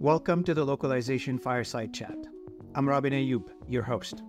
Welcome 0.00 0.44
to 0.44 0.52
the 0.52 0.62
Localization 0.62 1.38
Fireside 1.38 1.94
Chat. 1.94 2.18
I'm 2.74 2.86
Robin 2.86 3.14
Ayoub, 3.14 3.44
your 3.66 3.82
host. 3.82 4.22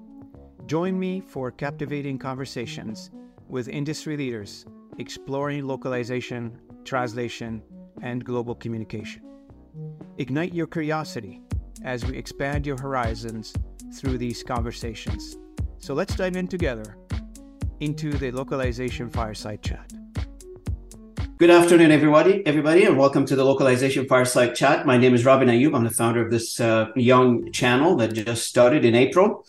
Join 0.66 0.97
me 0.97 1.20
for 1.20 1.51
captivating 1.51 2.17
conversations 2.17 3.12
with 3.50 3.67
industry 3.67 4.16
leaders 4.16 4.66
exploring 4.98 5.67
localization, 5.67 6.58
translation, 6.85 7.61
and 8.02 8.23
global 8.23 8.55
communication. 8.55 9.23
Ignite 10.18 10.54
your 10.54 10.68
curiosity 10.68 11.41
as 11.84 12.05
we 12.05 12.15
expand 12.15 12.65
your 12.65 12.79
horizons 12.79 13.54
through 13.93 14.20
these 14.20 14.43
conversations. 14.43 15.38
So 15.79 15.93
let's 15.93 16.15
dive 16.15 16.38
in 16.38 16.47
together 16.47 16.95
into 17.81 18.13
the 18.13 18.31
Localization 18.31 19.09
Fireside 19.09 19.61
Chat. 19.61 19.91
Good 21.39 21.51
afternoon, 21.51 21.91
everybody, 21.91 22.43
everybody, 22.47 22.85
and 22.85 22.97
welcome 22.97 23.23
to 23.27 23.35
the 23.35 23.45
Localization 23.45 24.07
Fireside 24.07 24.55
Chat. 24.55 24.88
My 24.88 24.97
name 24.97 25.13
is 25.13 25.23
Robin 25.23 25.47
Ayoub. 25.49 25.75
I'm 25.75 25.83
the 25.83 25.91
founder 25.91 26.25
of 26.25 26.31
this 26.31 26.59
uh, 26.59 26.88
young 26.95 27.52
channel 27.52 27.95
that 27.98 28.13
just 28.13 28.48
started 28.48 28.84
in 28.84 28.95
April. 28.95 29.45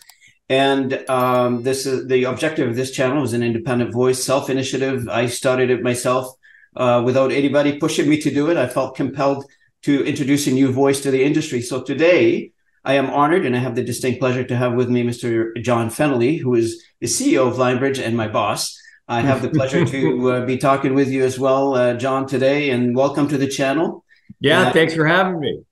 And 0.50 1.02
um, 1.08 1.62
this 1.62 1.86
is 1.86 2.06
the 2.06 2.24
objective 2.24 2.68
of 2.68 2.76
this 2.76 2.90
channel 2.90 3.24
is 3.24 3.32
an 3.32 3.42
independent 3.42 3.90
voice, 3.90 4.22
self 4.22 4.50
initiative. 4.50 5.08
I 5.08 5.28
started 5.28 5.70
it 5.70 5.82
myself 5.82 6.36
uh, 6.76 7.00
without 7.06 7.32
anybody 7.32 7.78
pushing 7.78 8.06
me 8.06 8.20
to 8.20 8.30
do 8.30 8.50
it. 8.50 8.58
I 8.58 8.66
felt 8.66 8.94
compelled 8.94 9.46
to 9.84 10.04
introduce 10.04 10.46
a 10.46 10.50
new 10.50 10.70
voice 10.70 11.00
to 11.00 11.10
the 11.10 11.24
industry. 11.24 11.62
So 11.62 11.82
today, 11.82 12.52
I 12.84 12.96
am 12.96 13.08
honored 13.08 13.46
and 13.46 13.56
I 13.56 13.60
have 13.60 13.76
the 13.76 13.82
distinct 13.82 14.20
pleasure 14.20 14.44
to 14.44 14.56
have 14.56 14.74
with 14.74 14.90
me 14.90 15.04
Mr. 15.04 15.58
John 15.62 15.88
Fennelly, 15.88 16.38
who 16.38 16.54
is 16.54 16.84
the 17.00 17.06
CEO 17.06 17.48
of 17.48 17.56
Lionbridge 17.56 17.98
and 17.98 18.14
my 18.14 18.28
boss. 18.28 18.78
I 19.08 19.22
have 19.22 19.40
the 19.40 19.48
pleasure 19.48 19.86
to 19.86 20.30
uh, 20.30 20.44
be 20.44 20.58
talking 20.58 20.94
with 20.94 21.10
you 21.10 21.24
as 21.24 21.38
well, 21.38 21.74
uh, 21.74 21.94
John, 21.94 22.26
today, 22.26 22.70
and 22.70 22.94
welcome 22.94 23.26
to 23.28 23.38
the 23.38 23.48
channel. 23.48 24.04
Yeah, 24.40 24.68
uh, 24.68 24.72
thanks 24.72 24.94
for 24.94 25.06
having 25.06 25.40
me. 25.40 25.62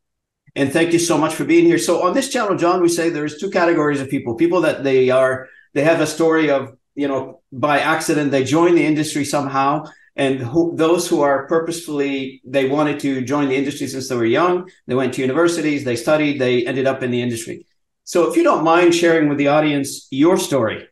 And 0.54 0.72
thank 0.72 0.94
you 0.94 0.98
so 0.98 1.18
much 1.18 1.34
for 1.34 1.44
being 1.44 1.66
here. 1.66 1.76
So 1.76 2.02
on 2.02 2.14
this 2.14 2.30
channel, 2.30 2.56
John, 2.56 2.80
we 2.80 2.88
say 2.88 3.10
there's 3.10 3.38
two 3.38 3.50
categories 3.50 4.00
of 4.00 4.08
people: 4.08 4.34
people 4.36 4.62
that 4.62 4.84
they 4.84 5.10
are 5.10 5.48
they 5.74 5.84
have 5.84 6.00
a 6.00 6.06
story 6.06 6.50
of 6.50 6.76
you 6.94 7.08
know 7.08 7.42
by 7.52 7.80
accident 7.80 8.30
they 8.30 8.42
join 8.42 8.74
the 8.74 8.86
industry 8.86 9.24
somehow, 9.24 9.84
and 10.16 10.40
who, 10.40 10.74
those 10.74 11.06
who 11.06 11.20
are 11.20 11.46
purposefully 11.46 12.40
they 12.46 12.70
wanted 12.70 12.98
to 13.00 13.20
join 13.20 13.48
the 13.48 13.56
industry 13.56 13.86
since 13.86 14.08
they 14.08 14.16
were 14.16 14.24
young. 14.24 14.70
They 14.86 14.94
went 14.94 15.12
to 15.14 15.20
universities, 15.20 15.84
they 15.84 15.96
studied, 15.96 16.40
they 16.40 16.66
ended 16.66 16.86
up 16.86 17.02
in 17.02 17.10
the 17.10 17.20
industry. 17.20 17.66
So 18.04 18.30
if 18.30 18.36
you 18.36 18.42
don't 18.42 18.64
mind 18.64 18.94
sharing 18.94 19.28
with 19.28 19.36
the 19.36 19.48
audience 19.48 20.08
your 20.10 20.38
story. 20.38 20.88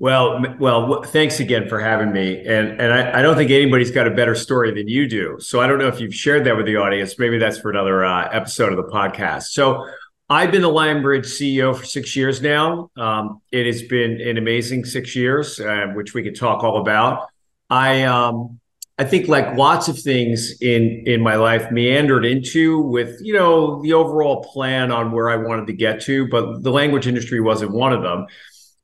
Well, 0.00 0.42
well, 0.58 1.02
thanks 1.02 1.40
again 1.40 1.68
for 1.68 1.78
having 1.78 2.10
me. 2.10 2.38
And 2.38 2.80
and 2.80 2.90
I, 2.90 3.18
I, 3.18 3.22
don't 3.22 3.36
think 3.36 3.50
anybody's 3.50 3.90
got 3.90 4.06
a 4.06 4.10
better 4.10 4.34
story 4.34 4.72
than 4.72 4.88
you 4.88 5.06
do. 5.06 5.36
So 5.40 5.60
I 5.60 5.66
don't 5.66 5.78
know 5.78 5.88
if 5.88 6.00
you've 6.00 6.14
shared 6.14 6.46
that 6.46 6.56
with 6.56 6.64
the 6.64 6.76
audience. 6.76 7.18
Maybe 7.18 7.36
that's 7.36 7.58
for 7.58 7.70
another 7.70 8.02
uh, 8.02 8.30
episode 8.32 8.72
of 8.72 8.78
the 8.78 8.90
podcast. 8.90 9.48
So 9.48 9.86
I've 10.30 10.50
been 10.50 10.62
the 10.62 10.70
Lionbridge 10.70 11.26
CEO 11.26 11.76
for 11.76 11.84
six 11.84 12.16
years 12.16 12.40
now. 12.40 12.90
Um, 12.96 13.42
it 13.52 13.66
has 13.66 13.82
been 13.82 14.22
an 14.22 14.38
amazing 14.38 14.86
six 14.86 15.14
years, 15.14 15.60
uh, 15.60 15.88
which 15.92 16.14
we 16.14 16.22
could 16.22 16.34
talk 16.34 16.64
all 16.64 16.80
about. 16.80 17.28
I 17.68 18.04
um, 18.04 18.58
I 18.98 19.04
think 19.04 19.28
like 19.28 19.54
lots 19.54 19.88
of 19.88 19.98
things 19.98 20.62
in 20.62 21.04
in 21.04 21.20
my 21.20 21.34
life 21.34 21.70
meandered 21.70 22.24
into 22.24 22.80
with 22.80 23.18
you 23.20 23.34
know 23.34 23.82
the 23.82 23.92
overall 23.92 24.44
plan 24.44 24.92
on 24.92 25.12
where 25.12 25.28
I 25.28 25.36
wanted 25.36 25.66
to 25.66 25.74
get 25.74 26.00
to, 26.02 26.26
but 26.28 26.62
the 26.62 26.72
language 26.72 27.06
industry 27.06 27.42
wasn't 27.42 27.72
one 27.72 27.92
of 27.92 28.00
them 28.00 28.26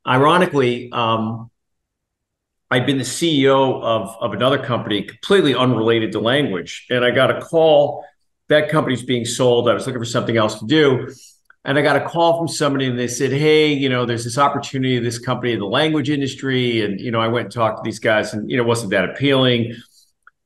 ironically, 0.06 0.90
um, 0.92 1.50
I'd 2.70 2.86
been 2.86 2.98
the 2.98 3.04
CEO 3.04 3.80
of, 3.82 4.16
of 4.20 4.32
another 4.32 4.58
company 4.58 5.02
completely 5.02 5.54
unrelated 5.54 6.12
to 6.12 6.20
language. 6.20 6.86
And 6.90 7.04
I 7.04 7.10
got 7.10 7.30
a 7.30 7.40
call, 7.40 8.04
that 8.48 8.68
company's 8.68 9.02
being 9.02 9.24
sold. 9.24 9.68
I 9.68 9.74
was 9.74 9.86
looking 9.86 10.00
for 10.00 10.06
something 10.06 10.36
else 10.36 10.58
to 10.58 10.66
do. 10.66 11.12
And 11.64 11.78
I 11.78 11.82
got 11.82 11.96
a 11.96 12.08
call 12.08 12.38
from 12.38 12.48
somebody 12.48 12.86
and 12.86 12.98
they 12.98 13.08
said, 13.08 13.32
Hey, 13.32 13.72
you 13.72 13.88
know, 13.88 14.06
there's 14.06 14.24
this 14.24 14.38
opportunity, 14.38 14.98
this 14.98 15.18
company 15.18 15.52
in 15.52 15.58
the 15.58 15.66
language 15.66 16.10
industry. 16.10 16.84
And, 16.84 17.00
you 17.00 17.10
know, 17.10 17.20
I 17.20 17.28
went 17.28 17.46
and 17.46 17.54
talked 17.54 17.78
to 17.78 17.88
these 17.88 17.98
guys 17.98 18.32
and, 18.34 18.48
you 18.48 18.56
know, 18.56 18.62
it 18.62 18.66
wasn't 18.66 18.92
that 18.92 19.10
appealing. 19.10 19.74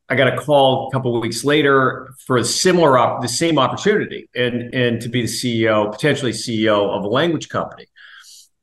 I 0.08 0.16
got 0.16 0.34
a 0.34 0.38
call 0.38 0.88
a 0.88 0.90
couple 0.90 1.14
of 1.14 1.22
weeks 1.22 1.44
later 1.44 2.08
for 2.26 2.38
a 2.38 2.44
similar, 2.44 2.98
op- 2.98 3.22
the 3.22 3.28
same 3.28 3.58
opportunity 3.58 4.28
and, 4.34 4.74
and 4.74 5.00
to 5.02 5.08
be 5.08 5.22
the 5.22 5.28
CEO, 5.28 5.92
potentially 5.92 6.32
CEO 6.32 6.88
of 6.88 7.04
a 7.04 7.08
language 7.08 7.48
company. 7.48 7.86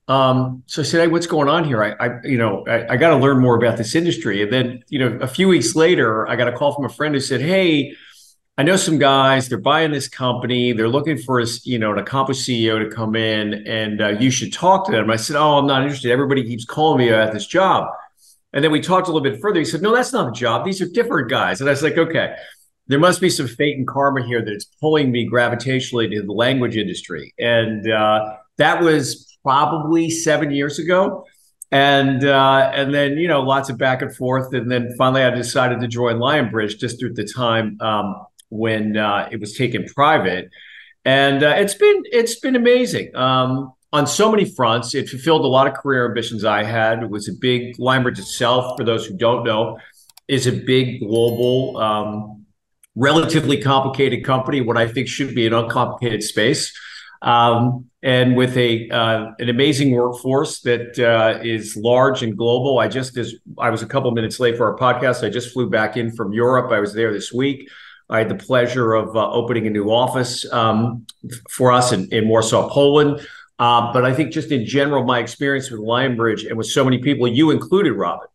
Um, 0.07 0.63
so 0.68 0.81
I 0.81 0.85
said, 0.85 1.01
"Hey, 1.01 1.07
what's 1.07 1.28
going 1.28 1.50
on 1.50 1.66
here? 1.66 1.84
I, 1.84 1.91
I 2.00 2.09
you 2.23 2.38
know, 2.38 2.66
I, 2.68 2.94
I 2.94 2.97
got 2.97 3.09
to 3.09 3.18
learn 3.18 3.40
more 3.40 3.57
about 3.57 3.78
this 3.78 3.94
industry." 3.94 4.41
And 4.41 4.51
then, 4.51 4.84
you 4.88 5.00
know, 5.00 5.18
a 5.22 5.28
few 5.28 5.47
weeks 5.47 5.75
later, 5.75 6.28
I 6.29 6.35
got 6.35 6.47
a 6.47 6.53
call 6.53 6.73
from 6.73 6.85
a 6.85 6.90
friend 6.90 7.13
who 7.13 7.19
said, 7.19 7.41
"Hey, 7.41 7.94
I 8.57 8.63
know 8.63 8.78
some 8.78 9.00
guys. 9.00 9.50
They're 9.50 9.57
buying 9.57 9.91
this 9.91 10.07
company. 10.07 10.72
They're 10.72 10.88
looking 10.88 11.18
for 11.18 11.41
a, 11.41 11.45
you 11.63 11.78
know, 11.78 11.91
an 11.91 12.00
accomplished 12.00 12.47
CEO 12.47 12.79
to 12.79 12.95
come 12.95 13.16
in, 13.16 13.68
and 13.68 14.01
uh, 14.01 14.07
you 14.09 14.31
should 14.31 14.53
talk 14.53 14.85
to 14.85 14.91
them." 14.94 15.09
I 15.09 15.18
said, 15.18 15.35
"Oh, 15.35 15.57
I'm 15.57 15.68
not 15.68 15.84
interested. 15.84 16.12
Everybody 16.12 16.44
keeps 16.44 16.63
calling 16.66 17.00
me 17.00 17.09
about 17.09 17.34
this 17.34 17.45
job." 17.45 17.89
And 18.53 18.63
then 18.63 18.72
we 18.72 18.79
talked 18.79 19.09
a 19.09 19.12
little 19.12 19.29
bit 19.29 19.41
further. 19.41 19.59
He 19.59 19.66
said, 19.66 19.81
"No, 19.81 19.94
that's 19.94 20.13
not 20.13 20.28
the 20.28 20.31
job. 20.31 20.66
These 20.66 20.81
are 20.81 20.88
different 20.88 21.29
guys." 21.29 21.59
And 21.59 21.69
I 21.69 21.74
was 21.74 21.84
like, 21.84 21.97
"Okay." 21.97 22.35
There 22.89 23.00
must 23.00 23.19
be 23.19 23.29
some 23.29 23.47
fate 23.47 23.78
and 23.78 23.85
karma 23.85 24.25
here 24.25 24.41
that 24.41 24.50
it's 24.50 24.63
pulling 24.79 25.12
me 25.12 25.29
gravitationally 25.29 26.09
to 26.09 26.22
the 26.24 26.31
language 26.31 26.78
industry. 26.78 27.34
And 27.38 27.91
uh, 27.91 28.38
that 28.59 28.81
was 28.81 29.26
probably 29.47 30.09
seven 30.09 30.51
years 30.51 30.77
ago. 30.77 31.25
And 31.71 32.23
uh, 32.25 32.71
and 32.73 32.93
then 32.93 33.17
you 33.17 33.27
know 33.27 33.41
lots 33.41 33.69
of 33.69 33.77
back 33.77 34.01
and 34.01 34.13
forth, 34.15 34.53
and 34.53 34.71
then 34.71 34.93
finally 34.97 35.21
I 35.21 35.29
decided 35.31 35.81
to 35.81 35.87
join 35.87 36.15
Lionbridge 36.15 36.77
just 36.77 37.03
at 37.03 37.15
the 37.15 37.25
time 37.25 37.77
um, 37.81 38.15
when 38.49 38.95
uh, 38.95 39.27
it 39.31 39.41
was 39.41 39.53
taken 39.53 39.83
private, 39.83 40.49
and 41.03 41.43
uh, 41.43 41.55
it's 41.57 41.73
been 41.73 42.03
it's 42.05 42.39
been 42.39 42.55
amazing 42.55 43.13
um, 43.17 43.73
on 43.91 44.07
so 44.07 44.31
many 44.31 44.45
fronts. 44.45 44.95
It 44.95 45.09
fulfilled 45.09 45.43
a 45.43 45.47
lot 45.47 45.67
of 45.67 45.73
career 45.73 46.07
ambitions 46.07 46.45
I 46.45 46.63
had. 46.63 47.03
It 47.03 47.09
was 47.09 47.27
a 47.27 47.33
big 47.33 47.75
Lionbridge 47.77 48.19
itself. 48.19 48.77
For 48.77 48.85
those 48.85 49.05
who 49.05 49.17
don't 49.17 49.43
know, 49.43 49.77
is 50.29 50.47
a 50.47 50.53
big 50.53 51.01
global, 51.01 51.77
um, 51.77 52.45
relatively 52.95 53.61
complicated 53.61 54.23
company. 54.23 54.61
What 54.61 54.77
I 54.77 54.87
think 54.87 55.09
should 55.09 55.35
be 55.35 55.45
an 55.45 55.53
uncomplicated 55.53 56.23
space 56.23 56.73
um, 57.22 57.85
and 58.03 58.35
with 58.35 58.55
a 58.57 58.89
uh, 58.89 59.31
an 59.39 59.50
amazing 59.50 59.91
workforce 59.91 60.61
that 60.61 60.97
uh, 61.00 61.39
is 61.44 61.75
large 61.75 62.23
and 62.23 62.38
global. 62.38 62.79
I 62.79 62.88
just 62.88 63.17
as 63.17 63.35
I 63.57 63.69
was 63.69 63.81
a 63.81 63.88
couple 63.88 64.11
minutes 64.11 64.39
late 64.39 64.57
for 64.57 64.72
our 64.72 64.78
podcast. 64.78 65.25
I 65.25 65.29
just 65.29 65.51
flew 65.51 65.69
back 65.69 65.97
in 65.97 66.11
from 66.16 66.33
Europe. 66.33 66.72
I 66.72 66.79
was 66.79 66.94
there 66.94 67.11
this 67.11 67.33
week. 67.33 67.69
I 68.09 68.19
had 68.19 68.29
the 68.29 68.35
pleasure 68.35 68.94
of 68.94 69.16
uh, 69.16 69.31
opening 69.31 69.67
a 69.67 69.69
new 69.69 69.89
office 69.89 70.50
um, 70.53 71.06
for 71.50 71.72
us 71.72 71.91
in, 71.91 72.07
in 72.13 72.29
Warsaw, 72.29 72.69
Poland. 72.69 73.19
Uh, 73.59 73.91
but 73.91 74.06
I 74.06 74.13
think 74.13 74.31
just 74.31 74.51
in 74.51 74.66
general, 74.66 75.03
my 75.03 75.19
experience 75.19 75.72
with 75.72 75.81
Lionbridge 75.81 76.47
and 76.47 76.57
with 76.57 76.67
so 76.67 76.85
many 76.85 77.00
people, 77.00 77.27
you 77.27 77.51
included, 77.51 77.94
Robin, 77.94 78.27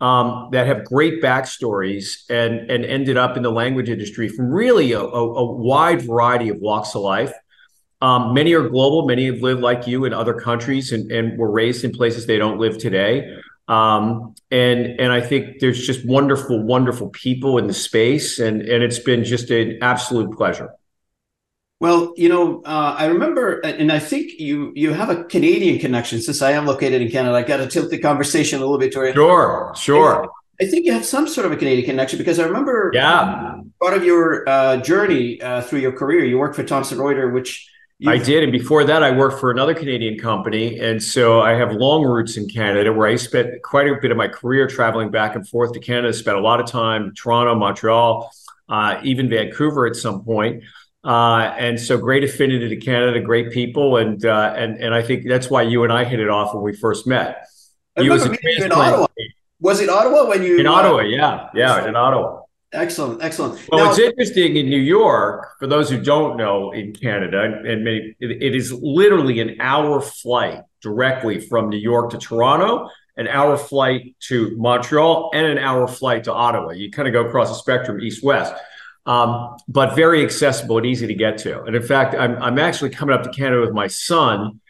um, 0.00 0.50
that 0.52 0.66
have 0.66 0.84
great 0.84 1.22
backstories 1.22 2.28
and 2.28 2.70
and 2.70 2.84
ended 2.84 3.16
up 3.16 3.36
in 3.36 3.42
the 3.42 3.50
language 3.50 3.88
industry 3.88 4.28
from 4.28 4.50
really 4.50 4.92
a, 4.92 5.00
a, 5.00 5.02
a 5.02 5.52
wide 5.56 6.02
variety 6.02 6.50
of 6.50 6.58
walks 6.58 6.94
of 6.94 7.02
life. 7.02 7.32
Um, 8.02 8.34
many 8.34 8.52
are 8.54 8.68
global. 8.68 9.06
Many 9.06 9.26
have 9.26 9.40
lived 9.40 9.62
like 9.62 9.86
you 9.86 10.04
in 10.04 10.12
other 10.12 10.34
countries 10.34 10.92
and, 10.92 11.10
and 11.10 11.38
were 11.38 11.50
raised 11.50 11.84
in 11.84 11.92
places 11.92 12.26
they 12.26 12.38
don't 12.38 12.58
live 12.58 12.78
today. 12.78 13.38
Um, 13.68 14.34
and 14.50 15.00
and 15.00 15.12
I 15.12 15.20
think 15.20 15.58
there's 15.60 15.84
just 15.84 16.06
wonderful, 16.06 16.62
wonderful 16.62 17.08
people 17.08 17.58
in 17.58 17.66
the 17.66 17.74
space, 17.74 18.38
and 18.38 18.62
and 18.62 18.84
it's 18.84 19.00
been 19.00 19.24
just 19.24 19.50
an 19.50 19.78
absolute 19.82 20.36
pleasure. 20.36 20.70
Well, 21.80 22.14
you 22.16 22.28
know, 22.28 22.62
uh, 22.64 22.94
I 22.96 23.06
remember, 23.06 23.58
and 23.60 23.90
I 23.90 23.98
think 23.98 24.38
you 24.38 24.72
you 24.76 24.92
have 24.92 25.10
a 25.10 25.24
Canadian 25.24 25.78
connection. 25.78 26.20
Since 26.20 26.42
I 26.42 26.52
am 26.52 26.64
located 26.64 27.02
in 27.02 27.10
Canada, 27.10 27.34
I 27.34 27.42
got 27.42 27.56
to 27.56 27.66
tilt 27.66 27.90
the 27.90 27.98
conversation 27.98 28.60
a 28.60 28.62
little 28.62 28.78
bit 28.78 28.92
to 28.92 29.12
Sure, 29.12 29.72
sure. 29.76 30.30
I 30.60 30.66
think 30.66 30.86
you 30.86 30.92
have 30.92 31.04
some 31.04 31.28
sort 31.28 31.44
of 31.44 31.52
a 31.52 31.56
Canadian 31.56 31.84
connection 31.84 32.18
because 32.18 32.38
I 32.38 32.44
remember, 32.44 32.92
yeah, 32.94 33.60
part 33.82 33.94
of 33.94 34.04
your 34.04 34.48
uh, 34.48 34.76
journey 34.78 35.42
uh, 35.42 35.60
through 35.60 35.80
your 35.80 35.92
career, 35.92 36.24
you 36.24 36.38
worked 36.38 36.56
for 36.56 36.62
Thomson 36.62 36.98
Reuters, 36.98 37.32
which 37.34 37.68
You've- 37.98 38.12
I 38.12 38.22
did. 38.22 38.42
And 38.42 38.52
before 38.52 38.84
that, 38.84 39.02
I 39.02 39.10
worked 39.10 39.40
for 39.40 39.50
another 39.50 39.74
Canadian 39.74 40.18
company. 40.18 40.78
And 40.80 41.02
so 41.02 41.40
I 41.40 41.54
have 41.54 41.72
long 41.72 42.04
roots 42.04 42.36
in 42.36 42.46
Canada 42.46 42.92
where 42.92 43.08
I 43.08 43.16
spent 43.16 43.62
quite 43.62 43.88
a 43.88 43.94
bit 44.00 44.10
of 44.10 44.16
my 44.16 44.28
career 44.28 44.66
traveling 44.66 45.10
back 45.10 45.34
and 45.34 45.48
forth 45.48 45.72
to 45.72 45.80
Canada, 45.80 46.12
spent 46.12 46.36
a 46.36 46.40
lot 46.40 46.60
of 46.60 46.66
time 46.66 47.14
Toronto, 47.14 47.54
Montreal, 47.54 48.30
uh, 48.68 49.00
even 49.02 49.30
Vancouver 49.30 49.86
at 49.86 49.96
some 49.96 50.22
point. 50.24 50.62
Uh, 51.04 51.54
and 51.56 51.80
so 51.80 51.96
great 51.96 52.24
affinity 52.24 52.68
to 52.68 52.76
Canada, 52.76 53.20
great 53.20 53.50
people. 53.50 53.96
And, 53.96 54.24
uh, 54.26 54.52
and, 54.56 54.76
and 54.78 54.92
I 54.94 55.02
think 55.02 55.26
that's 55.26 55.48
why 55.48 55.62
you 55.62 55.84
and 55.84 55.92
I 55.92 56.04
hit 56.04 56.20
it 56.20 56.28
off 56.28 56.52
when 56.52 56.64
we 56.64 56.74
first 56.74 57.06
met. 57.06 57.46
I 57.96 58.02
was 58.08 58.26
in 58.26 58.72
Ottawa. 58.72 59.06
Was 59.60 59.80
it 59.80 59.88
Ottawa 59.88 60.28
when 60.28 60.42
you? 60.42 60.58
In 60.58 60.66
Ottawa, 60.66 61.00
yeah. 61.00 61.48
Yeah, 61.54 61.88
in 61.88 61.96
Ottawa. 61.96 62.42
Excellent, 62.76 63.22
excellent. 63.22 63.58
Well, 63.70 63.84
now, 63.84 63.90
it's 63.90 63.98
interesting 63.98 64.56
in 64.56 64.68
New 64.68 64.80
York, 64.80 65.58
for 65.58 65.66
those 65.66 65.88
who 65.90 65.98
don't 66.00 66.36
know 66.36 66.70
in 66.72 66.92
Canada, 66.92 67.40
and 67.42 67.84
many, 67.84 68.14
it, 68.20 68.42
it 68.42 68.54
is 68.54 68.72
literally 68.72 69.40
an 69.40 69.56
hour 69.60 70.00
flight 70.00 70.60
directly 70.82 71.40
from 71.40 71.70
New 71.70 71.78
York 71.78 72.10
to 72.10 72.18
Toronto, 72.18 72.90
an 73.16 73.28
hour 73.28 73.56
flight 73.56 74.14
to 74.28 74.54
Montreal, 74.58 75.30
and 75.32 75.46
an 75.46 75.58
hour 75.58 75.88
flight 75.88 76.24
to 76.24 76.32
Ottawa. 76.32 76.70
You 76.72 76.90
kind 76.90 77.08
of 77.08 77.12
go 77.12 77.24
across 77.26 77.48
the 77.48 77.54
spectrum 77.54 78.00
east 78.00 78.22
west. 78.22 78.54
um, 79.06 79.56
but 79.68 79.94
very 79.94 80.24
accessible 80.24 80.78
and 80.78 80.86
easy 80.86 81.06
to 81.06 81.14
get 81.14 81.38
to. 81.38 81.62
And 81.62 81.76
in 81.76 81.82
fact, 81.82 82.14
I'm, 82.14 82.36
I'm 82.42 82.58
actually 82.58 82.90
coming 82.90 83.14
up 83.14 83.22
to 83.22 83.30
Canada 83.30 83.60
with 83.60 83.72
my 83.72 83.86
son 83.86 84.60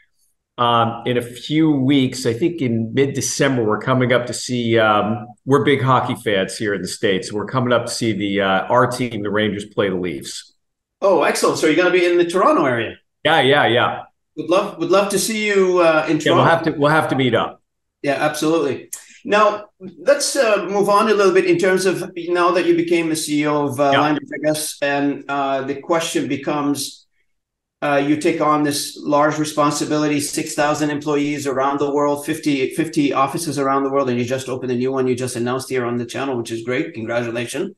um, 0.59 1.03
in 1.07 1.17
a 1.17 1.23
few 1.23 1.71
weeks. 1.71 2.27
I 2.27 2.33
think 2.33 2.61
in 2.61 2.93
mid 2.95 3.15
December, 3.15 3.65
we're 3.65 3.81
coming 3.81 4.13
up 4.13 4.27
to 4.27 4.33
see. 4.33 4.79
Um, 4.79 5.27
we're 5.45 5.65
big 5.65 5.83
hockey 5.83 6.15
fans 6.15 6.57
here 6.57 6.75
in 6.75 6.83
the 6.83 6.89
states. 6.89 7.33
We're 7.33 7.47
coming 7.47 7.73
up 7.73 7.87
to 7.87 7.93
see 7.93 8.13
the 8.13 8.41
uh, 8.41 8.67
our 8.67 8.87
team, 8.87 9.23
the 9.23 9.31
Rangers, 9.31 9.65
play 9.67 9.89
the 9.89 9.97
Leafs. 9.97 10.55
Oh, 11.01 11.23
excellent! 11.23 11.59
So 11.59 11.67
you're 11.67 11.77
going 11.77 11.93
to 11.93 11.99
be 11.99 12.07
in 12.07 12.19
the 12.19 12.25
Toronto 12.25 12.65
area. 12.65 12.97
Yeah, 13.25 13.41
yeah, 13.41 13.67
yeah. 13.67 14.03
Would 14.37 14.51
love 14.51 14.79
would 14.79 14.91
love 14.91 15.11
to 15.11 15.19
see 15.19 15.47
you 15.47 15.81
uh, 15.81 16.07
in 16.09 16.19
Toronto. 16.19 16.31
Yeah, 16.31 16.35
we'll 16.35 16.45
have 16.45 16.63
to 16.65 16.71
we'll 16.73 16.91
have 16.91 17.09
to 17.09 17.17
meet 17.17 17.35
up. 17.35 17.63
Yeah, 18.03 18.15
absolutely. 18.15 18.91
Now 19.25 19.67
let's 19.81 20.37
uh, 20.37 20.67
move 20.71 20.89
on 20.89 21.09
a 21.09 21.15
little 21.15 21.35
bit 21.35 21.47
in 21.47 21.59
terms 21.59 21.85
of 21.85 22.13
now 22.17 22.53
that 22.53 22.67
you 22.67 22.77
became 22.77 23.09
the 23.09 23.17
CEO 23.17 23.69
of 23.69 23.81
uh, 23.81 23.91
yeah. 23.93 24.01
I 24.03 24.39
guess, 24.45 24.79
and 24.81 25.25
uh, 25.29 25.63
the 25.63 25.81
question 25.81 26.29
becomes: 26.29 27.06
uh, 27.87 27.97
you 27.97 28.17
take 28.17 28.41
on 28.41 28.65
this 28.65 28.99
large 29.01 29.39
responsibility, 29.39 30.19
six 30.21 30.55
thousand 30.55 30.91
employees 30.91 31.47
around 31.47 31.79
the 31.79 31.91
world, 31.91 32.27
50, 32.27 32.75
50 32.75 33.13
offices 33.13 33.59
around 33.59 33.85
the 33.85 33.91
world, 33.91 34.09
and 34.11 34.19
you 34.19 34.25
just 34.25 34.49
opened 34.49 34.73
a 34.73 34.77
new 34.77 34.91
one. 34.91 35.07
You 35.07 35.15
just 35.15 35.37
announced 35.37 35.69
here 35.69 35.85
on 35.85 35.97
the 35.97 36.07
channel, 36.07 36.37
which 36.37 36.51
is 36.51 36.65
great. 36.65 36.95
Congratulations! 36.95 37.77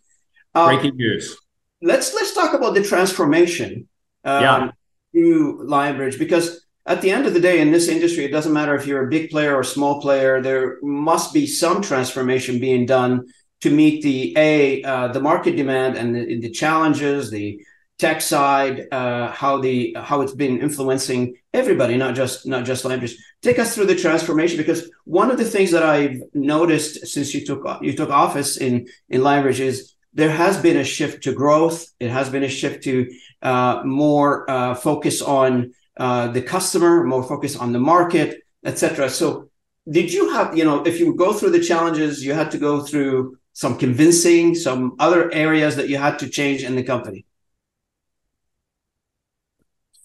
Um, 0.55 0.75
Breaking 0.75 0.97
news. 0.97 1.37
Let's 1.83 2.15
let's 2.15 2.33
talk 2.33 2.55
about 2.55 2.75
the 2.75 2.83
transformation 2.83 3.89
um, 4.25 4.43
yeah. 4.43 4.71
to 5.15 5.67
Lionbridge 5.69 6.19
because 6.19 6.65
at 6.87 7.03
the 7.03 7.11
end 7.11 7.27
of 7.27 7.35
the 7.35 7.41
day, 7.41 7.61
in 7.61 7.71
this 7.71 7.89
industry, 7.89 8.25
it 8.25 8.33
doesn't 8.33 8.53
matter 8.53 8.75
if 8.75 8.87
you're 8.87 9.07
a 9.07 9.11
big 9.11 9.31
player 9.31 9.57
or 9.57 9.61
a 9.61 9.75
small 9.77 10.01
player. 10.01 10.41
There 10.41 10.79
must 10.83 11.35
be 11.35 11.47
some 11.47 11.83
transformation 11.83 12.59
being 12.59 12.87
done 12.87 13.27
to 13.61 13.71
meet 13.71 14.03
the 14.03 14.33
a 14.39 14.83
uh, 14.85 15.09
the 15.09 15.21
market 15.21 15.55
demand 15.57 15.97
and 15.99 16.15
the, 16.15 16.41
the 16.41 16.51
challenges, 16.51 17.31
the 17.31 17.61
tech 17.99 18.21
side, 18.21 18.87
uh, 18.93 19.31
how 19.33 19.61
the 19.61 19.97
how 20.01 20.21
it's 20.21 20.35
been 20.35 20.61
influencing 20.61 21.35
everybody, 21.53 21.97
not 21.97 22.15
just 22.15 22.47
not 22.47 22.65
just 22.65 22.85
Lionbridge. 22.85 23.15
Take 23.43 23.59
us 23.59 23.75
through 23.75 23.87
the 23.87 23.97
transformation 23.97 24.57
because 24.57 24.91
one 25.05 25.31
of 25.31 25.39
the 25.39 25.45
things 25.45 25.71
that 25.73 25.83
I've 25.83 26.21
noticed 26.35 27.07
since 27.07 27.35
you 27.35 27.45
took 27.45 27.65
you 27.83 27.93
took 27.93 28.11
office 28.11 28.57
in 28.57 28.87
in 29.09 29.21
Lionbridge 29.21 29.61
is 29.61 29.95
there 30.15 30.31
has 30.31 30.61
been 30.61 30.77
a 30.77 30.85
shift 30.85 31.23
to 31.25 31.33
growth. 31.33 31.87
It 32.01 32.11
has 32.11 32.31
been 32.31 32.45
a 32.45 32.49
shift 32.49 32.85
to 32.85 33.11
uh, 33.43 33.83
more 33.85 34.51
uh, 34.51 34.75
focus 34.75 35.23
on 35.23 35.73
uh, 35.97 36.29
the 36.29 36.43
customer, 36.43 37.05
more 37.05 37.23
focus 37.23 37.57
on 37.57 37.73
the 37.73 37.79
market, 37.79 38.43
etc. 38.65 39.11
So, 39.11 39.51
did 39.91 40.13
you 40.13 40.31
have, 40.31 40.57
you 40.57 40.65
know, 40.65 40.83
if 40.83 40.99
you 41.01 41.15
go 41.15 41.33
through 41.33 41.51
the 41.51 41.63
challenges, 41.63 42.25
you 42.25 42.35
had 42.35 42.51
to 42.53 42.59
go 42.59 42.81
through 42.81 43.39
some 43.53 43.77
convincing, 43.77 44.55
some 44.55 44.97
other 44.99 45.33
areas 45.33 45.77
that 45.77 45.89
you 45.89 45.99
had 45.99 46.19
to 46.21 46.29
change 46.29 46.63
in 46.63 46.77
the 46.77 46.83
company? 46.83 47.25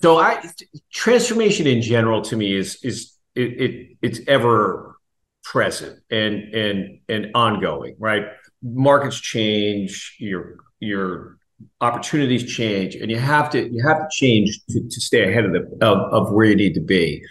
So, 0.04 0.18
I 0.18 0.44
transformation 0.92 1.66
in 1.66 1.82
general 1.82 2.22
to 2.24 2.36
me 2.36 2.54
is 2.54 2.78
is 2.84 3.14
it, 3.36 3.62
it 3.62 3.98
it's 4.02 4.20
ever 4.28 4.98
present 5.46 5.98
and 6.12 6.54
and 6.54 7.00
and 7.08 7.32
ongoing, 7.34 7.96
right? 7.98 8.24
Markets 8.62 9.18
change, 9.18 10.18
your 10.20 10.58
your 10.82 11.38
opportunities 11.80 12.54
change 12.54 12.96
and 12.96 13.10
you 13.10 13.18
have 13.18 13.50
to 13.52 13.74
you 13.74 13.82
have 13.88 14.00
to 14.00 14.08
change 14.12 14.60
to, 14.72 14.82
to 14.90 15.00
stay 15.00 15.30
ahead 15.30 15.46
of 15.46 15.54
the 15.54 15.62
of, 15.82 15.98
of 16.12 16.34
where 16.34 16.48
you 16.48 16.56
need 16.56 16.74
to 16.74 16.82
be 16.82 17.24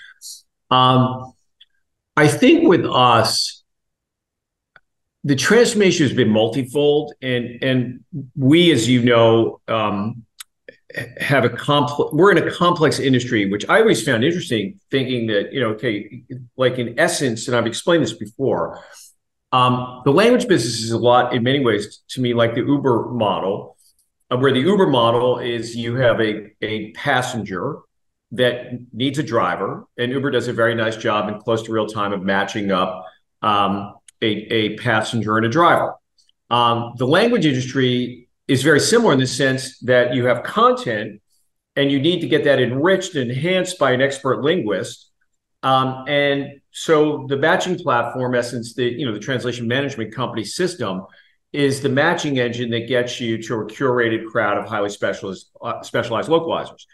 um, 0.70 1.34
i 2.16 2.26
think 2.26 2.66
with 2.66 2.86
us 2.86 3.62
the 5.24 5.36
transformation 5.36 6.06
has 6.06 6.16
been 6.16 6.30
multifold 6.30 7.12
and 7.20 7.62
and 7.62 8.04
we 8.34 8.72
as 8.72 8.88
you 8.88 9.02
know 9.02 9.60
um, 9.68 10.24
have 11.20 11.44
a 11.44 11.48
complex 11.48 12.12
we're 12.12 12.30
in 12.30 12.38
a 12.38 12.50
complex 12.50 12.98
industry 12.98 13.50
which 13.50 13.68
i 13.68 13.80
always 13.80 14.04
found 14.04 14.24
interesting 14.24 14.78
thinking 14.90 15.26
that 15.26 15.52
you 15.52 15.60
know 15.60 15.68
okay 15.68 16.22
like 16.56 16.78
in 16.78 16.98
essence 16.98 17.48
and 17.48 17.56
i've 17.56 17.66
explained 17.66 18.02
this 18.02 18.12
before 18.12 18.82
um, 19.52 20.00
the 20.06 20.10
language 20.10 20.48
business 20.48 20.82
is 20.82 20.92
a 20.92 20.98
lot 20.98 21.34
in 21.34 21.42
many 21.42 21.60
ways 21.60 22.02
to 22.08 22.20
me 22.20 22.32
like 22.34 22.54
the 22.54 22.62
uber 22.62 23.10
model 23.10 23.76
uh, 24.32 24.36
where 24.36 24.52
the 24.52 24.60
Uber 24.60 24.86
model 24.86 25.38
is 25.38 25.76
you 25.76 25.96
have 25.96 26.20
a, 26.20 26.50
a 26.62 26.90
passenger 26.92 27.78
that 28.30 28.72
needs 28.92 29.18
a 29.18 29.22
driver, 29.22 29.84
and 29.98 30.10
Uber 30.10 30.30
does 30.30 30.48
a 30.48 30.52
very 30.52 30.74
nice 30.74 30.96
job 30.96 31.28
in 31.28 31.38
close 31.40 31.62
to 31.64 31.72
real 31.72 31.86
time 31.86 32.12
of 32.12 32.22
matching 32.22 32.70
up 32.70 33.04
um, 33.42 33.94
a, 34.22 34.26
a 34.26 34.76
passenger 34.76 35.36
and 35.36 35.44
a 35.44 35.50
driver. 35.50 35.94
Um, 36.48 36.94
the 36.96 37.06
language 37.06 37.44
industry 37.44 38.28
is 38.52 38.62
very 38.62 38.80
similar 38.80 39.12
in 39.12 39.18
the 39.18 39.26
sense 39.26 39.78
that 39.78 40.14
you 40.14 40.26
have 40.26 40.42
content 40.42 41.20
and 41.74 41.90
you 41.90 41.98
need 41.98 42.20
to 42.20 42.28
get 42.28 42.44
that 42.44 42.60
enriched 42.60 43.14
and 43.14 43.30
enhanced 43.30 43.78
by 43.78 43.92
an 43.92 44.02
expert 44.02 44.42
linguist. 44.42 45.10
Um, 45.62 46.04
and 46.06 46.60
so 46.70 47.26
the 47.28 47.36
matching 47.36 47.78
platform, 47.78 48.34
essence, 48.34 48.74
the 48.74 48.84
you 48.84 49.06
know 49.06 49.14
the 49.14 49.20
translation 49.20 49.66
management 49.66 50.14
company 50.14 50.44
system 50.44 51.06
is 51.52 51.80
the 51.80 51.88
matching 51.88 52.38
engine 52.38 52.70
that 52.70 52.88
gets 52.88 53.20
you 53.20 53.42
to 53.42 53.54
a 53.60 53.66
curated 53.66 54.26
crowd 54.26 54.58
of 54.58 54.66
highly 54.66 54.88
specialized 54.88 55.46
uh, 55.62 55.82
specialized 55.82 56.28
localizers. 56.28 56.84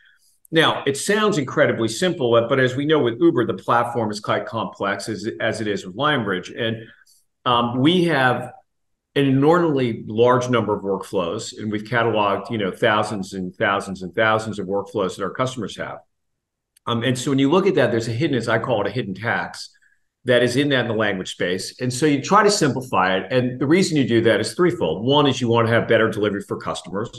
Now, 0.50 0.82
it 0.86 0.96
sounds 0.96 1.38
incredibly 1.38 1.88
simple, 1.88 2.30
but 2.48 2.58
as 2.58 2.74
we 2.74 2.86
know 2.86 3.00
with 3.00 3.20
Uber, 3.20 3.46
the 3.46 3.54
platform 3.54 4.10
is 4.10 4.20
quite 4.20 4.46
complex 4.46 5.08
as, 5.08 5.28
as 5.40 5.60
it 5.60 5.66
is 5.66 5.84
with 5.84 5.94
Lionbridge. 5.94 6.58
And 6.58 6.86
um, 7.44 7.78
we 7.80 8.04
have 8.04 8.52
an 9.14 9.26
enormously 9.26 10.04
large 10.06 10.48
number 10.48 10.74
of 10.74 10.82
workflows, 10.82 11.56
and 11.58 11.72
we've 11.72 11.84
cataloged, 11.84 12.50
you 12.50 12.58
know, 12.58 12.70
thousands 12.70 13.32
and 13.32 13.54
thousands 13.56 14.02
and 14.02 14.14
thousands 14.14 14.58
of 14.58 14.66
workflows 14.66 15.16
that 15.16 15.24
our 15.24 15.30
customers 15.30 15.76
have. 15.76 15.98
Um, 16.86 17.02
and 17.02 17.18
so 17.18 17.30
when 17.30 17.38
you 17.38 17.50
look 17.50 17.66
at 17.66 17.74
that, 17.74 17.90
there's 17.90 18.08
a 18.08 18.12
hidden, 18.12 18.36
as 18.36 18.48
I 18.48 18.58
call 18.58 18.80
it, 18.80 18.86
a 18.86 18.90
hidden 18.90 19.14
tax 19.14 19.70
that 20.24 20.42
is 20.42 20.56
in 20.56 20.68
that 20.70 20.82
in 20.82 20.88
the 20.88 20.94
language 20.94 21.32
space. 21.32 21.80
And 21.80 21.92
so 21.92 22.06
you 22.06 22.22
try 22.22 22.42
to 22.42 22.50
simplify 22.50 23.16
it. 23.16 23.32
And 23.32 23.60
the 23.60 23.66
reason 23.66 23.96
you 23.96 24.06
do 24.06 24.20
that 24.22 24.40
is 24.40 24.54
threefold. 24.54 25.04
One 25.04 25.26
is 25.26 25.40
you 25.40 25.48
want 25.48 25.68
to 25.68 25.72
have 25.72 25.88
better 25.88 26.10
delivery 26.10 26.42
for 26.42 26.56
customers. 26.58 27.10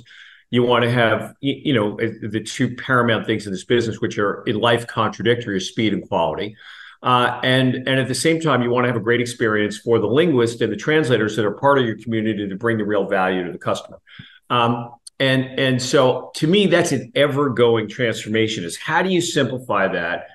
You 0.51 0.63
want 0.63 0.83
to 0.83 0.91
have, 0.91 1.33
you 1.41 1.74
know, 1.74 1.97
the 1.97 2.41
two 2.41 2.75
paramount 2.75 3.25
things 3.25 3.45
in 3.45 3.51
this 3.51 3.65
business, 3.65 4.00
which 4.00 4.18
are 4.18 4.44
in 4.44 4.59
life 4.59 4.88
contradictory, 4.88 5.56
are 5.56 5.59
speed 5.59 5.94
and 5.94 6.07
quality. 6.07 6.56
Uh, 7.01 7.40
and 7.44 7.75
and 7.75 8.00
at 8.00 8.07
the 8.07 8.16
same 8.16 8.42
time, 8.42 8.62
you 8.62 8.69
want 8.69 8.84
to 8.84 8.90
have 8.90 8.98
a 8.98 9.04
great 9.04 9.22
experience 9.22 9.78
for 9.78 10.00
the 10.00 10.07
linguists 10.07 10.62
and 10.62 10.72
the 10.72 10.78
translators 10.78 11.36
that 11.36 11.46
are 11.46 11.51
part 11.51 11.80
of 11.80 11.86
your 11.86 11.98
community 11.98 12.48
to 12.48 12.56
bring 12.56 12.78
the 12.78 12.86
real 12.86 13.07
value 13.07 13.46
to 13.46 13.51
the 13.51 13.57
customer. 13.57 14.00
Um, 14.50 14.92
and 15.19 15.46
and 15.60 15.81
so 15.81 16.31
to 16.36 16.48
me, 16.48 16.68
that's 16.68 16.92
an 16.92 17.12
ever 17.16 17.50
going 17.50 17.88
transformation. 17.88 18.63
Is 18.63 18.78
how 18.78 19.01
do 19.01 19.10
you 19.10 19.22
simplify 19.22 19.88
that? 19.89 20.27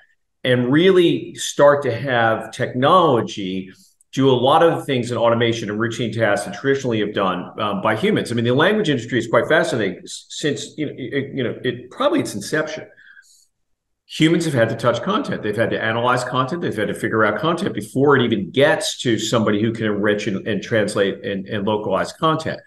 and 0.45 0.71
really 0.71 1.35
start 1.35 1.83
to 1.83 1.95
have 1.95 2.53
technology 2.53 3.73
do 4.13 4.31
a 4.31 4.33
lot 4.33 4.63
of 4.63 4.79
the 4.79 4.85
things 4.85 5.11
in 5.11 5.19
automation 5.19 5.69
and 5.69 5.81
routine 5.81 6.13
tasks 6.13 6.47
that 6.47 6.55
traditionally 6.55 7.01
have 7.01 7.13
done 7.13 7.51
um, 7.59 7.83
by 7.83 7.97
humans. 7.97 8.31
I 8.31 8.37
mean, 8.37 8.45
the 8.45 8.55
language 8.55 8.89
industry 8.89 9.19
is 9.19 9.27
quite 9.27 9.49
fascinating 9.49 10.03
since 10.05 10.79
you 10.79 10.87
know, 10.87 10.93
it, 10.97 11.35
you 11.35 11.43
know, 11.43 11.59
it 11.65 11.91
probably 11.91 12.21
its 12.21 12.33
inception. 12.33 12.87
Humans 14.15 14.45
have 14.45 14.55
had 14.55 14.69
to 14.69 14.77
touch 14.77 15.03
content. 15.03 15.43
They've 15.43 15.57
had 15.57 15.71
to 15.71 15.83
analyze 15.83 16.23
content. 16.23 16.63
They've 16.63 16.77
had 16.77 16.87
to 16.87 16.95
figure 16.95 17.25
out 17.25 17.41
content 17.41 17.75
before 17.75 18.17
it 18.17 18.23
even 18.23 18.51
gets 18.53 18.99
to 18.99 19.19
somebody 19.19 19.61
who 19.61 19.73
can 19.73 19.87
enrich 19.87 20.29
and, 20.29 20.47
and 20.47 20.63
translate 20.63 21.25
and, 21.25 21.49
and, 21.49 21.67
localize 21.67 22.13
content. 22.13 22.61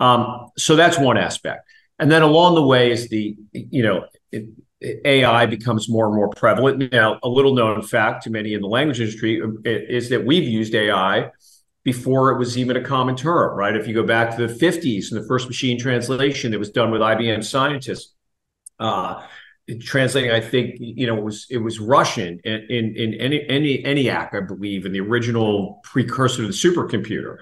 Um, 0.00 0.48
so 0.56 0.74
that's 0.74 0.98
one 0.98 1.18
aspect. 1.18 1.68
And 1.98 2.10
then 2.10 2.22
along 2.22 2.54
the 2.54 2.62
way 2.62 2.92
is 2.92 3.10
the, 3.10 3.36
you 3.52 3.82
know, 3.82 4.06
it, 4.32 4.46
AI 5.04 5.44
becomes 5.44 5.86
more 5.86 6.06
and 6.06 6.14
more 6.14 6.30
prevalent. 6.30 6.90
Now, 6.92 7.18
a 7.22 7.28
little 7.28 7.54
known 7.54 7.82
fact 7.82 8.22
to 8.24 8.30
many 8.30 8.54
in 8.54 8.62
the 8.62 8.68
language 8.68 8.98
industry 8.98 9.42
um, 9.42 9.60
is 9.66 10.08
that 10.08 10.24
we've 10.24 10.48
used 10.48 10.74
AI 10.74 11.30
before 11.84 12.30
it 12.30 12.38
was 12.38 12.56
even 12.56 12.76
a 12.76 12.82
common 12.82 13.16
term, 13.16 13.54
right? 13.54 13.76
If 13.76 13.86
you 13.86 13.92
go 13.92 14.02
back 14.02 14.34
to 14.34 14.46
the 14.46 14.52
50s 14.52 15.12
and 15.12 15.22
the 15.22 15.26
first 15.28 15.46
machine 15.46 15.78
translation 15.78 16.52
that 16.52 16.58
was 16.58 16.70
done 16.70 16.90
with 16.90 17.02
IBM 17.02 17.44
scientists, 17.44 18.14
uh, 18.80 19.22
translating, 19.80 20.30
I 20.30 20.40
think, 20.40 20.76
you 20.78 21.06
know, 21.06 21.16
it 21.16 21.24
was 21.24 21.46
it 21.50 21.58
was 21.58 21.80
Russian 21.80 22.40
in 22.44 22.66
in, 22.70 22.94
in 22.94 23.14
any 23.14 23.44
any 23.48 23.82
ENIAC, 23.82 24.34
I 24.34 24.40
believe, 24.40 24.86
in 24.86 24.92
the 24.92 25.00
original 25.00 25.80
precursor 25.82 26.42
to 26.42 26.46
the 26.46 26.52
supercomputer. 26.52 27.38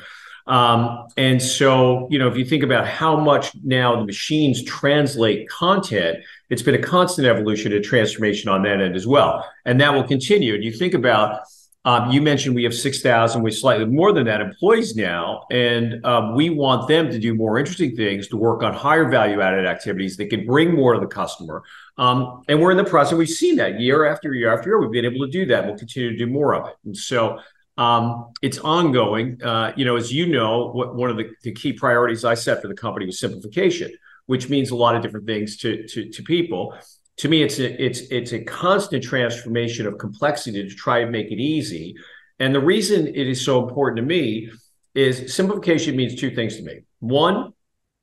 Um, 0.47 1.07
and 1.17 1.41
so, 1.41 2.07
you 2.11 2.19
know, 2.19 2.29
if 2.29 2.37
you 2.37 2.45
think 2.45 2.63
about 2.63 2.87
how 2.87 3.17
much 3.19 3.53
now 3.63 3.97
the 3.97 4.05
machines 4.05 4.63
translate 4.63 5.49
content, 5.49 6.19
it's 6.51 6.63
been 6.63 6.75
a 6.75 6.83
constant 6.83 7.27
evolution 7.27 7.73
and 7.73 7.83
transformation 7.83 8.51
on 8.51 8.63
that 8.65 8.81
end 8.81 8.95
as 8.95 9.07
well. 9.07 9.49
And 9.65 9.81
that 9.81 9.95
will 9.95 10.05
continue. 10.05 10.55
And 10.55 10.63
you 10.63 10.71
think 10.71 10.93
about, 10.93 11.41
um, 11.87 12.11
you 12.11 12.21
mentioned 12.21 12.55
we 12.55 12.65
have 12.65 12.75
6,000, 12.75 13.43
we 13.43 13.51
slightly 13.51 13.87
more 13.87 14.13
than 14.13 14.27
that 14.27 14.43
employees 14.43 14.97
now. 14.97 15.47
And 15.51 16.05
um, 16.05 16.35
we 16.35 16.51
want 16.51 16.89
them 16.89 17.11
to 17.11 17.19
do 17.19 17.35
more 17.35 17.59
interesting 17.59 17.97
things, 17.97 18.29
to 18.29 18.37
work 18.37 18.63
on 18.63 18.75
higher 18.75 19.09
value 19.09 19.41
added 19.41 19.65
activities 19.65 20.19
that 20.19 20.29
can 20.29 20.45
bring 20.45 20.75
more 20.75 20.93
to 20.93 21.01
the 21.01 21.07
customer. 21.07 21.63
Um, 21.97 22.43
and 22.49 22.61
we're 22.61 22.73
in 22.73 22.77
the 22.77 22.85
process, 22.85 23.15
we've 23.15 23.29
seen 23.29 23.57
that 23.57 23.81
year 23.81 24.05
after 24.07 24.35
year 24.35 24.53
after 24.53 24.71
year, 24.71 24.81
we've 24.81 24.91
been 24.91 25.05
able 25.05 25.25
to 25.27 25.31
do 25.31 25.47
that. 25.47 25.65
We'll 25.65 25.79
continue 25.79 26.11
to 26.11 26.17
do 26.17 26.27
more 26.27 26.55
of 26.55 26.69
it. 26.69 26.75
And 26.85 26.97
so 26.97 27.39
um, 27.77 28.33
it's 28.43 28.59
ongoing. 28.59 29.43
Uh, 29.43 29.73
you 29.77 29.85
know, 29.85 29.97
as 29.97 30.13
you 30.13 30.27
know, 30.27 30.71
what, 30.71 30.95
one 30.95 31.11
of 31.11 31.17
the, 31.17 31.31
the, 31.43 31.53
key 31.53 31.73
priorities 31.73 32.25
I 32.25 32.35
set 32.35 32.63
for 32.63 32.69
the 32.69 32.75
company 32.75 33.07
was 33.07 33.19
simplification. 33.19 33.93
which 34.27 34.49
means 34.49 34.71
a 34.71 34.77
lot 34.77 34.95
of 34.97 35.03
different 35.03 35.27
things 35.27 35.57
to 35.59 35.87
to, 35.89 36.09
to 36.11 36.23
people. 36.23 36.75
To 37.19 37.29
me, 37.29 37.43
it's 37.43 37.59
a, 37.59 37.85
it's 37.85 38.01
it's 38.11 38.33
a 38.33 38.43
constant 38.45 39.03
transformation 39.03 39.87
of 39.87 39.99
complexity 39.99 40.69
to 40.69 40.75
try 40.75 41.01
and 41.01 41.11
make 41.11 41.31
it 41.31 41.41
easy. 41.41 41.95
And 42.39 42.55
the 42.55 42.61
reason 42.61 43.07
it 43.07 43.27
is 43.29 43.45
so 43.45 43.67
important 43.67 43.97
to 43.99 44.03
me 44.03 44.51
is 44.95 45.35
simplification 45.35 45.97
means 45.97 46.15
two 46.15 46.35
things 46.35 46.57
to 46.57 46.63
me. 46.63 46.81
One, 47.01 47.53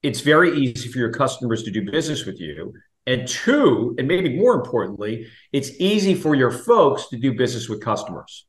it's 0.04 0.22
very 0.22 0.58
easy 0.58 0.90
for 0.90 1.00
your 1.00 1.12
customers 1.12 1.64
to 1.64 1.72
do 1.72 1.90
business 1.90 2.26
with 2.26 2.40
you. 2.40 2.74
And 3.08 3.28
two, 3.28 3.96
and 3.98 4.08
maybe 4.08 4.38
more 4.38 4.54
importantly, 4.54 5.28
it's 5.52 5.72
easy 5.80 6.14
for 6.14 6.36
your 6.36 6.52
folks 6.52 7.08
to 7.08 7.18
do 7.18 7.34
business 7.34 7.68
with 7.68 7.82
customers. 7.82 8.46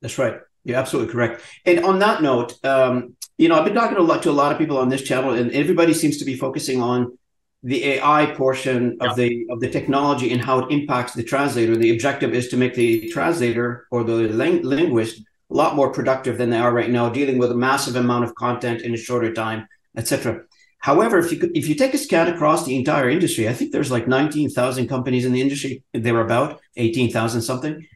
That's 0.00 0.18
right. 0.18 0.38
You're 0.64 0.76
absolutely 0.76 1.12
correct. 1.12 1.42
And 1.64 1.84
on 1.84 1.98
that 2.00 2.22
note, 2.22 2.54
um, 2.64 3.16
you 3.38 3.48
know, 3.48 3.58
I've 3.58 3.64
been 3.64 3.74
talking 3.74 3.96
a 3.96 4.02
lot 4.02 4.22
to 4.24 4.30
a 4.30 4.32
lot 4.32 4.52
of 4.52 4.58
people 4.58 4.78
on 4.78 4.88
this 4.88 5.02
channel, 5.02 5.32
and 5.32 5.50
everybody 5.52 5.94
seems 5.94 6.18
to 6.18 6.24
be 6.24 6.36
focusing 6.36 6.82
on 6.82 7.16
the 7.62 7.84
AI 7.84 8.26
portion 8.36 8.96
of 9.00 9.10
yeah. 9.10 9.14
the 9.14 9.46
of 9.50 9.60
the 9.60 9.70
technology 9.70 10.32
and 10.32 10.42
how 10.42 10.58
it 10.60 10.72
impacts 10.72 11.14
the 11.14 11.22
translator. 11.22 11.76
The 11.76 11.90
objective 11.90 12.34
is 12.34 12.48
to 12.48 12.56
make 12.56 12.74
the 12.74 13.08
translator 13.10 13.86
or 13.90 14.02
the 14.04 14.14
ling- 14.14 14.62
linguist 14.62 15.22
a 15.50 15.54
lot 15.54 15.76
more 15.76 15.92
productive 15.92 16.38
than 16.38 16.50
they 16.50 16.58
are 16.58 16.72
right 16.72 16.90
now, 16.90 17.08
dealing 17.08 17.38
with 17.38 17.52
a 17.52 17.56
massive 17.56 17.96
amount 17.96 18.24
of 18.24 18.34
content 18.34 18.82
in 18.82 18.94
a 18.94 18.96
shorter 18.96 19.32
time, 19.32 19.68
etc. 19.96 20.42
However, 20.82 21.18
if 21.20 21.30
you 21.30 21.50
if 21.54 21.68
you 21.68 21.76
take 21.76 21.94
a 21.94 21.98
scan 21.98 22.26
across 22.26 22.66
the 22.66 22.76
entire 22.76 23.08
industry, 23.08 23.48
I 23.48 23.54
think 23.54 23.70
there's 23.70 23.92
like 23.92 24.08
19,000 24.08 24.88
companies 24.88 25.24
in 25.24 25.32
the 25.32 25.40
industry. 25.40 25.84
They're 25.94 26.20
about 26.20 26.60
18,000 26.76 27.40
something. 27.40 27.86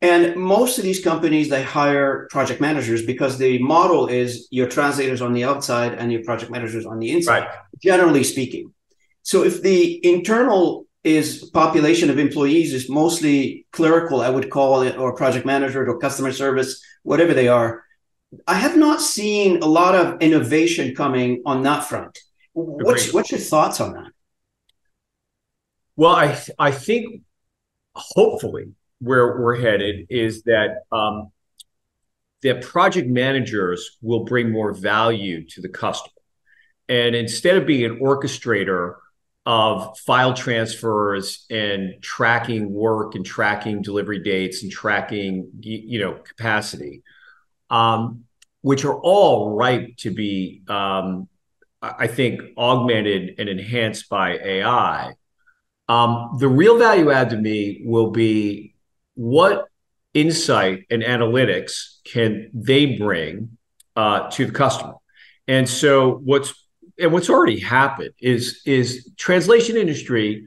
And 0.00 0.34
most 0.34 0.78
of 0.78 0.84
these 0.84 1.04
companies, 1.04 1.50
they 1.50 1.62
hire 1.62 2.26
project 2.30 2.60
managers 2.60 3.04
because 3.04 3.36
the 3.36 3.58
model 3.58 4.08
is 4.08 4.48
your 4.50 4.66
translators 4.66 5.20
on 5.20 5.34
the 5.34 5.44
outside 5.44 5.92
and 5.92 6.10
your 6.10 6.24
project 6.24 6.50
managers 6.50 6.86
on 6.86 6.98
the 6.98 7.10
inside, 7.12 7.40
right. 7.40 7.50
generally 7.82 8.24
speaking. 8.24 8.72
So 9.22 9.44
if 9.44 9.62
the 9.62 10.04
internal 10.04 10.86
is 11.04 11.50
population 11.52 12.08
of 12.08 12.18
employees 12.18 12.72
is 12.72 12.88
mostly 12.88 13.66
clerical, 13.72 14.22
I 14.22 14.30
would 14.30 14.48
call 14.48 14.80
it, 14.82 14.96
or 14.96 15.14
project 15.14 15.44
manager 15.44 15.86
or 15.86 15.98
customer 15.98 16.32
service, 16.32 16.82
whatever 17.02 17.34
they 17.34 17.48
are, 17.48 17.84
I 18.46 18.54
have 18.54 18.76
not 18.76 19.00
seen 19.00 19.62
a 19.62 19.66
lot 19.66 19.94
of 19.94 20.20
innovation 20.20 20.94
coming 20.94 21.42
on 21.44 21.62
that 21.62 21.84
front. 21.84 22.18
What's 22.54 23.12
what's 23.12 23.30
your 23.30 23.40
thoughts 23.40 23.80
on 23.80 23.92
that? 23.94 24.12
Well, 25.96 26.14
I 26.14 26.40
I 26.58 26.70
think 26.70 27.22
hopefully 27.94 28.72
where 29.00 29.40
we're 29.40 29.56
headed 29.56 30.06
is 30.08 30.42
that 30.44 30.82
um, 30.90 31.30
that 32.42 32.62
project 32.62 33.08
managers 33.08 33.98
will 34.00 34.24
bring 34.24 34.50
more 34.50 34.72
value 34.72 35.46
to 35.48 35.60
the 35.60 35.68
customer, 35.68 36.12
and 36.88 37.14
instead 37.14 37.56
of 37.56 37.66
being 37.66 37.84
an 37.84 37.98
orchestrator 38.00 38.96
of 39.44 39.98
file 39.98 40.34
transfers 40.34 41.46
and 41.50 42.00
tracking 42.00 42.72
work 42.72 43.14
and 43.14 43.26
tracking 43.26 43.82
delivery 43.82 44.20
dates 44.20 44.62
and 44.62 44.70
tracking 44.70 45.50
you 45.60 45.98
know 45.98 46.12
capacity 46.12 47.02
um, 47.72 48.24
which 48.60 48.84
are 48.84 48.94
all 48.94 49.56
ripe 49.56 49.96
to 49.96 50.12
be, 50.12 50.62
um, 50.68 51.28
I 51.80 52.06
think, 52.06 52.40
augmented 52.56 53.34
and 53.38 53.48
enhanced 53.48 54.08
by 54.08 54.38
AI. 54.38 55.14
Um, 55.88 56.36
the 56.38 56.46
real 56.46 56.78
value 56.78 57.10
add 57.10 57.30
to 57.30 57.36
me 57.36 57.82
will 57.84 58.10
be 58.10 58.74
what 59.14 59.66
insight 60.14 60.84
and 60.90 61.02
analytics 61.02 61.96
can 62.04 62.50
they 62.54 62.96
bring 62.96 63.56
uh, 63.96 64.30
to 64.30 64.46
the 64.46 64.52
customer. 64.52 64.94
And 65.48 65.68
so 65.68 66.20
what's 66.24 66.54
and 66.98 67.12
what's 67.12 67.30
already 67.30 67.58
happened 67.58 68.12
is 68.20 68.62
is 68.64 69.10
translation 69.16 69.76
industry 69.76 70.46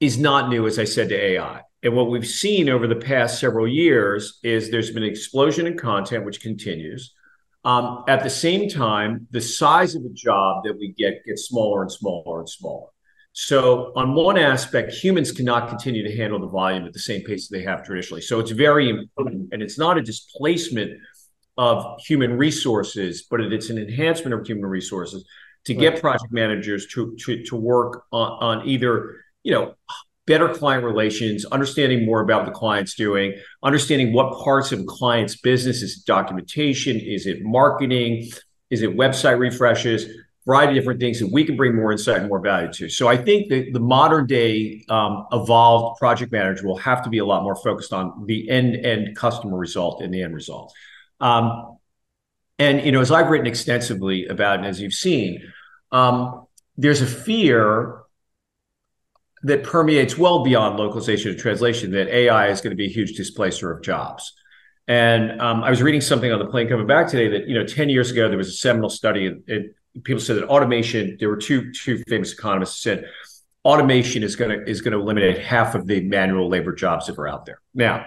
is 0.00 0.16
not 0.16 0.48
new, 0.48 0.66
as 0.66 0.78
I 0.78 0.84
said 0.84 1.08
to 1.08 1.16
AI. 1.16 1.62
And 1.82 1.94
what 1.94 2.10
we've 2.10 2.26
seen 2.26 2.68
over 2.68 2.86
the 2.86 2.96
past 2.96 3.38
several 3.38 3.68
years 3.68 4.40
is 4.42 4.70
there's 4.70 4.90
been 4.90 5.04
an 5.04 5.08
explosion 5.08 5.66
in 5.66 5.76
content, 5.76 6.24
which 6.24 6.40
continues. 6.40 7.14
Um, 7.64 8.04
at 8.08 8.22
the 8.22 8.30
same 8.30 8.68
time, 8.68 9.26
the 9.30 9.40
size 9.40 9.94
of 9.94 10.02
the 10.02 10.12
job 10.12 10.64
that 10.64 10.76
we 10.78 10.92
get 10.92 11.24
gets 11.24 11.44
smaller 11.48 11.82
and 11.82 11.92
smaller 11.92 12.40
and 12.40 12.48
smaller. 12.48 12.88
So, 13.32 13.92
on 13.94 14.14
one 14.14 14.36
aspect, 14.38 14.92
humans 14.92 15.30
cannot 15.30 15.68
continue 15.68 16.02
to 16.02 16.16
handle 16.16 16.40
the 16.40 16.48
volume 16.48 16.86
at 16.86 16.92
the 16.92 16.98
same 16.98 17.22
pace 17.22 17.46
that 17.46 17.56
they 17.56 17.62
have 17.62 17.84
traditionally. 17.84 18.22
So, 18.22 18.40
it's 18.40 18.50
very 18.50 18.88
important, 18.88 19.50
and 19.52 19.62
it's 19.62 19.78
not 19.78 19.98
a 19.98 20.02
displacement 20.02 20.98
of 21.56 22.00
human 22.00 22.36
resources, 22.36 23.26
but 23.30 23.40
it's 23.40 23.70
an 23.70 23.78
enhancement 23.78 24.34
of 24.34 24.46
human 24.46 24.66
resources 24.66 25.24
to 25.64 25.74
get 25.74 26.00
project 26.00 26.32
managers 26.32 26.86
to 26.86 27.14
to, 27.24 27.44
to 27.44 27.56
work 27.56 28.04
on, 28.12 28.58
on 28.60 28.68
either 28.68 29.16
you 29.42 29.52
know 29.52 29.74
better 30.28 30.48
client 30.48 30.84
relations, 30.84 31.44
understanding 31.46 32.06
more 32.06 32.20
about 32.20 32.44
the 32.44 32.52
client's 32.52 32.94
doing, 32.94 33.34
understanding 33.64 34.12
what 34.12 34.38
parts 34.44 34.70
of 34.70 34.86
client's 34.86 35.34
business 35.34 35.82
is 35.82 35.96
documentation, 35.96 37.00
is 37.00 37.26
it 37.26 37.42
marketing, 37.42 38.28
is 38.70 38.82
it 38.82 38.96
website 38.96 39.38
refreshes, 39.38 40.06
variety 40.46 40.72
of 40.72 40.82
different 40.82 41.00
things 41.00 41.18
that 41.18 41.30
we 41.32 41.44
can 41.44 41.56
bring 41.56 41.74
more 41.74 41.92
insight 41.92 42.18
and 42.18 42.28
more 42.28 42.40
value 42.40 42.72
to. 42.72 42.88
So 42.88 43.08
I 43.08 43.16
think 43.16 43.48
that 43.50 43.72
the 43.72 43.80
modern 43.80 44.26
day 44.26 44.84
um, 44.88 45.26
evolved 45.32 45.98
project 45.98 46.30
manager 46.30 46.66
will 46.66 46.78
have 46.78 47.02
to 47.04 47.10
be 47.10 47.18
a 47.18 47.24
lot 47.24 47.42
more 47.42 47.56
focused 47.56 47.92
on 47.92 48.24
the 48.26 48.48
end 48.48 48.76
end 48.76 49.16
customer 49.16 49.58
result 49.58 50.02
and 50.02 50.12
the 50.12 50.22
end 50.22 50.34
result. 50.34 50.72
Um, 51.20 51.78
and 52.58 52.84
you 52.84 52.92
know, 52.92 53.00
as 53.00 53.10
I've 53.10 53.28
written 53.28 53.46
extensively 53.46 54.26
about, 54.26 54.58
and 54.58 54.66
as 54.66 54.80
you've 54.80 54.94
seen, 54.94 55.42
um, 55.92 56.46
there's 56.76 57.02
a 57.02 57.06
fear 57.06 58.02
that 59.42 59.62
permeates 59.62 60.18
well 60.18 60.42
beyond 60.42 60.78
localization 60.78 61.30
and 61.30 61.38
translation 61.38 61.90
that 61.92 62.08
AI 62.08 62.48
is 62.48 62.60
going 62.60 62.70
to 62.70 62.76
be 62.76 62.86
a 62.86 62.92
huge 62.92 63.16
displacer 63.16 63.70
of 63.70 63.82
jobs. 63.82 64.32
And 64.88 65.40
um, 65.40 65.62
I 65.62 65.70
was 65.70 65.82
reading 65.82 66.00
something 66.00 66.32
on 66.32 66.38
the 66.38 66.46
plane 66.46 66.68
coming 66.68 66.86
back 66.86 67.08
today 67.08 67.28
that 67.28 67.48
you 67.48 67.54
know 67.54 67.64
10 67.64 67.88
years 67.88 68.10
ago 68.10 68.28
there 68.28 68.38
was 68.38 68.48
a 68.48 68.52
seminal 68.52 68.88
study 68.88 69.26
and, 69.26 69.42
and 69.48 69.70
people 70.04 70.20
said 70.20 70.36
that 70.36 70.46
automation. 70.48 71.16
There 71.20 71.28
were 71.28 71.36
two 71.36 71.72
two 71.72 72.02
famous 72.08 72.32
economists 72.32 72.82
said 72.82 73.04
automation 73.64 74.22
is 74.22 74.36
going 74.36 74.50
to 74.50 74.68
is 74.68 74.80
going 74.80 74.92
to 74.92 74.98
eliminate 74.98 75.38
half 75.38 75.74
of 75.74 75.86
the 75.86 76.00
manual 76.00 76.48
labor 76.48 76.72
jobs 76.72 77.06
that 77.06 77.18
are 77.18 77.28
out 77.28 77.44
there. 77.44 77.60
Now, 77.74 78.06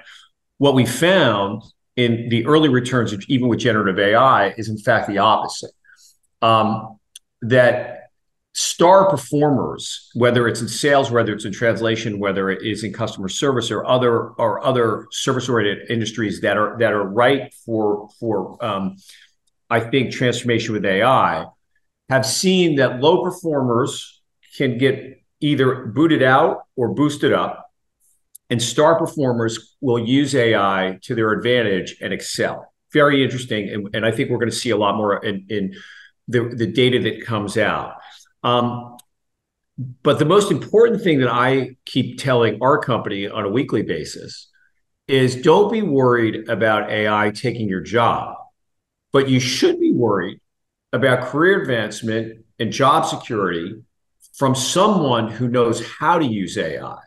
what 0.57 0.73
we 0.73 0.85
found 0.85 1.63
in 1.95 2.29
the 2.29 2.45
early 2.45 2.69
returns, 2.69 3.13
even 3.27 3.47
with 3.47 3.59
generative 3.59 3.99
AI, 3.99 4.49
is 4.57 4.69
in 4.69 4.77
fact 4.77 5.07
the 5.07 5.19
opposite. 5.19 5.71
Um, 6.41 6.97
that 7.43 8.00
star 8.53 9.09
performers, 9.09 10.09
whether 10.13 10.47
it's 10.47 10.61
in 10.61 10.67
sales, 10.67 11.09
whether 11.09 11.33
it's 11.33 11.45
in 11.45 11.53
translation, 11.53 12.19
whether 12.19 12.49
it 12.49 12.65
is 12.65 12.83
in 12.83 12.91
customer 12.91 13.29
service 13.29 13.71
or 13.71 13.85
other 13.85 14.29
or 14.31 14.63
other 14.65 15.07
service-oriented 15.11 15.89
industries 15.89 16.41
that 16.41 16.57
are 16.57 16.77
that 16.79 16.91
are 16.91 17.03
right 17.03 17.53
for 17.65 18.09
for 18.19 18.63
um, 18.63 18.97
I 19.69 19.79
think 19.79 20.11
transformation 20.11 20.73
with 20.73 20.85
AI, 20.85 21.45
have 22.09 22.25
seen 22.25 22.75
that 22.75 22.99
low 22.99 23.23
performers 23.23 24.21
can 24.57 24.77
get 24.77 25.23
either 25.39 25.85
booted 25.85 26.21
out 26.21 26.63
or 26.75 26.93
boosted 26.93 27.31
up, 27.31 27.71
and 28.49 28.61
star 28.61 28.99
performers 28.99 29.77
will 29.79 29.97
use 29.97 30.35
AI 30.35 30.99
to 31.03 31.15
their 31.15 31.31
advantage 31.31 31.95
and 32.01 32.11
excel. 32.11 32.73
Very 32.91 33.23
interesting, 33.23 33.69
and, 33.69 33.95
and 33.95 34.05
I 34.05 34.11
think 34.11 34.29
we're 34.29 34.39
going 34.39 34.49
to 34.49 34.55
see 34.55 34.71
a 34.71 34.77
lot 34.77 34.97
more 34.97 35.23
in, 35.23 35.45
in 35.49 35.73
the, 36.27 36.53
the 36.53 36.67
data 36.67 36.99
that 37.03 37.25
comes 37.25 37.57
out. 37.57 37.93
Um, 38.43 38.97
but 40.03 40.19
the 40.19 40.25
most 40.25 40.51
important 40.51 41.01
thing 41.01 41.19
that 41.19 41.31
I 41.31 41.77
keep 41.85 42.19
telling 42.19 42.59
our 42.61 42.79
company 42.79 43.27
on 43.27 43.45
a 43.45 43.49
weekly 43.49 43.81
basis 43.81 44.49
is 45.07 45.35
don't 45.35 45.71
be 45.71 45.81
worried 45.81 46.47
about 46.49 46.89
AI 46.89 47.31
taking 47.31 47.67
your 47.67 47.81
job, 47.81 48.35
but 49.11 49.27
you 49.29 49.39
should 49.39 49.79
be 49.79 49.91
worried 49.91 50.39
about 50.93 51.27
career 51.27 51.61
advancement 51.61 52.45
and 52.59 52.71
job 52.71 53.05
security 53.05 53.81
from 54.33 54.55
someone 54.55 55.29
who 55.29 55.47
knows 55.47 55.85
how 55.85 56.17
to 56.17 56.25
use 56.25 56.57
AI. 56.57 56.97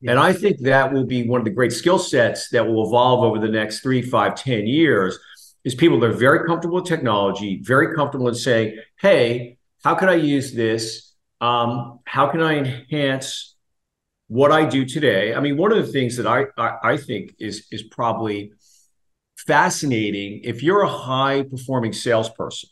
Yeah. 0.00 0.12
And 0.12 0.20
I 0.20 0.32
think 0.32 0.60
that 0.60 0.92
will 0.92 1.06
be 1.06 1.26
one 1.28 1.40
of 1.40 1.44
the 1.44 1.50
great 1.50 1.72
skill 1.72 1.98
sets 1.98 2.50
that 2.50 2.66
will 2.66 2.86
evolve 2.86 3.24
over 3.24 3.38
the 3.44 3.52
next 3.52 3.80
three, 3.80 4.02
five, 4.02 4.36
ten 4.36 4.66
years 4.66 5.18
is 5.64 5.74
people 5.74 5.98
that 6.00 6.10
are 6.10 6.12
very 6.12 6.46
comfortable 6.46 6.76
with 6.76 6.86
technology, 6.86 7.60
very 7.62 7.94
comfortable 7.96 8.28
in 8.28 8.34
saying, 8.34 8.78
hey, 9.00 9.57
how 9.84 9.94
can 9.94 10.08
I 10.08 10.14
use 10.14 10.52
this? 10.52 11.14
Um, 11.40 12.00
how 12.04 12.28
can 12.28 12.40
I 12.40 12.56
enhance 12.56 13.56
what 14.26 14.50
I 14.52 14.64
do 14.64 14.84
today? 14.84 15.34
I 15.34 15.40
mean, 15.40 15.56
one 15.56 15.72
of 15.72 15.78
the 15.78 15.92
things 15.92 16.16
that 16.16 16.26
I, 16.26 16.46
I, 16.56 16.92
I 16.92 16.96
think 16.96 17.34
is 17.38 17.66
is 17.70 17.82
probably 17.82 18.52
fascinating. 19.46 20.40
If 20.44 20.62
you're 20.62 20.82
a 20.82 20.88
high 20.88 21.42
performing 21.42 21.92
salesperson, 21.92 22.70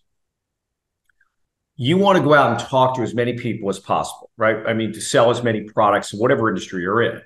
you 1.77 1.99
want 1.99 2.19
to 2.19 2.25
go 2.25 2.35
out 2.35 2.51
and 2.51 2.61
talk 2.61 2.97
to 2.97 3.03
as 3.03 3.15
many 3.15 3.35
people 3.35 3.69
as 3.69 3.79
possible, 3.79 4.31
right? 4.37 4.57
I 4.67 4.73
mean, 4.73 4.93
to 4.95 5.01
sell 5.01 5.31
as 5.31 5.43
many 5.43 5.63
products, 5.63 6.13
in 6.13 6.19
whatever 6.19 6.49
industry 6.49 6.83
you're 6.83 7.03
in. 7.03 7.23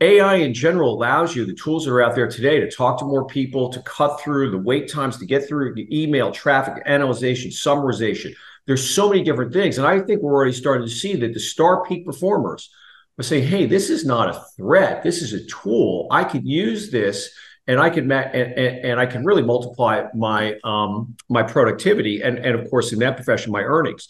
AI 0.00 0.34
in 0.36 0.52
general 0.52 0.92
allows 0.92 1.36
you 1.36 1.46
the 1.46 1.54
tools 1.54 1.84
that 1.84 1.92
are 1.92 2.02
out 2.02 2.16
there 2.16 2.28
today 2.28 2.58
to 2.60 2.70
talk 2.70 2.98
to 2.98 3.04
more 3.04 3.26
people, 3.26 3.70
to 3.70 3.80
cut 3.82 4.20
through 4.20 4.50
the 4.50 4.58
wait 4.58 4.90
times, 4.90 5.18
to 5.18 5.24
get 5.24 5.46
through 5.46 5.74
the 5.74 6.02
email 6.02 6.32
traffic, 6.32 6.82
analyzation, 6.84 7.50
summarization, 7.50 8.34
There's 8.66 8.88
so 8.88 9.08
many 9.08 9.22
different 9.22 9.52
things. 9.52 9.78
And 9.78 9.86
I 9.86 10.00
think 10.00 10.22
we're 10.22 10.34
already 10.34 10.52
starting 10.52 10.86
to 10.86 10.94
see 10.94 11.16
that 11.16 11.34
the 11.34 11.40
star 11.40 11.84
peak 11.84 12.06
performers 12.06 12.70
are 13.18 13.22
saying, 13.22 13.46
hey, 13.46 13.66
this 13.66 13.90
is 13.90 14.04
not 14.04 14.28
a 14.28 14.44
threat. 14.56 15.02
This 15.02 15.22
is 15.22 15.32
a 15.32 15.44
tool. 15.46 16.08
I 16.10 16.24
could 16.24 16.46
use 16.46 16.90
this 16.90 17.30
and 17.66 17.80
I 17.80 17.90
could 17.90 18.06
ma- 18.06 18.16
and, 18.16 18.52
and, 18.52 18.84
and 18.84 19.00
I 19.00 19.06
can 19.06 19.24
really 19.24 19.42
multiply 19.42 20.04
my 20.14 20.58
um, 20.64 21.16
my 21.28 21.42
productivity 21.42 22.22
and 22.22 22.38
and 22.38 22.58
of 22.58 22.68
course 22.70 22.92
in 22.92 22.98
that 23.00 23.16
profession 23.16 23.52
my 23.52 23.62
earnings. 23.62 24.08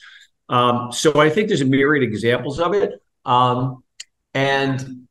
Um, 0.48 0.92
so 0.92 1.20
I 1.20 1.30
think 1.30 1.48
there's 1.48 1.62
a 1.62 1.66
myriad 1.66 2.02
examples 2.02 2.60
of 2.60 2.74
it, 2.74 2.92
um, 3.24 3.82
and 4.34 5.03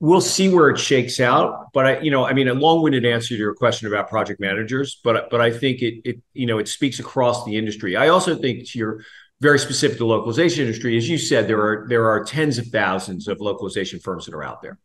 we'll 0.00 0.22
see 0.22 0.48
where 0.48 0.70
it 0.70 0.78
shakes 0.78 1.20
out. 1.20 1.72
But 1.72 1.86
I, 1.86 2.00
you 2.00 2.10
know, 2.10 2.26
I 2.26 2.32
mean, 2.32 2.48
a 2.48 2.54
long-winded 2.54 3.04
answer 3.04 3.28
to 3.28 3.36
your 3.36 3.54
question 3.54 3.86
about 3.86 4.08
project 4.08 4.40
managers, 4.40 4.98
but 5.04 5.30
but 5.30 5.40
I 5.40 5.52
think 5.52 5.82
it 5.82 6.00
it 6.04 6.20
you 6.32 6.46
know 6.46 6.58
it 6.58 6.68
speaks 6.68 6.98
across 6.98 7.44
the 7.44 7.56
industry. 7.56 7.96
I 7.96 8.08
also 8.08 8.34
think 8.34 8.68
to 8.70 8.78
your 8.78 9.04
very 9.40 9.58
specific 9.58 9.98
to 9.98 10.06
localization 10.06 10.62
industry, 10.62 10.96
as 10.96 11.08
you 11.08 11.18
said, 11.18 11.46
there 11.46 11.60
are 11.60 11.86
there 11.88 12.10
are 12.10 12.24
tens 12.24 12.58
of 12.58 12.66
thousands 12.68 13.28
of 13.28 13.40
localization 13.40 14.00
firms 14.00 14.26
that 14.26 14.34
are 14.34 14.42
out 14.42 14.62
there. 14.62 14.78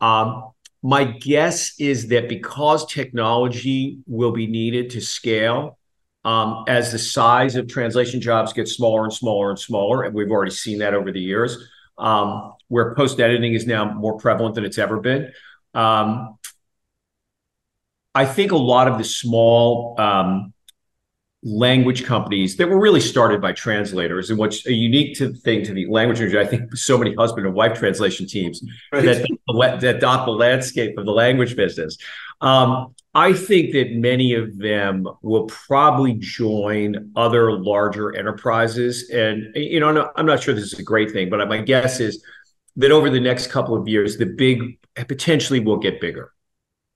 Um, 0.00 0.50
my 0.84 1.04
guess 1.04 1.78
is 1.78 2.08
that 2.08 2.28
because 2.28 2.86
technology 2.86 3.98
will 4.06 4.32
be 4.32 4.48
needed 4.48 4.90
to 4.90 5.00
scale 5.00 5.78
um, 6.24 6.64
as 6.66 6.90
the 6.90 6.98
size 6.98 7.54
of 7.54 7.68
translation 7.68 8.20
jobs 8.20 8.52
gets 8.52 8.72
smaller 8.72 9.04
and 9.04 9.12
smaller 9.12 9.50
and 9.50 9.58
smaller, 9.58 10.02
and 10.02 10.14
we've 10.14 10.30
already 10.30 10.50
seen 10.50 10.78
that 10.78 10.94
over 10.94 11.12
the 11.12 11.20
years, 11.20 11.68
um, 11.98 12.54
where 12.68 12.94
post 12.94 13.20
editing 13.20 13.54
is 13.54 13.66
now 13.66 13.92
more 13.92 14.16
prevalent 14.18 14.54
than 14.54 14.64
it's 14.64 14.78
ever 14.78 15.00
been. 15.00 15.32
Um, 15.74 16.38
I 18.14 18.26
think 18.26 18.52
a 18.52 18.56
lot 18.56 18.88
of 18.88 18.98
the 18.98 19.04
small 19.04 19.94
um, 19.98 20.52
language 21.42 22.04
companies 22.04 22.56
that 22.56 22.68
were 22.68 22.78
really 22.78 23.00
started 23.00 23.40
by 23.40 23.52
translators 23.52 24.30
and 24.30 24.38
what's 24.38 24.64
a 24.66 24.72
unique 24.72 25.16
to, 25.18 25.32
thing 25.32 25.64
to 25.64 25.74
the 25.74 25.84
language 25.86 26.20
industry 26.20 26.40
i 26.40 26.46
think 26.46 26.74
so 26.76 26.96
many 26.96 27.12
husband 27.16 27.44
and 27.44 27.54
wife 27.54 27.76
translation 27.76 28.28
teams 28.28 28.62
right. 28.92 29.02
that, 29.02 29.80
that 29.80 29.98
dot 29.98 30.24
the 30.24 30.30
landscape 30.30 30.96
of 30.96 31.04
the 31.04 31.10
language 31.10 31.56
business 31.56 31.98
um, 32.42 32.94
i 33.14 33.32
think 33.32 33.72
that 33.72 33.92
many 33.92 34.34
of 34.34 34.58
them 34.58 35.06
will 35.22 35.46
probably 35.46 36.14
join 36.14 37.10
other 37.16 37.52
larger 37.52 38.14
enterprises 38.16 39.10
and 39.10 39.54
you 39.54 39.80
know 39.80 40.10
i'm 40.16 40.26
not, 40.26 40.42
sure 40.42 40.54
this 40.54 40.72
is 40.72 40.78
a 40.78 40.82
great 40.82 41.10
thing 41.10 41.28
but 41.30 41.46
my 41.48 41.58
guess 41.58 42.00
is 42.00 42.24
that 42.76 42.90
over 42.90 43.10
the 43.10 43.20
next 43.20 43.48
couple 43.48 43.76
of 43.76 43.86
years 43.88 44.16
the 44.16 44.26
big 44.26 44.78
potentially 45.08 45.60
will 45.60 45.78
get 45.78 46.00
bigger 46.00 46.32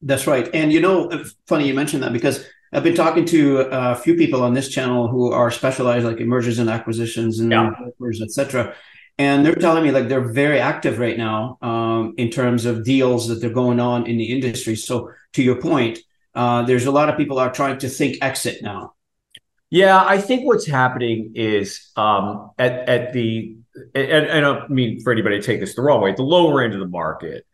that's 0.02 0.26
right 0.26 0.49
and 0.54 0.73
you 0.73 0.80
know 0.80 1.11
funny 1.46 1.66
you 1.66 1.75
mentioned 1.75 2.02
that 2.02 2.12
because 2.12 2.46
I've 2.73 2.82
been 2.82 2.94
talking 2.94 3.25
to 3.26 3.61
a 3.70 3.94
few 3.94 4.16
people 4.16 4.42
on 4.42 4.52
this 4.52 4.68
channel 4.68 5.08
who 5.08 5.32
are 5.32 5.50
specialized 5.50 6.04
like 6.04 6.18
in 6.18 6.28
mergers 6.28 6.58
and 6.58 6.68
acquisitions 6.68 7.38
and 7.38 7.50
yeah. 7.50 7.70
etc. 8.23 8.75
And 9.18 9.46
they're 9.46 9.54
telling 9.54 9.82
me 9.82 9.92
like 9.92 10.08
they're 10.08 10.28
very 10.28 10.61
active 10.61 10.99
right 10.99 11.16
now 11.16 11.58
um, 11.62 12.14
in 12.18 12.28
terms 12.28 12.66
of 12.66 12.85
deals 12.85 13.28
that 13.28 13.37
they're 13.37 13.50
going 13.50 13.80
on 13.80 14.06
in 14.06 14.18
the 14.18 14.30
industry. 14.30 14.76
So 14.76 15.11
to 15.35 15.42
your 15.42 15.61
point, 15.61 16.00
uh, 16.37 16.62
there's 16.62 16.85
a 16.85 16.90
lot 16.90 17.09
of 17.09 17.16
people 17.16 17.38
are 17.38 17.50
trying 17.50 17.78
to 17.78 17.88
think 17.88 18.19
exit 18.21 18.62
now. 18.62 18.93
Yeah, 19.71 20.00
I 20.05 20.19
think 20.19 20.45
what's 20.45 20.66
happening 20.66 21.33
is 21.35 21.90
um, 21.97 22.50
at 22.59 22.88
at 22.88 23.12
the 23.12 23.57
and, 23.95 24.11
and 24.11 24.31
I 24.31 24.40
don't 24.40 24.71
mean 24.71 25.00
for 25.02 25.12
anybody 25.12 25.40
to 25.40 25.45
take 25.45 25.61
this 25.61 25.75
the 25.75 25.83
wrong 25.83 26.02
way. 26.02 26.11
At 26.11 26.16
the 26.16 26.23
lower 26.23 26.62
end 26.62 26.75
of 26.75 26.81
the 26.81 26.87
market, 26.87 27.45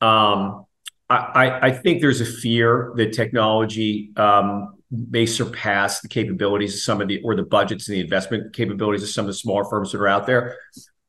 um, 0.00 0.66
I, 1.08 1.58
I 1.62 1.70
think 1.70 2.00
there's 2.00 2.20
a 2.20 2.26
fear 2.26 2.92
that 2.96 3.12
technology 3.12 4.12
um, 4.16 4.74
may 4.90 5.24
surpass 5.26 6.00
the 6.00 6.08
capabilities 6.08 6.74
of 6.74 6.80
some 6.80 7.00
of 7.00 7.08
the 7.08 7.20
or 7.22 7.34
the 7.34 7.42
budgets 7.42 7.88
and 7.88 7.96
the 7.96 8.00
investment 8.00 8.54
capabilities 8.54 9.02
of 9.02 9.08
some 9.08 9.24
of 9.24 9.28
the 9.28 9.34
smaller 9.34 9.64
firms 9.64 9.92
that 9.92 10.00
are 10.00 10.08
out 10.08 10.26
there, 10.26 10.56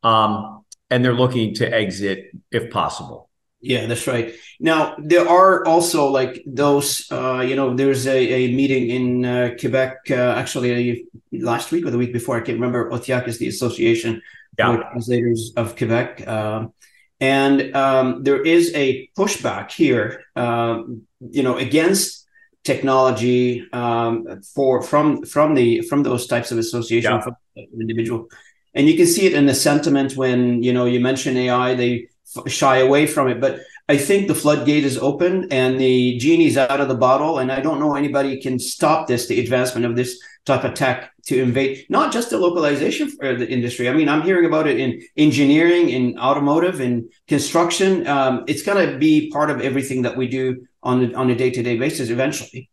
um, 0.04 0.64
and 0.90 1.04
they're 1.04 1.14
looking 1.14 1.54
to 1.56 1.72
exit 1.72 2.32
if 2.52 2.72
possible. 2.72 3.27
Yeah, 3.60 3.88
that's 3.88 4.06
right. 4.06 4.36
Now 4.60 4.96
there 5.00 5.28
are 5.28 5.66
also 5.66 6.08
like 6.08 6.44
those. 6.46 7.12
Uh, 7.12 7.40
you 7.40 7.56
know, 7.56 7.76
there's 7.76 8.06
a, 8.06 8.18
a 8.18 8.54
meeting 8.54 8.90
in 8.90 9.26
uh, 9.26 9.56
Quebec 9.60 9.98
uh, 10.12 10.36
actually 10.38 11.06
last 11.32 11.72
week 11.72 11.86
or 11.86 11.92
the 11.92 11.98
week 11.98 12.14
before. 12.14 12.38
I 12.38 12.42
can't 12.42 12.60
remember. 12.60 12.92
OTTIAQ 12.92 13.28
is 13.28 13.40
the 13.40 13.48
Association 13.48 14.22
yeah. 14.60 14.76
for 14.76 14.84
Translators 14.84 15.54
of 15.58 15.76
Quebec. 15.76 16.28
Um, 16.28 16.74
and 17.20 17.76
um, 17.76 18.24
there 18.24 18.42
is 18.42 18.72
a 18.76 19.10
pushback 19.18 19.72
here, 19.72 20.24
um, 20.36 21.08
you 21.20 21.42
know, 21.42 21.58
against 21.58 22.28
technology 22.64 23.66
um, 23.74 24.42
for 24.54 24.84
from 24.84 25.24
from 25.26 25.56
the 25.56 25.82
from 25.82 26.04
those 26.04 26.28
types 26.28 26.52
of 26.52 26.60
association 26.60 27.12
yeah. 27.12 27.22
from 27.22 27.36
individual, 27.80 28.28
and 28.76 28.88
you 28.88 28.96
can 28.96 29.08
see 29.08 29.26
it 29.26 29.34
in 29.34 29.48
the 29.48 29.56
sentiment 29.56 30.16
when 30.16 30.62
you 30.62 30.74
know 30.74 30.86
you 30.86 31.00
mention 31.00 31.36
AI, 31.38 31.74
they 31.74 32.08
shy 32.48 32.78
away 32.78 33.08
from 33.08 33.28
it, 33.28 33.40
but 33.40 33.62
I 33.90 33.98
think 33.98 34.28
the 34.28 34.36
floodgate 34.36 34.84
is 34.84 34.98
open 34.98 35.48
and 35.52 35.80
the 35.80 36.18
genie's 36.18 36.58
out 36.58 36.82
of 36.82 36.90
the 36.90 36.96
bottle, 36.96 37.40
and 37.40 37.52
I 37.52 37.62
don't 37.62 37.80
know 37.80 37.96
anybody 37.96 38.42
can 38.42 38.60
stop 38.60 39.08
this, 39.08 39.28
the 39.28 39.40
advancement 39.40 39.86
of 39.86 39.96
this 39.96 40.20
type 40.46 40.64
of 40.64 40.74
tech 40.74 41.12
to 41.26 41.42
invade 41.42 41.86
not 41.90 42.12
just 42.12 42.30
the 42.30 42.38
localization 42.38 43.10
for 43.10 43.36
the 43.36 43.48
industry. 43.48 43.90
I 43.90 43.94
mean, 43.94 44.10
I'm 44.10 44.24
hearing 44.24 44.46
about 44.46 44.68
it 44.68 44.80
in 44.80 45.02
engineering, 45.16 45.90
in 45.90 46.18
automotive, 46.18 46.82
in 46.82 47.10
construction. 47.28 48.08
Um, 48.08 48.44
it's 48.48 48.64
going 48.64 48.90
to 48.90 48.98
be 48.98 49.30
part 49.32 49.50
of 49.50 49.62
everything 49.62 50.02
that 50.04 50.18
we 50.18 50.28
do 50.28 50.66
on 50.84 51.16
on 51.16 51.30
a 51.30 51.36
day 51.36 51.50
to 51.52 51.64
day 51.64 51.78
basis 51.78 52.10
eventually. 52.10 52.70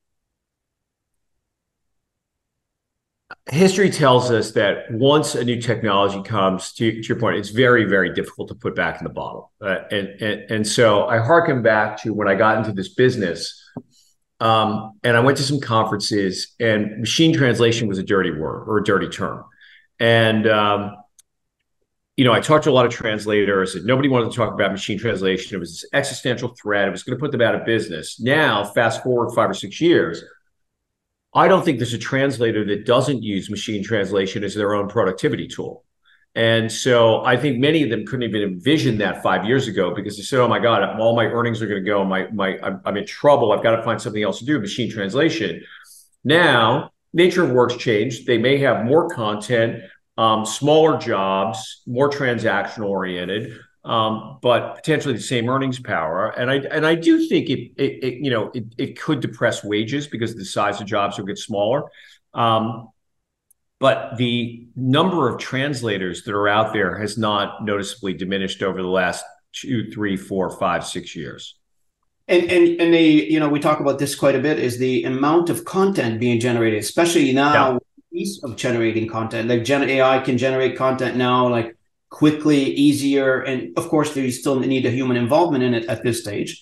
History 3.51 3.91
tells 3.91 4.31
us 4.31 4.53
that 4.53 4.91
once 4.91 5.35
a 5.35 5.45
new 5.45 5.61
technology 5.61 6.23
comes 6.23 6.73
to, 6.73 7.03
to, 7.03 7.09
your 7.09 7.19
point 7.19 7.37
it's 7.37 7.51
very 7.51 7.85
very 7.85 8.13
difficult 8.13 8.49
to 8.49 8.55
put 8.55 8.75
back 8.75 8.99
in 8.99 9.05
the 9.05 9.13
bottle. 9.13 9.53
Uh, 9.61 9.81
and, 9.91 10.09
and, 10.21 10.51
and 10.51 10.67
so 10.67 11.07
i 11.07 11.19
harken 11.19 11.63
back 11.63 12.01
to 12.03 12.15
when 12.15 12.27
i 12.27 12.35
got 12.35 12.57
into 12.59 12.73
this 12.73 12.95
business 12.95 13.63
um, 14.41 14.93
and 15.03 15.17
i 15.17 15.21
went 15.21 15.37
to 15.37 15.43
some 15.43 15.61
conferences 15.61 16.55
and 16.59 17.01
machine 17.01 17.35
translation 17.35 17.87
was 17.87 17.99
a 17.99 18.03
dirty 18.03 18.31
word 18.31 18.65
or 18.67 18.79
a 18.79 18.85
dirty 18.85 19.09
term. 19.09 19.45
And 20.01 20.47
um, 20.49 20.97
you 22.17 22.25
know 22.25 22.33
i 22.33 22.41
talked 22.41 22.65
to 22.65 22.71
a 22.71 22.73
lot 22.73 22.87
of 22.87 22.93
translators 22.93 23.75
and 23.75 23.85
nobody 23.85 24.09
wanted 24.09 24.31
to 24.31 24.37
talk 24.37 24.55
about 24.55 24.73
machine 24.73 24.99
translation. 24.99 25.55
It 25.55 25.59
was 25.59 25.83
this 25.83 25.91
existential 25.93 26.55
threat. 26.61 26.89
It 26.89 26.93
was 26.93 27.03
going 27.03 27.19
to 27.19 27.21
put 27.21 27.31
them 27.31 27.43
out 27.43 27.55
of 27.55 27.67
business. 27.67 28.19
Now 28.19 28.65
fast 28.65 29.03
forward 29.03 29.35
five 29.35 29.51
or 29.51 29.55
six 29.55 29.83
years 29.83 30.25
I 31.35 31.49
don't 31.49 31.65
think 31.65 31.79
there's 31.79 31.95
a 31.95 31.99
translator 31.99 32.65
that 32.67 32.87
doesn't 32.87 33.23
use 33.23 33.51
machine 33.51 33.83
translation 33.83 34.45
as 34.45 34.55
their 34.55 34.75
own 34.75 34.89
productivity 34.89 35.49
tool. 35.49 35.85
And 36.37 36.71
so 36.71 37.25
I 37.25 37.37
think 37.37 37.59
many 37.59 37.83
of 37.83 37.91
them 37.91 38.07
couldn't 38.07 38.29
even 38.29 38.43
envision 38.43 38.99
that 38.99 39.23
five 39.23 39.45
years 39.45 39.69
ago 39.69 39.95
because 39.95 40.17
they 40.17 40.23
said, 40.23 40.41
"Oh 40.41 40.49
my 40.49 40.59
God, 40.59 40.83
all 40.99 41.15
my 41.15 41.27
earnings 41.27 41.63
are 41.63 41.67
going 41.67 41.83
to 41.83 41.89
go. 41.89 42.05
My 42.05 42.29
my, 42.33 42.59
I'm, 42.61 42.81
I'm 42.85 42.97
in 42.97 43.07
trouble. 43.07 43.53
I've 43.53 43.63
got 43.63 43.77
to 43.77 43.83
find 43.83 44.01
something 44.01 44.23
else 44.23 44.41
to 44.41 44.45
do." 44.45 44.59
Machine 44.59 44.91
translation. 44.91 45.63
Now, 46.25 46.91
nature 47.13 47.45
of 47.45 47.51
work's 47.51 47.77
changed. 47.77 48.27
They 48.27 48.39
may 48.39 48.59
have 48.59 48.85
more 48.85 49.09
content, 49.11 49.85
um, 50.19 50.45
smaller 50.45 50.99
jobs, 50.99 51.83
more 51.87 52.09
transaction 52.09 52.83
oriented 52.83 53.57
um, 53.85 54.39
but 54.41 54.77
potentially 54.77 55.15
the 55.15 55.21
same 55.21 55.49
earnings 55.49 55.79
power. 55.79 56.31
And 56.31 56.51
I 56.51 56.57
and 56.57 56.87
I 56.87 56.95
do 56.95 57.27
think 57.29 57.51
it, 57.51 57.73
it, 57.77 58.05
it 58.05 58.15
you 58.25 58.31
know 58.31 58.51
it, 58.55 58.65
it 58.79 59.01
could 59.01 59.21
depress 59.21 59.63
wages 59.63 60.07
because 60.07 60.35
the 60.35 60.45
size 60.45 60.81
of 60.81 60.87
jobs 60.87 61.19
will 61.19 61.27
get 61.27 61.39
smaller. 61.39 61.85
Um, 62.33 62.89
but 63.81 64.17
the 64.17 64.67
number 64.75 65.29
of 65.29 65.39
translators 65.39 66.23
that 66.25 66.35
are 66.35 66.49
out 66.49 66.73
there 66.73 66.97
has 66.97 67.19
not 67.19 67.65
noticeably 67.65 68.15
diminished 68.15 68.63
over 68.63 68.81
the 68.81 68.89
last 68.89 69.25
two, 69.53 69.91
three, 69.91 70.17
four, 70.17 70.51
five, 70.51 70.87
six 70.87 71.15
years. 71.15 71.57
And 72.27 72.51
and 72.51 72.81
and 72.81 72.95
they, 72.95 73.09
you 73.11 73.39
know, 73.39 73.51
we 73.51 73.61
talk 73.61 73.81
about 73.81 73.99
this 73.99 74.15
quite 74.15 74.35
a 74.35 74.41
bit. 74.41 74.59
Is 74.59 74.79
the 74.79 75.05
amount 75.05 75.51
of 75.51 75.67
content 75.67 76.19
being 76.19 76.41
generated, 76.41 76.79
especially 76.79 77.31
now, 77.35 77.79
yeah. 78.11 78.27
of 78.45 78.57
generating 78.57 79.07
content. 79.07 79.47
Like 79.47 79.63
Gen 79.63 79.83
AI 79.91 80.21
can 80.21 80.39
generate 80.39 80.79
content 80.79 81.19
now, 81.19 81.49
like 81.49 81.77
quickly, 82.15 82.63
easier. 82.89 83.41
And 83.41 83.77
of 83.77 83.89
course, 83.89 84.15
you 84.15 84.31
still 84.31 84.61
need 84.61 84.87
a 84.87 84.91
human 84.91 85.17
involvement 85.17 85.65
in 85.65 85.75
it 85.75 85.87
at 85.87 86.05
this 86.05 86.21
stage. 86.21 86.61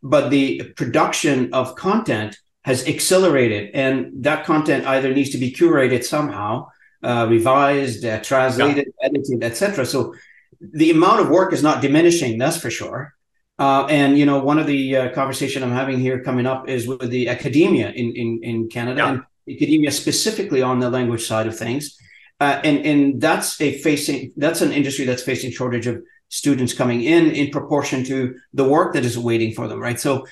But 0.00 0.30
the 0.30 0.62
production 0.76 1.52
of 1.52 1.74
content 1.74 2.38
has 2.64 2.86
accelerated, 2.86 3.74
and 3.74 3.94
that 4.22 4.46
content 4.46 4.86
either 4.86 5.12
needs 5.12 5.30
to 5.30 5.38
be 5.38 5.50
curated 5.52 6.04
somehow, 6.04 6.68
uh, 7.02 7.26
revised, 7.28 8.04
uh, 8.04 8.20
translated, 8.20 8.86
yeah. 8.86 9.06
edited, 9.06 9.42
etc. 9.42 9.84
So 9.84 10.14
the 10.60 10.92
amount 10.92 11.18
of 11.20 11.28
work 11.28 11.52
is 11.52 11.62
not 11.64 11.82
diminishing. 11.82 12.38
That's 12.38 12.58
for 12.58 12.70
sure. 12.70 13.14
Uh, 13.58 13.86
and 13.86 14.16
you 14.16 14.24
know, 14.24 14.38
one 14.38 14.58
of 14.60 14.68
the 14.68 14.96
uh, 14.96 15.08
conversation 15.20 15.64
I'm 15.64 15.72
having 15.82 15.98
here 15.98 16.22
coming 16.22 16.46
up 16.46 16.68
is 16.68 16.86
with 16.86 17.10
the 17.10 17.28
academia 17.28 17.90
in 17.90 18.08
in, 18.22 18.28
in 18.50 18.56
Canada 18.68 19.00
yeah. 19.00 19.10
and 19.10 19.22
academia 19.56 19.90
specifically 19.90 20.62
on 20.62 20.78
the 20.78 20.90
language 20.90 21.24
side 21.26 21.48
of 21.48 21.58
things. 21.58 21.98
Uh, 22.42 22.60
and 22.68 22.78
and 22.90 23.00
that's 23.26 23.48
a 23.60 23.68
facing 23.86 24.32
that's 24.36 24.62
an 24.66 24.72
industry 24.72 25.04
that's 25.08 25.24
facing 25.30 25.50
shortage 25.50 25.86
of 25.92 25.96
students 26.40 26.72
coming 26.80 27.00
in 27.14 27.30
in 27.40 27.50
proportion 27.58 27.98
to 28.10 28.16
the 28.52 28.66
work 28.76 28.88
that 28.94 29.04
is 29.10 29.16
waiting 29.30 29.52
for 29.58 29.64
them 29.68 29.78
right 29.78 30.00
so 30.06 30.26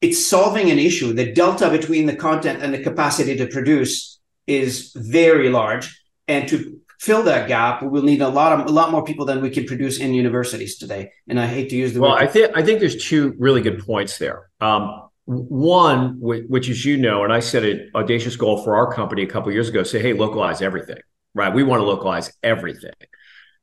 it's 0.00 0.20
solving 0.34 0.66
an 0.70 0.78
issue 0.78 1.08
the 1.12 1.28
delta 1.42 1.66
between 1.78 2.04
the 2.10 2.16
content 2.28 2.62
and 2.62 2.70
the 2.74 2.82
capacity 2.88 3.34
to 3.36 3.46
produce 3.46 4.14
is 4.46 4.92
very 4.94 5.48
large, 5.48 6.02
and 6.28 6.48
to 6.48 6.80
fill 7.00 7.22
that 7.24 7.48
gap, 7.48 7.82
we 7.82 7.88
will 7.88 8.02
need 8.02 8.22
a 8.22 8.28
lot 8.28 8.58
of 8.58 8.66
a 8.66 8.72
lot 8.72 8.90
more 8.90 9.04
people 9.04 9.26
than 9.26 9.40
we 9.40 9.50
can 9.50 9.64
produce 9.64 9.98
in 9.98 10.14
universities 10.14 10.78
today. 10.78 11.10
And 11.28 11.40
I 11.40 11.46
hate 11.46 11.70
to 11.70 11.76
use 11.76 11.92
the 11.94 12.00
well, 12.00 12.12
word. 12.12 12.22
I 12.22 12.26
think 12.26 12.52
I 12.54 12.62
think 12.62 12.80
there's 12.80 13.02
two 13.02 13.34
really 13.38 13.60
good 13.60 13.84
points 13.84 14.18
there. 14.18 14.50
Um, 14.60 15.03
one, 15.26 16.18
which 16.20 16.68
is 16.68 16.84
you 16.84 16.96
know, 16.96 17.24
and 17.24 17.32
I 17.32 17.40
set 17.40 17.64
an 17.64 17.90
audacious 17.94 18.36
goal 18.36 18.62
for 18.62 18.76
our 18.76 18.92
company 18.92 19.22
a 19.22 19.26
couple 19.26 19.52
years 19.52 19.68
ago: 19.68 19.82
say, 19.82 20.00
hey, 20.00 20.12
localize 20.12 20.62
everything. 20.62 20.98
Right? 21.34 21.52
We 21.52 21.64
want 21.64 21.80
to 21.80 21.84
localize 21.84 22.32
everything. 22.42 22.92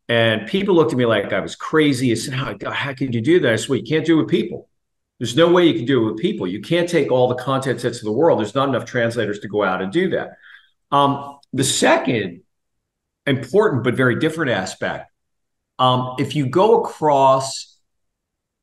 And 0.09 0.45
people 0.45 0.75
looked 0.75 0.91
at 0.91 0.97
me 0.97 1.05
like 1.05 1.31
I 1.31 1.39
was 1.39 1.55
crazy. 1.55 2.11
I 2.11 2.15
said, 2.15 2.33
how, 2.33 2.57
how 2.69 2.93
could 2.93 3.15
you 3.15 3.21
do 3.21 3.39
that? 3.39 3.53
I 3.53 3.55
said, 3.55 3.69
well, 3.69 3.79
you 3.79 3.85
can't 3.85 4.05
do 4.05 4.19
it 4.19 4.23
with 4.23 4.29
people. 4.29 4.67
There's 5.19 5.37
no 5.37 5.49
way 5.49 5.67
you 5.67 5.75
can 5.75 5.85
do 5.85 6.01
it 6.01 6.11
with 6.11 6.21
people. 6.21 6.47
You 6.47 6.59
can't 6.61 6.89
take 6.89 7.11
all 7.11 7.29
the 7.29 7.35
content 7.35 7.79
sets 7.79 7.99
of 7.99 8.05
the 8.05 8.11
world. 8.11 8.39
There's 8.39 8.55
not 8.55 8.67
enough 8.67 8.83
translators 8.83 9.39
to 9.39 9.47
go 9.47 9.63
out 9.63 9.81
and 9.81 9.89
do 9.89 10.09
that. 10.09 10.31
Um, 10.91 11.37
the 11.53 11.63
second 11.63 12.41
important 13.25 13.85
but 13.85 13.93
very 13.93 14.19
different 14.19 14.51
aspect, 14.51 15.09
um, 15.79 16.15
if 16.19 16.35
you 16.35 16.47
go 16.47 16.81
across 16.81 17.70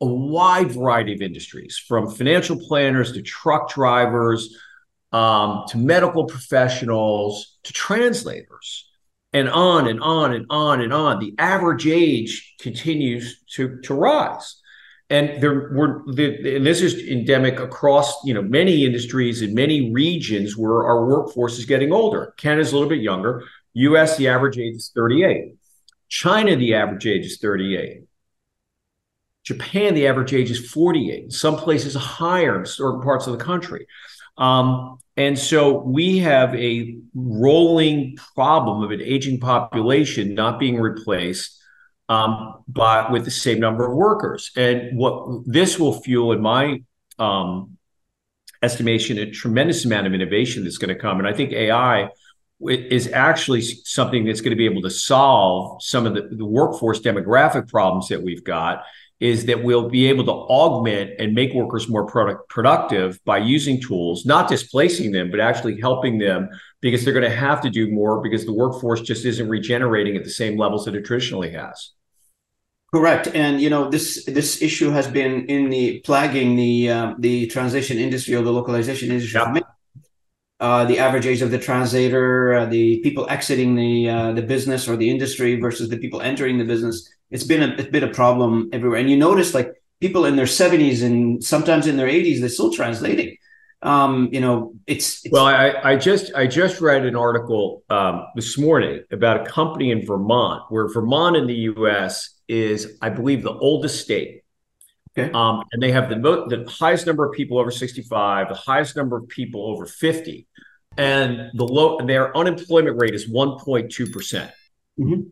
a 0.01 0.07
wide 0.07 0.73
variety 0.73 1.15
of 1.15 1.23
industries, 1.23 1.77
from 1.77 2.11
financial 2.11 2.59
planners 2.59 3.13
to 3.13 3.23
truck 3.23 3.73
drivers 3.73 4.57
um, 5.13 5.65
to 5.69 5.79
medical 5.79 6.27
professionals 6.27 7.59
to 7.65 7.73
translators, 7.73 8.89
and 9.33 9.49
on 9.49 9.89
and 9.89 10.01
on 10.01 10.35
and 10.35 10.47
on 10.51 10.81
and 10.81 10.93
on. 10.93 11.19
The 11.19 11.35
average 11.39 11.87
age 11.87 12.55
continues 12.61 13.43
to 13.55 13.81
to 13.81 13.95
rise, 13.95 14.61
and 15.11 15.43
there 15.43 15.71
were 15.73 16.03
the, 16.13 16.57
and 16.57 16.67
this 16.67 16.81
is 16.81 16.95
endemic 17.09 17.59
across 17.59 18.25
you 18.25 18.35
know 18.35 18.43
many 18.43 18.85
industries 18.85 19.43
in 19.43 19.55
many 19.55 19.93
regions 19.93 20.57
where 20.57 20.85
our 20.85 21.07
workforce 21.07 21.59
is 21.59 21.65
getting 21.65 21.93
older. 21.93 22.35
Canada's 22.37 22.73
a 22.73 22.75
little 22.75 22.89
bit 22.89 23.01
younger. 23.01 23.43
U.S. 23.75 24.17
the 24.17 24.29
average 24.29 24.59
age 24.59 24.77
is 24.77 24.93
38. 24.95 25.55
China 26.09 26.57
the 26.57 26.75
average 26.75 27.07
age 27.07 27.27
is 27.27 27.39
38. 27.39 28.08
Japan 29.49 29.95
the 29.95 30.07
average 30.07 30.35
age 30.35 30.51
is 30.51 30.71
48. 30.71 31.33
Some 31.33 31.57
places 31.57 31.95
higher 31.95 32.59
in 32.59 32.67
certain 32.67 33.01
parts 33.01 33.27
of 33.27 33.39
the 33.39 33.43
country. 33.43 33.87
Um, 34.37 34.99
and 35.17 35.39
so 35.39 35.79
we 35.79 36.19
have 36.19 36.55
a 36.55 36.99
rolling 37.15 38.19
problem 38.35 38.83
of 38.83 38.91
an 38.91 39.01
aging 39.01 39.41
population 39.41 40.35
not 40.35 40.61
being 40.61 40.79
replaced 40.79 41.59
um, 42.11 42.63
by 42.69 43.11
with 43.11 43.25
the 43.25 43.31
same 43.31 43.59
number 43.59 43.87
of 43.91 43.97
workers. 43.97 44.51
And 44.55 44.99
what 44.99 45.45
this 45.47 45.79
will 45.79 45.99
fuel, 46.03 46.33
in 46.33 46.43
my 46.43 46.83
um, 47.19 47.79
estimation, 48.63 49.17
a 49.19 49.31
tremendous 49.31 49.87
amount 49.87 50.07
of 50.07 50.13
innovation 50.13 50.65
that's 50.65 50.79
going 50.79 50.95
to 50.95 51.01
come. 51.01 51.19
And 51.19 51.27
I 51.27 51.33
think 51.33 51.53
AI 51.53 52.11
is 52.61 53.11
actually 53.13 53.63
something 53.63 54.27
that's 54.27 54.43
going 54.43 54.51
to 54.51 54.57
be 54.57 54.67
able 54.67 54.83
to 54.83 54.91
solve 54.91 55.83
some 55.83 56.05
of 56.05 56.13
the, 56.13 56.29
the 56.37 56.45
workforce 56.45 57.01
demographic 57.01 57.69
problems 57.69 58.09
that 58.09 58.23
we've 58.23 58.45
got 58.45 58.83
is 59.21 59.47
that 59.47 59.65
we'll 59.65 59.89
be 59.89 60.07
able 60.07 60.25
to 60.25 60.33
augment 60.33 61.11
and 61.19 61.35
make 61.35 61.53
workers 61.53 61.89
more 61.89 62.07
product, 62.07 62.49
productive 62.49 63.19
by 63.25 63.39
using 63.39 63.81
tools, 63.81 64.25
not 64.25 64.49
displacing 64.49 65.11
them, 65.11 65.31
but 65.31 65.41
actually 65.41 65.81
helping 65.81 66.19
them 66.19 66.49
because 66.81 67.05
they're 67.05 67.15
going 67.15 67.29
to 67.29 67.37
have 67.37 67.61
to 67.61 67.71
do 67.71 67.91
more 67.91 68.21
because 68.23 68.47
the 68.47 68.53
workforce 68.53 69.01
just 69.01 69.25
isn't 69.25 69.49
regenerating 69.49 70.17
at 70.17 70.23
the 70.23 70.31
same 70.31 70.57
levels 70.57 70.85
that 70.85 70.95
it 70.95 71.05
traditionally 71.05 71.51
has. 71.51 71.91
Correct, 72.95 73.29
and 73.35 73.61
you 73.61 73.69
know 73.69 73.91
this 73.91 74.25
this 74.25 74.63
issue 74.63 74.89
has 74.91 75.07
been 75.07 75.45
in 75.47 75.69
the 75.69 76.01
plaguing 76.07 76.57
the 76.57 76.89
uh, 76.89 77.15
the 77.19 77.47
translation 77.49 77.99
industry 77.99 78.35
or 78.35 78.41
the 78.41 78.53
localization 78.53 79.11
industry 79.11 79.39
yep. 79.39 79.65
Uh, 80.61 80.85
the 80.87 80.99
average 80.99 81.25
age 81.25 81.41
of 81.41 81.53
the 81.53 81.59
translator, 81.59 82.53
uh, 82.55 82.67
the 82.67 82.99
people 83.01 83.29
exiting 83.31 83.77
the 83.77 84.11
uh, 84.11 84.33
the 84.33 84.43
business 84.43 84.89
or 84.89 84.97
the 84.97 85.09
industry 85.09 85.55
versus 85.55 85.89
the 85.89 85.97
people 85.97 86.21
entering 86.21 86.59
the 86.59 86.65
business. 86.65 87.09
It's 87.31 87.45
been 87.45 87.63
a 87.63 87.75
it's 87.75 87.91
been 87.91 88.05
a 88.05 88.13
problem 88.13 88.71
everywhere, 88.73 89.01
and 89.01 89.11
you 89.11 89.17
notice 89.17 89.55
like 89.55 89.73
people 90.01 90.25
in 90.25 90.37
their 90.37 90.47
seventies 90.47 91.03
and 91.03 91.43
sometimes 91.43 91.87
in 91.87 91.97
their 91.97 92.09
eighties, 92.09 92.41
they're 92.41 92.49
still 92.49 92.73
translating. 92.73 93.37
Um, 93.81 94.29
you 94.33 94.41
know, 94.41 94.75
it's, 94.89 95.25
it's, 95.25 95.33
well. 95.33 95.47
I, 95.47 95.73
I 95.85 95.97
just 95.97 96.35
I 96.35 96.47
just 96.47 96.81
read 96.81 97.05
an 97.05 97.15
article 97.15 97.85
um, 97.91 98.27
this 98.35 98.59
morning 98.59 99.03
about 99.13 99.47
a 99.47 99.51
company 99.51 99.93
in 99.93 100.05
Vermont, 100.05 100.65
where 100.71 100.89
Vermont 100.89 101.37
in 101.37 101.47
the 101.47 101.55
U.S. 101.55 102.41
is, 102.49 102.99
I 103.01 103.11
believe, 103.11 103.43
the 103.43 103.53
oldest 103.53 104.01
state 104.01 104.43
Okay. 105.19 105.31
Um, 105.33 105.65
and 105.73 105.83
they 105.83 105.91
have 105.91 106.09
the, 106.09 106.17
mo- 106.17 106.49
the 106.49 106.65
highest 106.71 107.07
number 107.07 107.25
of 107.25 107.33
people 107.33 107.59
over 107.59 107.71
65, 107.71 108.49
the 108.49 108.55
highest 108.55 108.97
number 108.97 109.17
of 109.17 109.29
people 109.29 109.67
over 109.67 109.87
50, 109.87 110.47
and 110.97 111.51
the 111.55 111.65
low 111.65 111.99
their 112.05 112.37
unemployment 112.37 113.01
rate 113.01 113.15
is 113.15 113.31
1.2 113.31 114.13
percent. 114.13 114.51
Mm-hmm. 114.99 115.29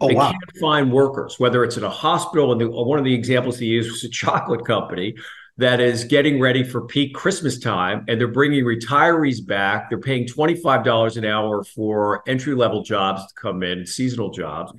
Oh, 0.00 0.08
they 0.08 0.14
wow. 0.14 0.30
can't 0.30 0.56
find 0.60 0.92
workers, 0.92 1.38
whether 1.38 1.64
it's 1.64 1.76
at 1.76 1.82
a 1.82 1.90
hospital. 1.90 2.52
And 2.52 2.60
the, 2.60 2.68
one 2.68 2.98
of 2.98 3.04
the 3.04 3.14
examples 3.14 3.58
they 3.58 3.66
used 3.66 3.90
was 3.90 4.04
a 4.04 4.08
chocolate 4.08 4.64
company 4.64 5.14
that 5.56 5.80
is 5.80 6.04
getting 6.04 6.40
ready 6.40 6.64
for 6.64 6.82
peak 6.82 7.14
Christmas 7.14 7.58
time, 7.58 8.04
and 8.08 8.20
they're 8.20 8.26
bringing 8.26 8.64
retirees 8.64 9.44
back. 9.44 9.88
They're 9.88 10.00
paying 10.00 10.26
twenty 10.26 10.56
five 10.56 10.84
dollars 10.84 11.16
an 11.16 11.24
hour 11.24 11.62
for 11.62 12.22
entry 12.28 12.54
level 12.54 12.82
jobs 12.82 13.26
to 13.26 13.34
come 13.34 13.62
in, 13.62 13.86
seasonal 13.86 14.30
jobs. 14.30 14.72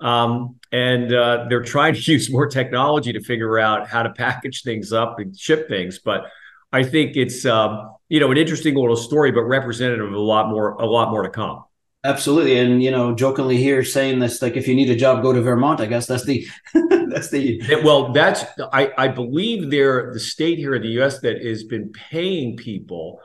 Um, 0.00 0.56
and 0.72 1.12
uh, 1.12 1.46
they're 1.48 1.62
trying 1.62 1.94
to 1.94 2.00
use 2.12 2.30
more 2.30 2.46
technology 2.46 3.12
to 3.12 3.20
figure 3.20 3.58
out 3.58 3.88
how 3.88 4.02
to 4.02 4.10
package 4.10 4.62
things 4.62 4.92
up 4.92 5.18
and 5.18 5.36
ship 5.38 5.68
things. 5.68 5.98
But 5.98 6.26
I 6.72 6.84
think 6.84 7.16
it's 7.16 7.44
um, 7.44 7.96
you 8.08 8.20
know 8.20 8.30
an 8.30 8.38
interesting 8.38 8.74
little 8.76 8.96
story, 8.96 9.32
but 9.32 9.42
representative 9.42 10.06
of 10.06 10.14
a 10.14 10.20
lot 10.20 10.48
more 10.48 10.74
a 10.74 10.86
lot 10.86 11.10
more 11.10 11.22
to 11.22 11.30
come. 11.30 11.64
Absolutely, 12.02 12.58
and 12.58 12.82
you 12.82 12.90
know, 12.90 13.14
jokingly 13.14 13.58
here 13.58 13.84
saying 13.84 14.20
this, 14.20 14.40
like 14.40 14.56
if 14.56 14.66
you 14.66 14.74
need 14.74 14.88
a 14.88 14.96
job, 14.96 15.22
go 15.22 15.34
to 15.34 15.42
Vermont. 15.42 15.80
I 15.80 15.86
guess 15.86 16.06
that's 16.06 16.24
the 16.24 16.46
that's 17.08 17.28
the 17.28 17.60
well. 17.84 18.12
That's 18.12 18.42
I 18.72 18.90
I 18.96 19.08
believe 19.08 19.70
they're 19.70 20.10
the 20.12 20.20
state 20.20 20.56
here 20.56 20.74
in 20.74 20.80
the 20.80 20.88
U.S. 21.00 21.20
that 21.20 21.44
has 21.44 21.64
been 21.64 21.92
paying 21.92 22.56
people 22.56 23.20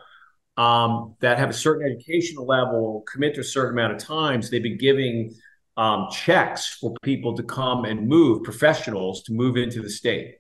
um, 0.58 1.16
that 1.22 1.38
have 1.38 1.50
a 1.50 1.54
certain 1.54 1.90
educational 1.90 2.46
level, 2.46 3.06
commit 3.10 3.36
to 3.36 3.42
a 3.42 3.46
certain 3.46 3.80
amount 3.80 3.94
of 3.94 4.00
times. 4.00 4.50
They've 4.50 4.62
been 4.62 4.78
giving 4.78 5.34
um, 5.78 6.08
checks 6.12 6.68
for 6.68 6.94
people 7.02 7.36
to 7.38 7.44
come 7.44 7.86
and 7.86 8.10
move 8.10 8.44
professionals 8.44 9.24
to 9.24 9.34
move 9.34 9.56
into 9.56 9.82
the 9.82 9.90
state. 9.90 10.36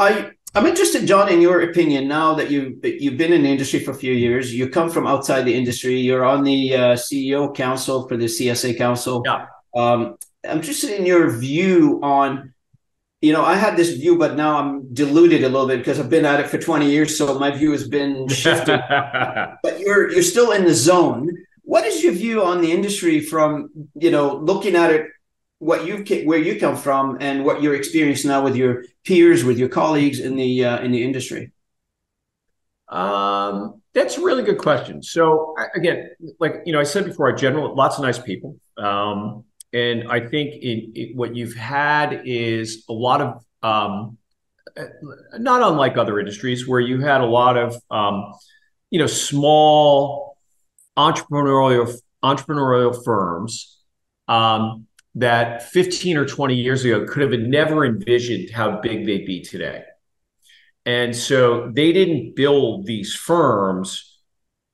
I 0.00 0.30
I'm 0.54 0.66
interested, 0.66 1.06
John, 1.06 1.28
in 1.28 1.40
your 1.40 1.60
opinion. 1.60 2.08
Now 2.08 2.34
that 2.34 2.50
you 2.50 2.80
you've 2.82 3.16
been 3.16 3.32
in 3.32 3.44
the 3.44 3.48
industry 3.48 3.78
for 3.78 3.92
a 3.92 3.94
few 3.94 4.12
years, 4.12 4.52
you 4.52 4.68
come 4.68 4.90
from 4.90 5.06
outside 5.06 5.42
the 5.42 5.54
industry. 5.54 6.00
You're 6.00 6.24
on 6.24 6.42
the 6.42 6.74
uh, 6.74 6.80
CEO 6.94 7.54
council 7.54 8.08
for 8.08 8.16
the 8.16 8.24
CSA 8.24 8.76
Council. 8.76 9.22
Yeah. 9.24 9.46
Um, 9.76 10.16
I'm 10.44 10.56
interested 10.56 10.98
in 10.98 11.06
your 11.06 11.30
view 11.30 12.00
on. 12.02 12.54
You 13.20 13.34
know, 13.34 13.44
I 13.44 13.54
had 13.54 13.76
this 13.76 13.90
view, 13.90 14.16
but 14.16 14.34
now 14.34 14.58
I'm 14.58 14.94
diluted 14.94 15.44
a 15.44 15.48
little 15.50 15.68
bit 15.68 15.76
because 15.76 16.00
I've 16.00 16.08
been 16.08 16.24
at 16.24 16.40
it 16.40 16.48
for 16.48 16.56
20 16.56 16.90
years, 16.90 17.18
so 17.18 17.38
my 17.38 17.50
view 17.50 17.70
has 17.72 17.86
been 17.86 18.26
shifted. 18.28 18.80
but 19.62 19.78
you're 19.78 20.10
you're 20.10 20.22
still 20.22 20.52
in 20.52 20.64
the 20.64 20.74
zone. 20.74 21.28
What 21.62 21.84
is 21.84 22.02
your 22.02 22.14
view 22.14 22.42
on 22.42 22.62
the 22.62 22.72
industry 22.72 23.20
from 23.20 23.68
you 23.94 24.10
know 24.10 24.36
looking 24.36 24.74
at 24.74 24.90
it, 24.90 25.06
what 25.60 25.86
you 25.86 26.24
where 26.26 26.38
you 26.38 26.58
come 26.58 26.76
from, 26.76 27.18
and 27.20 27.44
what 27.44 27.62
you're 27.62 27.74
experiencing 27.74 28.30
now 28.30 28.42
with 28.42 28.56
your 28.56 28.82
peers, 29.04 29.44
with 29.44 29.58
your 29.58 29.68
colleagues 29.68 30.18
in 30.18 30.34
the 30.34 30.64
uh, 30.64 30.80
in 30.80 30.90
the 30.90 31.04
industry? 31.04 31.52
Um, 32.88 33.82
that's 33.92 34.16
a 34.16 34.22
really 34.22 34.42
good 34.42 34.58
question. 34.58 35.02
So 35.02 35.54
again, 35.76 36.10
like 36.40 36.62
you 36.64 36.72
know, 36.72 36.80
I 36.80 36.84
said 36.84 37.04
before, 37.04 37.30
I 37.30 37.36
general 37.36 37.76
lots 37.76 37.98
of 37.98 38.02
nice 38.02 38.18
people, 38.18 38.56
um, 38.78 39.44
and 39.72 40.08
I 40.10 40.26
think 40.26 40.54
in, 40.62 41.12
what 41.14 41.36
you've 41.36 41.54
had 41.54 42.22
is 42.24 42.84
a 42.88 42.94
lot 42.94 43.20
of 43.20 43.44
um, 43.62 44.16
not 45.38 45.62
unlike 45.62 45.98
other 45.98 46.18
industries 46.18 46.66
where 46.66 46.80
you 46.80 47.00
had 47.00 47.20
a 47.20 47.26
lot 47.26 47.58
of 47.58 47.76
um, 47.90 48.32
you 48.88 48.98
know 48.98 49.06
small 49.06 50.38
entrepreneurial 50.96 51.94
entrepreneurial 52.24 53.04
firms 53.04 53.76
um, 54.26 54.86
that 55.16 55.62
15 55.70 56.16
or 56.16 56.26
20 56.26 56.54
years 56.54 56.84
ago 56.84 57.06
could 57.06 57.22
have 57.22 57.40
never 57.40 57.84
envisioned 57.84 58.50
how 58.50 58.80
big 58.80 59.06
they'd 59.06 59.26
be 59.26 59.42
today. 59.42 59.82
And 60.86 61.14
so 61.14 61.70
they 61.72 61.92
didn't 61.92 62.36
build 62.36 62.86
these 62.86 63.14
firms 63.14 64.18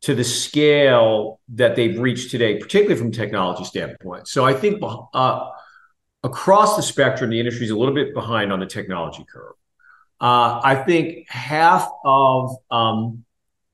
to 0.03 0.14
the 0.14 0.25
scale 0.25 1.40
that 1.49 1.75
they've 1.75 1.99
reached 1.99 2.31
today, 2.31 2.59
particularly 2.59 3.01
from 3.01 3.11
technology 3.11 3.64
standpoint. 3.64 4.29
So 4.29 4.44
I 4.44 4.53
think 4.55 4.83
uh, 4.83 5.51
across 6.22 6.77
the 6.77 6.83
spectrum, 6.83 7.31
the 7.31 7.40
industry 7.40 7.64
is 7.64 7.72
a 7.72 7.77
little 7.77 7.94
bit 7.94 8.14
behind 8.14 8.53
on 8.53 8.61
the 8.61 8.66
technology 8.66 9.25
curve. 9.31 9.55
Uh, 10.20 10.61
I 10.62 10.77
think 10.77 11.29
half 11.29 11.90
of 12.05 12.57
um, 12.70 13.25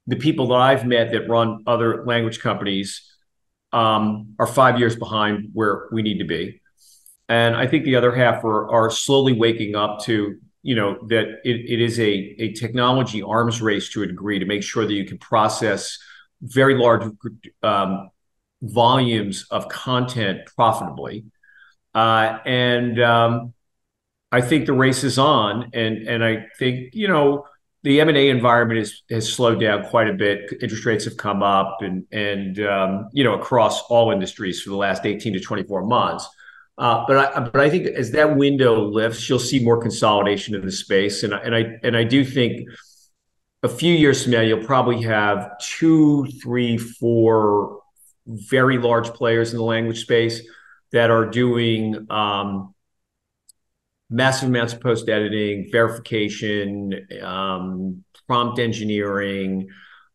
the 0.07 0.17
people 0.17 0.49
that 0.49 0.55
I've 0.55 0.87
met 0.87 1.13
that 1.13 1.29
run 1.29 1.65
other 1.67 2.05
language 2.05 2.41
companies 2.41 3.12
um, 3.73 4.35
are 4.39 4.47
five 4.47 4.79
years 4.79 4.97
behind 4.97 5.51
where 5.53 5.89
we 5.93 6.03
need 6.03 6.19
to 6.19 6.25
be. 6.25 6.61
And 7.29 7.57
I 7.57 7.67
think 7.67 7.85
the 7.85 7.97
other 7.97 8.15
half 8.15 8.45
are, 8.45 8.71
are 8.71 8.91
slowly 8.91 9.33
waking 9.33 9.75
up 9.75 10.01
to, 10.05 10.39
you 10.63 10.75
know, 10.75 10.99
that 11.09 11.41
it, 11.45 11.57
it 11.71 11.81
is 11.81 11.99
a, 11.99 12.13
a 12.39 12.53
technology 12.53 13.23
arms 13.23 13.63
race 13.63 13.91
to 13.91 14.03
a 14.03 14.07
degree 14.07 14.39
to 14.39 14.45
make 14.45 14.63
sure 14.63 14.85
that 14.85 14.93
you 14.93 15.07
can 15.07 15.19
process 15.19 15.99
very 16.43 16.75
large 16.75 17.05
um, 17.63 18.11
volumes 18.61 19.47
of 19.51 19.69
content 19.69 20.41
profitably. 20.57 21.25
Uh, 21.95 22.39
and 22.45 23.01
um, 23.01 23.55
I 24.31 24.41
think 24.41 24.67
the 24.67 24.73
race 24.73 25.05
is 25.05 25.19
on, 25.19 25.71
and 25.75 26.09
and 26.09 26.25
I 26.25 26.47
think 26.59 26.95
you 26.95 27.07
know 27.09 27.45
the 27.83 28.01
M 28.01 28.09
and 28.09 28.17
A 28.17 28.29
environment 28.29 28.81
is, 28.81 29.03
has 29.11 29.33
slowed 29.33 29.61
down 29.61 29.85
quite 29.87 30.09
a 30.09 30.13
bit. 30.13 30.53
Interest 30.63 30.85
rates 30.85 31.05
have 31.05 31.17
come 31.17 31.43
up, 31.43 31.79
and 31.81 32.05
and 32.13 32.61
um, 32.61 33.09
you 33.13 33.25
know 33.25 33.35
across 33.35 33.83
all 33.83 34.11
industries 34.11 34.63
for 34.63 34.71
the 34.71 34.77
last 34.77 35.05
eighteen 35.05 35.33
to 35.33 35.41
twenty 35.41 35.65
four 35.65 35.85
months. 35.85 36.29
Uh, 36.79 37.05
but 37.07 37.17
I 37.17 37.41
but 37.41 37.61
I 37.61 37.69
think 37.69 37.87
as 37.87 38.13
that 38.13 38.37
window 38.37 38.85
lifts, 38.85 39.29
you'll 39.29 39.39
see 39.39 39.65
more 39.65 39.81
consolidation 39.81 40.55
in 40.55 40.65
the 40.65 40.73
space, 40.73 41.23
and 41.23 41.35
I, 41.35 41.39
and 41.39 41.55
I 41.55 41.79
and 41.83 41.97
I 41.97 42.05
do 42.05 42.25
think 42.25 42.69
a 43.63 43.69
few 43.69 43.95
years 43.95 44.23
from 44.23 44.33
now 44.33 44.41
you'll 44.41 44.65
probably 44.65 45.03
have 45.03 45.59
two, 45.61 46.27
three, 46.43 46.77
four 46.79 47.81
very 48.27 48.79
large 48.79 49.09
players 49.11 49.53
in 49.53 49.59
the 49.59 49.65
language 49.65 50.01
space 50.01 50.41
that 50.93 51.11
are 51.11 51.27
doing 51.27 52.07
um, 52.11 52.72
massive 54.13 54.49
amounts 54.49 54.73
of 54.73 54.81
post 54.81 55.09
editing, 55.09 55.69
verification, 55.73 57.07
um, 57.23 58.05
prompt 58.27 58.59
engineering. 58.59 59.69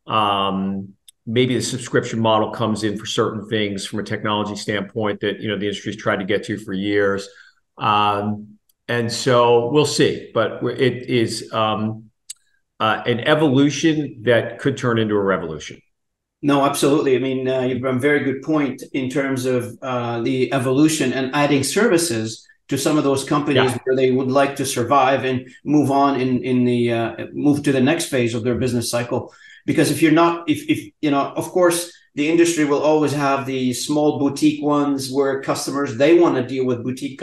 Um, 0.05 0.93
maybe 1.25 1.55
the 1.55 1.61
subscription 1.61 2.19
model 2.19 2.51
comes 2.51 2.83
in 2.83 2.97
for 2.97 3.05
certain 3.05 3.49
things 3.49 3.85
from 3.85 3.99
a 3.99 4.03
technology 4.03 4.55
standpoint 4.55 5.19
that 5.21 5.41
you 5.41 5.49
know 5.49 5.57
the 5.57 5.65
industry's 5.65 5.97
tried 5.97 6.17
to 6.17 6.25
get 6.25 6.43
to 6.45 6.57
for 6.57 6.73
years. 6.73 7.27
Um, 7.77 8.57
and 8.87 9.11
so 9.11 9.69
we'll 9.69 9.85
see, 9.85 10.31
but 10.33 10.63
it 10.63 11.09
is 11.09 11.51
um, 11.51 12.09
uh, 12.79 13.03
an 13.05 13.19
evolution 13.21 14.21
that 14.23 14.59
could 14.59 14.77
turn 14.77 14.97
into 14.97 15.15
a 15.15 15.21
revolution. 15.21 15.81
No, 16.41 16.63
absolutely. 16.63 17.15
I 17.15 17.19
mean, 17.19 17.47
uh, 17.47 17.61
you've 17.61 17.83
a 17.83 17.93
very 17.93 18.23
good 18.23 18.43
point 18.43 18.83
in 18.93 19.09
terms 19.09 19.45
of 19.45 19.77
uh, 19.81 20.21
the 20.21 20.53
evolution 20.53 21.11
and 21.11 21.35
adding 21.35 21.63
services 21.63 22.47
to 22.69 22.77
some 22.77 22.97
of 22.97 23.03
those 23.03 23.23
companies 23.23 23.71
yeah. 23.71 23.77
where 23.83 23.95
they 23.95 24.11
would 24.11 24.27
like 24.27 24.55
to 24.57 24.65
survive 24.65 25.23
and 25.23 25.49
move 25.63 25.91
on 25.91 26.19
in 26.19 26.43
in 26.43 26.65
the 26.65 26.91
uh, 26.91 27.27
move 27.33 27.63
to 27.63 27.71
the 27.71 27.81
next 27.81 28.05
phase 28.05 28.33
of 28.33 28.43
their 28.43 28.55
business 28.55 28.89
cycle. 28.89 29.33
Because 29.65 29.91
if 29.91 30.01
you're 30.01 30.11
not, 30.23 30.49
if 30.49 30.69
if 30.69 30.91
you 31.01 31.11
know, 31.11 31.33
of 31.35 31.49
course, 31.49 31.91
the 32.15 32.29
industry 32.29 32.65
will 32.65 32.81
always 32.81 33.13
have 33.13 33.45
the 33.45 33.73
small 33.73 34.19
boutique 34.19 34.63
ones 34.63 35.11
where 35.11 35.41
customers 35.41 35.97
they 35.97 36.19
want 36.19 36.35
to 36.35 36.43
deal 36.45 36.65
with 36.65 36.83
boutique 36.83 37.21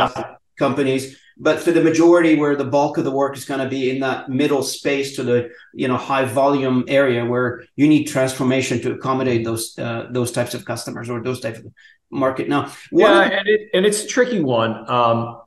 companies 0.57 1.19
but 1.37 1.61
for 1.61 1.73
the 1.73 1.83
majority 1.83 2.37
where 2.37 2.55
the 2.55 2.65
bulk 2.65 2.97
of 2.97 3.05
the 3.05 3.11
work 3.11 3.37
is 3.37 3.45
going 3.45 3.61
to 3.61 3.69
be 3.69 3.91
in 3.91 4.01
that 4.01 4.29
middle 4.29 4.63
space 4.63 5.17
to 5.17 5.23
the 5.23 5.51
you 5.73 5.89
know 5.89 5.97
high 5.97 6.25
volume 6.25 6.85
area 6.89 7.25
where 7.25 7.65
you 7.77 7.89
need 7.89 8.05
transformation 8.05 8.81
to 8.81 8.93
accommodate 8.93 9.45
those 9.45 9.77
uh, 9.79 10.07
those 10.11 10.31
types 10.31 10.55
of 10.55 10.65
customers 10.65 11.11
or 11.11 11.23
those 11.23 11.41
types 11.41 11.59
of 11.59 11.67
market 12.15 12.49
now 12.49 12.73
yeah 12.91 13.23
and, 13.23 13.49
it, 13.49 13.71
and 13.75 13.87
it's 13.87 14.05
a 14.05 14.07
tricky 14.07 14.41
one 14.41 14.89
um, 14.91 15.41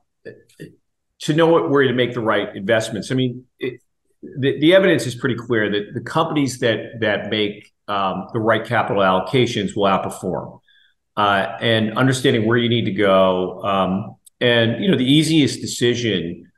to 1.19 1.33
know 1.33 1.47
what, 1.47 1.69
where 1.69 1.83
to 1.83 1.93
make 1.93 2.13
the 2.13 2.21
right 2.21 2.55
investments 2.55 3.11
i 3.11 3.15
mean 3.15 3.45
it, 3.59 3.81
the, 4.21 4.59
the 4.59 4.73
evidence 4.73 5.05
is 5.05 5.15
pretty 5.15 5.35
clear 5.35 5.69
that 5.69 5.93
the 5.93 6.01
companies 6.01 6.59
that 6.59 6.99
that 6.99 7.29
make 7.29 7.71
um, 7.87 8.27
the 8.33 8.39
right 8.39 8.65
capital 8.65 9.01
allocations 9.01 9.75
will 9.75 9.83
outperform 9.83 10.59
uh, 11.15 11.57
and 11.61 11.97
understanding 11.97 12.45
where 12.45 12.57
you 12.57 12.69
need 12.69 12.85
to 12.85 12.91
go 12.91 13.63
um, 13.63 14.17
and 14.39 14.83
you 14.83 14.91
know, 14.91 14.97
the 14.97 15.11
easiest 15.11 15.61
decision 15.61 16.51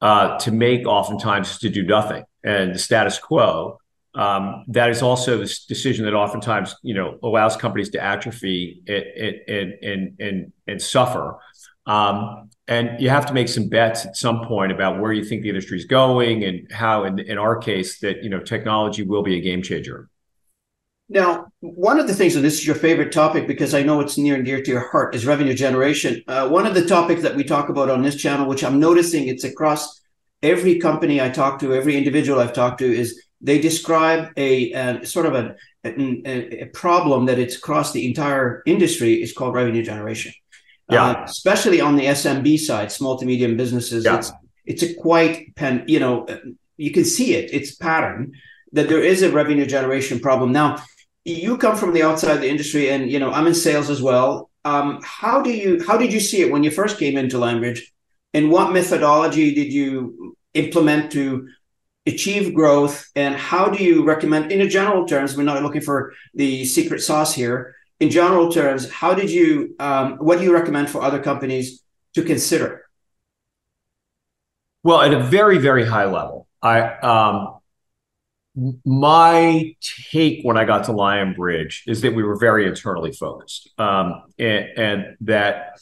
uh, 0.00 0.38
to 0.38 0.50
make 0.50 0.86
oftentimes 0.86 1.50
is 1.50 1.58
to 1.58 1.68
do 1.68 1.82
nothing 1.82 2.24
and 2.44 2.74
the 2.74 2.78
status 2.78 3.18
quo. 3.18 3.78
Um, 4.18 4.64
that 4.66 4.90
is 4.90 5.00
also 5.00 5.38
the 5.38 5.58
decision 5.68 6.04
that 6.04 6.12
oftentimes 6.12 6.74
you 6.82 6.92
know 6.92 7.20
allows 7.22 7.56
companies 7.56 7.88
to 7.90 8.02
atrophy 8.02 8.82
and 8.88 9.72
and 9.80 10.20
and 10.20 10.52
and, 10.66 10.82
suffer. 10.82 11.38
Um, 11.86 12.50
and 12.66 13.00
you 13.00 13.10
have 13.10 13.26
to 13.26 13.32
make 13.32 13.48
some 13.48 13.68
bets 13.68 14.04
at 14.04 14.16
some 14.16 14.44
point 14.44 14.72
about 14.72 15.00
where 15.00 15.12
you 15.12 15.24
think 15.24 15.42
the 15.42 15.48
industry 15.48 15.78
is 15.78 15.84
going 15.84 16.44
and 16.44 16.70
how, 16.70 17.04
in, 17.04 17.20
in 17.20 17.38
our 17.38 17.56
case, 17.56 18.00
that 18.00 18.24
you 18.24 18.28
know 18.28 18.40
technology 18.40 19.04
will 19.04 19.22
be 19.22 19.36
a 19.36 19.40
game 19.40 19.62
changer. 19.62 20.10
Now, 21.08 21.46
one 21.60 22.00
of 22.00 22.08
the 22.08 22.12
things, 22.12 22.34
and 22.34 22.44
this 22.44 22.58
is 22.58 22.66
your 22.66 22.76
favorite 22.76 23.12
topic 23.12 23.46
because 23.46 23.72
I 23.72 23.84
know 23.84 24.00
it's 24.00 24.18
near 24.18 24.34
and 24.34 24.44
dear 24.44 24.60
to 24.60 24.70
your 24.70 24.90
heart, 24.90 25.14
is 25.14 25.26
revenue 25.26 25.54
generation. 25.54 26.24
Uh, 26.26 26.48
one 26.48 26.66
of 26.66 26.74
the 26.74 26.84
topics 26.84 27.22
that 27.22 27.36
we 27.36 27.44
talk 27.44 27.68
about 27.68 27.88
on 27.88 28.02
this 28.02 28.16
channel, 28.16 28.48
which 28.48 28.64
I'm 28.64 28.80
noticing 28.80 29.28
it's 29.28 29.44
across 29.44 30.02
every 30.42 30.80
company 30.80 31.20
I 31.20 31.30
talk 31.30 31.60
to, 31.60 31.72
every 31.72 31.96
individual 31.96 32.40
I've 32.40 32.52
talked 32.52 32.80
to, 32.80 32.92
is 32.92 33.27
they 33.40 33.60
describe 33.60 34.32
a, 34.36 34.72
a 34.72 35.06
sort 35.06 35.26
of 35.26 35.34
a, 35.34 35.56
a, 35.84 36.62
a, 36.62 36.66
problem 36.66 37.26
that 37.26 37.38
it's 37.38 37.56
across 37.56 37.92
the 37.92 38.06
entire 38.06 38.62
industry 38.66 39.22
is 39.22 39.32
called 39.32 39.54
revenue 39.54 39.82
generation. 39.82 40.32
Yeah. 40.90 41.04
Uh, 41.04 41.24
especially 41.24 41.80
on 41.80 41.96
the 41.96 42.06
SMB 42.06 42.58
side, 42.58 42.90
small 42.90 43.18
to 43.18 43.26
medium 43.26 43.56
businesses, 43.56 44.04
yeah. 44.04 44.18
it's 44.18 44.32
it's 44.66 44.82
a 44.82 44.94
quite 44.94 45.54
pen, 45.54 45.84
you 45.86 46.00
know, 46.00 46.26
you 46.76 46.90
can 46.90 47.04
see 47.04 47.34
it, 47.34 47.50
it's 47.52 47.74
pattern 47.74 48.32
that 48.72 48.88
there 48.88 49.02
is 49.02 49.22
a 49.22 49.30
revenue 49.30 49.66
generation 49.66 50.20
problem. 50.20 50.52
Now, 50.52 50.82
you 51.28 51.58
come 51.58 51.76
from 51.76 51.92
the 51.92 52.02
outside 52.02 52.38
the 52.38 52.48
industry 52.48 52.90
and 52.90 53.10
you 53.10 53.18
know 53.18 53.30
i'm 53.30 53.46
in 53.46 53.54
sales 53.54 53.90
as 53.90 54.00
well 54.00 54.50
um, 54.64 55.00
how 55.02 55.40
do 55.40 55.50
you 55.50 55.82
how 55.86 55.96
did 55.96 56.12
you 56.12 56.20
see 56.20 56.42
it 56.42 56.50
when 56.50 56.62
you 56.64 56.70
first 56.70 56.98
came 56.98 57.16
into 57.16 57.38
Lionbridge 57.38 57.80
and 58.34 58.50
what 58.50 58.72
methodology 58.72 59.54
did 59.54 59.72
you 59.72 60.36
implement 60.54 61.12
to 61.12 61.48
achieve 62.06 62.54
growth? 62.54 63.08
And 63.14 63.34
how 63.34 63.68
do 63.68 63.82
you 63.82 64.04
recommend 64.04 64.52
in 64.52 64.68
general 64.68 65.06
terms 65.06 65.36
we're 65.36 65.42
not 65.44 65.62
looking 65.62 65.80
for 65.80 66.12
the 66.34 66.64
secret 66.64 67.00
sauce 67.00 67.34
here. 67.34 67.74
In 68.00 68.10
general 68.10 68.50
terms 68.50 68.90
how 68.90 69.14
did 69.14 69.30
you 69.30 69.74
um, 69.78 70.18
what 70.18 70.38
do 70.38 70.44
you 70.44 70.52
recommend 70.52 70.88
for 70.88 71.02
other 71.02 71.20
companies 71.20 71.82
to 72.14 72.22
consider? 72.22 72.84
Well 74.82 75.00
at 75.00 75.12
a 75.12 75.20
very 75.20 75.58
very 75.58 75.84
high 75.84 76.06
level 76.06 76.46
i 76.62 76.80
um, 76.80 77.58
my 78.84 79.74
take 79.80 80.42
when 80.42 80.56
I 80.56 80.64
got 80.64 80.84
to 80.84 80.92
Lionbridge 80.92 81.82
is 81.86 82.00
that 82.02 82.14
we 82.14 82.22
were 82.22 82.36
very 82.36 82.66
internally 82.66 83.12
focused, 83.12 83.70
um, 83.78 84.22
and, 84.38 84.66
and, 84.76 85.16
that 85.20 85.78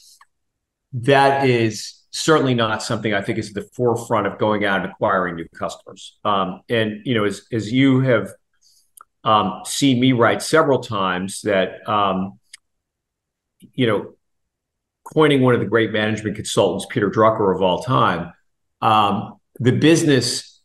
that 0.92 1.48
is 1.48 1.95
certainly 2.16 2.54
not 2.54 2.82
something 2.82 3.12
I 3.12 3.20
think 3.20 3.38
is 3.38 3.48
at 3.48 3.54
the 3.54 3.68
forefront 3.74 4.26
of 4.26 4.38
going 4.38 4.64
out 4.64 4.80
and 4.82 4.90
acquiring 4.90 5.36
new 5.36 5.46
customers. 5.54 6.18
Um, 6.24 6.62
and 6.68 7.02
you 7.04 7.14
know, 7.14 7.24
as 7.24 7.46
as 7.52 7.70
you 7.70 8.00
have 8.00 8.30
um, 9.22 9.62
seen 9.66 10.00
me 10.00 10.12
write 10.12 10.40
several 10.40 10.78
times, 10.78 11.42
that 11.42 11.86
um, 11.88 12.38
you 13.74 13.86
know, 13.86 14.14
coining 15.04 15.42
one 15.42 15.54
of 15.54 15.60
the 15.60 15.66
great 15.66 15.92
management 15.92 16.36
consultants, 16.36 16.86
Peter 16.88 17.10
Drucker 17.10 17.54
of 17.54 17.60
all 17.60 17.82
time, 17.82 18.32
um, 18.80 19.38
the 19.60 19.72
business 19.72 20.60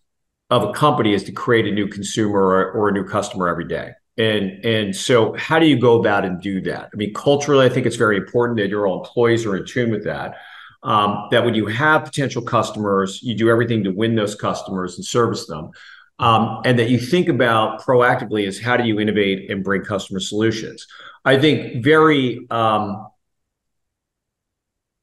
of 0.50 0.64
a 0.64 0.72
company 0.72 1.14
is 1.14 1.24
to 1.26 1.32
create 1.34 1.68
a 1.68 1.72
new 1.72 1.88
consumer 1.88 2.40
or, 2.40 2.72
or, 2.72 2.90
a 2.90 2.92
new 2.92 3.06
customer 3.06 3.48
every 3.48 3.68
day. 3.68 3.92
And 4.18 4.64
and 4.66 4.96
so 4.96 5.34
how 5.38 5.60
do 5.60 5.66
you 5.66 5.80
go 5.80 6.00
about 6.00 6.24
and 6.24 6.42
do 6.42 6.62
that? 6.62 6.90
I 6.94 6.96
mean, 6.96 7.14
culturally, 7.14 7.66
I 7.66 7.70
think 7.70 7.86
it's 7.86 7.96
very 7.96 8.18
important 8.18 8.58
that 8.60 8.70
your 8.70 8.86
employees 8.86 9.46
are 9.46 9.56
in 9.58 9.66
tune 9.66 9.92
with 9.92 10.04
that. 10.06 10.36
Um, 10.84 11.28
that 11.30 11.46
when 11.46 11.54
you 11.54 11.68
have 11.68 12.06
potential 12.06 12.42
customers, 12.42 13.22
you 13.22 13.36
do 13.36 13.50
everything 13.50 13.84
to 13.84 13.92
win 13.92 14.16
those 14.16 14.34
customers 14.34 14.96
and 14.96 15.06
service 15.06 15.46
them. 15.46 15.72
Um, 16.18 16.62
and 16.66 16.78
that 16.80 16.90
you 16.90 17.00
think 17.00 17.30
about 17.30 17.82
proactively 17.82 18.48
is 18.48 18.60
how 18.62 18.78
do 18.78 18.84
you 18.84 19.00
innovate 19.00 19.50
and 19.50 19.64
bring 19.64 19.84
customer 19.84 20.20
solutions. 20.20 20.88
I 21.26 21.40
think 21.40 21.84
very 21.84 22.46
um, 22.50 23.08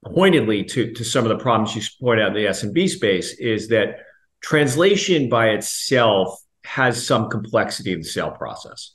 pointedly 0.05 0.64
to, 0.64 0.93
to 0.93 1.05
some 1.05 1.25
of 1.25 1.29
the 1.29 1.38
problems 1.38 1.75
you 1.75 1.83
point 2.01 2.21
out 2.21 2.29
in 2.29 2.35
the 2.35 2.51
SMB 2.51 2.88
space 2.88 3.35
is 3.38 3.69
that 3.69 4.01
translation 4.41 5.29
by 5.29 5.51
itself 5.51 6.41
has 6.64 7.05
some 7.05 7.29
complexity 7.31 7.93
in 7.93 8.01
the 8.01 8.05
sale 8.05 8.31
process. 8.31 8.93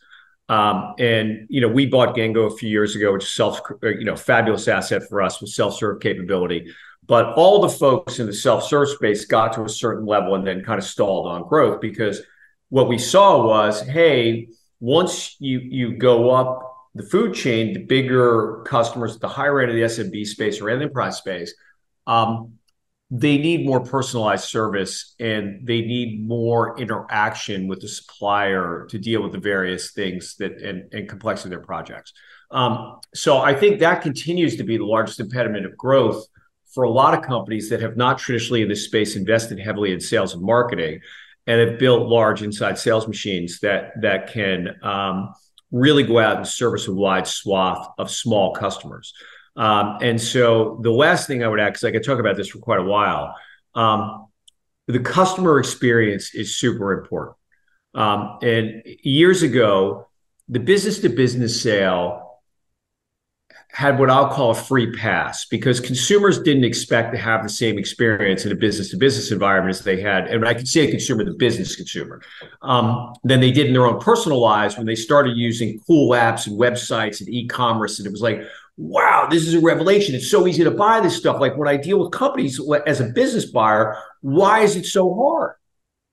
Um, 0.49 0.95
and 0.99 1.47
you 1.49 1.61
know, 1.61 1.67
we 1.67 1.85
bought 1.85 2.15
Gengo 2.15 2.51
a 2.51 2.55
few 2.55 2.69
years 2.69 2.95
ago, 2.95 3.13
which 3.13 3.23
is 3.23 3.33
self, 3.33 3.61
uh, 3.83 3.87
you 3.87 4.03
know, 4.03 4.15
fabulous 4.15 4.67
asset 4.67 5.03
for 5.07 5.21
us 5.21 5.41
with 5.41 5.49
self-serve 5.51 6.01
capability. 6.01 6.73
But 7.05 7.33
all 7.33 7.61
the 7.61 7.69
folks 7.69 8.19
in 8.19 8.27
the 8.27 8.33
self-serve 8.33 8.89
space 8.89 9.25
got 9.25 9.53
to 9.53 9.63
a 9.63 9.69
certain 9.69 10.05
level 10.05 10.35
and 10.35 10.45
then 10.45 10.63
kind 10.63 10.79
of 10.79 10.85
stalled 10.85 11.27
on 11.27 11.47
growth 11.47 11.81
because 11.81 12.21
what 12.69 12.87
we 12.87 12.97
saw 12.97 13.45
was, 13.45 13.81
hey, 13.81 14.47
once 14.79 15.35
you 15.39 15.59
you 15.59 15.97
go 15.97 16.31
up 16.31 16.69
the 16.95 17.03
food 17.03 17.33
chain, 17.33 17.73
the 17.73 17.83
bigger 17.83 18.63
customers 18.65 19.15
at 19.15 19.21
the 19.21 19.27
higher 19.27 19.61
end 19.61 19.71
of 19.71 19.75
the 19.75 19.83
SMB 19.83 20.25
space 20.27 20.61
or 20.61 20.69
enterprise 20.69 21.17
space, 21.17 21.53
um, 22.05 22.53
they 23.15 23.37
need 23.37 23.63
more 23.63 23.79
personalized 23.79 24.45
service 24.45 25.13
and 25.19 25.67
they 25.67 25.81
need 25.81 26.27
more 26.27 26.75
interaction 26.79 27.67
with 27.67 27.79
the 27.79 27.87
supplier 27.87 28.87
to 28.89 28.97
deal 28.97 29.21
with 29.21 29.31
the 29.33 29.37
various 29.37 29.91
things 29.91 30.35
that 30.37 30.53
and, 30.53 30.91
and 30.93 31.07
complexity 31.07 31.49
of 31.49 31.51
their 31.51 31.65
projects. 31.65 32.11
Um, 32.49 32.99
so 33.13 33.37
I 33.37 33.53
think 33.53 33.79
that 33.79 34.01
continues 34.01 34.57
to 34.57 34.63
be 34.63 34.77
the 34.77 34.85
largest 34.85 35.19
impediment 35.19 35.67
of 35.67 35.77
growth 35.77 36.25
for 36.73 36.85
a 36.85 36.89
lot 36.89 37.13
of 37.13 37.23
companies 37.23 37.69
that 37.69 37.81
have 37.81 37.95
not 37.95 38.17
traditionally 38.17 38.63
in 38.63 38.67
this 38.67 38.85
space 38.85 39.15
invested 39.15 39.59
heavily 39.59 39.93
in 39.93 39.99
sales 39.99 40.33
and 40.33 40.41
marketing 40.41 40.99
and 41.45 41.69
have 41.69 41.77
built 41.77 42.09
large 42.09 42.41
inside 42.41 42.79
sales 42.79 43.07
machines 43.07 43.59
that 43.59 43.91
that 44.01 44.33
can 44.33 44.69
um, 44.81 45.31
really 45.69 46.01
go 46.01 46.17
out 46.17 46.37
and 46.37 46.47
service 46.47 46.87
a 46.87 46.93
wide 46.93 47.27
swath 47.27 47.89
of 47.99 48.09
small 48.09 48.55
customers. 48.55 49.13
Um, 49.55 49.97
and 50.01 50.19
so 50.19 50.79
the 50.81 50.91
last 50.91 51.27
thing 51.27 51.43
I 51.43 51.47
would 51.47 51.59
add, 51.59 51.69
because 51.69 51.83
I 51.83 51.91
could 51.91 52.03
talk 52.03 52.19
about 52.19 52.35
this 52.37 52.47
for 52.47 52.59
quite 52.59 52.79
a 52.79 52.83
while, 52.83 53.35
um, 53.75 54.27
the 54.87 54.99
customer 54.99 55.59
experience 55.59 56.33
is 56.33 56.57
super 56.57 56.93
important. 56.93 57.37
Um, 57.93 58.39
and 58.41 58.81
years 59.03 59.43
ago, 59.43 60.07
the 60.49 60.59
business 60.59 60.99
to 60.99 61.09
business 61.09 61.61
sale 61.61 62.23
had 63.73 63.97
what 63.97 64.07
I'll 64.07 64.29
call 64.29 64.51
a 64.51 64.55
free 64.55 64.91
pass 64.91 65.45
because 65.45 65.79
consumers 65.79 66.39
didn't 66.39 66.63
expect 66.63 67.11
to 67.11 67.17
have 67.17 67.41
the 67.41 67.49
same 67.49 67.79
experience 67.79 68.45
in 68.45 68.51
a 68.51 68.55
business 68.55 68.91
to 68.91 68.97
business 68.97 69.31
environment 69.31 69.75
as 69.75 69.83
they 69.83 69.99
had. 69.99 70.27
And 70.27 70.47
I 70.47 70.53
could 70.53 70.67
say 70.67 70.87
a 70.87 70.91
consumer, 70.91 71.23
the 71.23 71.33
business 71.33 71.75
consumer, 71.75 72.21
um, 72.61 73.13
than 73.23 73.39
they 73.39 73.51
did 73.51 73.65
in 73.65 73.73
their 73.73 73.87
own 73.87 73.99
personal 73.99 74.39
lives 74.39 74.77
when 74.77 74.85
they 74.85 74.93
started 74.95 75.37
using 75.37 75.79
cool 75.87 76.11
apps 76.11 76.45
and 76.45 76.59
websites 76.59 77.19
and 77.19 77.29
e 77.29 77.47
commerce. 77.47 77.97
And 77.97 78.05
it 78.05 78.11
was 78.11 78.21
like, 78.21 78.43
wow, 78.77 79.27
this 79.29 79.47
is 79.47 79.53
a 79.53 79.59
revelation. 79.59 80.15
It's 80.15 80.29
so 80.29 80.47
easy 80.47 80.63
to 80.63 80.71
buy 80.71 80.99
this 80.99 81.15
stuff. 81.15 81.39
Like 81.39 81.57
when 81.57 81.67
I 81.67 81.77
deal 81.77 81.99
with 81.99 82.11
companies 82.11 82.59
as 82.87 82.99
a 82.99 83.05
business 83.05 83.45
buyer, 83.45 83.97
why 84.21 84.61
is 84.61 84.75
it 84.75 84.85
so 84.85 85.13
hard? 85.13 85.55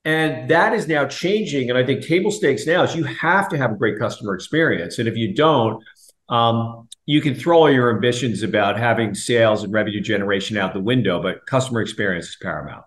And 0.03 0.49
that 0.49 0.73
is 0.73 0.87
now 0.87 1.05
changing. 1.05 1.69
And 1.69 1.77
I 1.77 1.85
think 1.85 2.05
table 2.05 2.31
stakes 2.31 2.65
now 2.65 2.83
is 2.83 2.95
you 2.95 3.03
have 3.03 3.49
to 3.49 3.57
have 3.57 3.71
a 3.71 3.75
great 3.75 3.99
customer 3.99 4.33
experience. 4.33 4.97
And 4.99 5.07
if 5.07 5.15
you 5.15 5.33
don't, 5.33 5.83
um, 6.29 6.87
you 7.05 7.21
can 7.21 7.35
throw 7.35 7.59
all 7.59 7.71
your 7.71 7.93
ambitions 7.93 8.41
about 8.41 8.79
having 8.79 9.13
sales 9.13 9.63
and 9.63 9.73
revenue 9.73 10.01
generation 10.01 10.57
out 10.57 10.73
the 10.73 10.79
window, 10.79 11.21
but 11.21 11.45
customer 11.45 11.81
experience 11.81 12.29
is 12.29 12.37
paramount. 12.41 12.85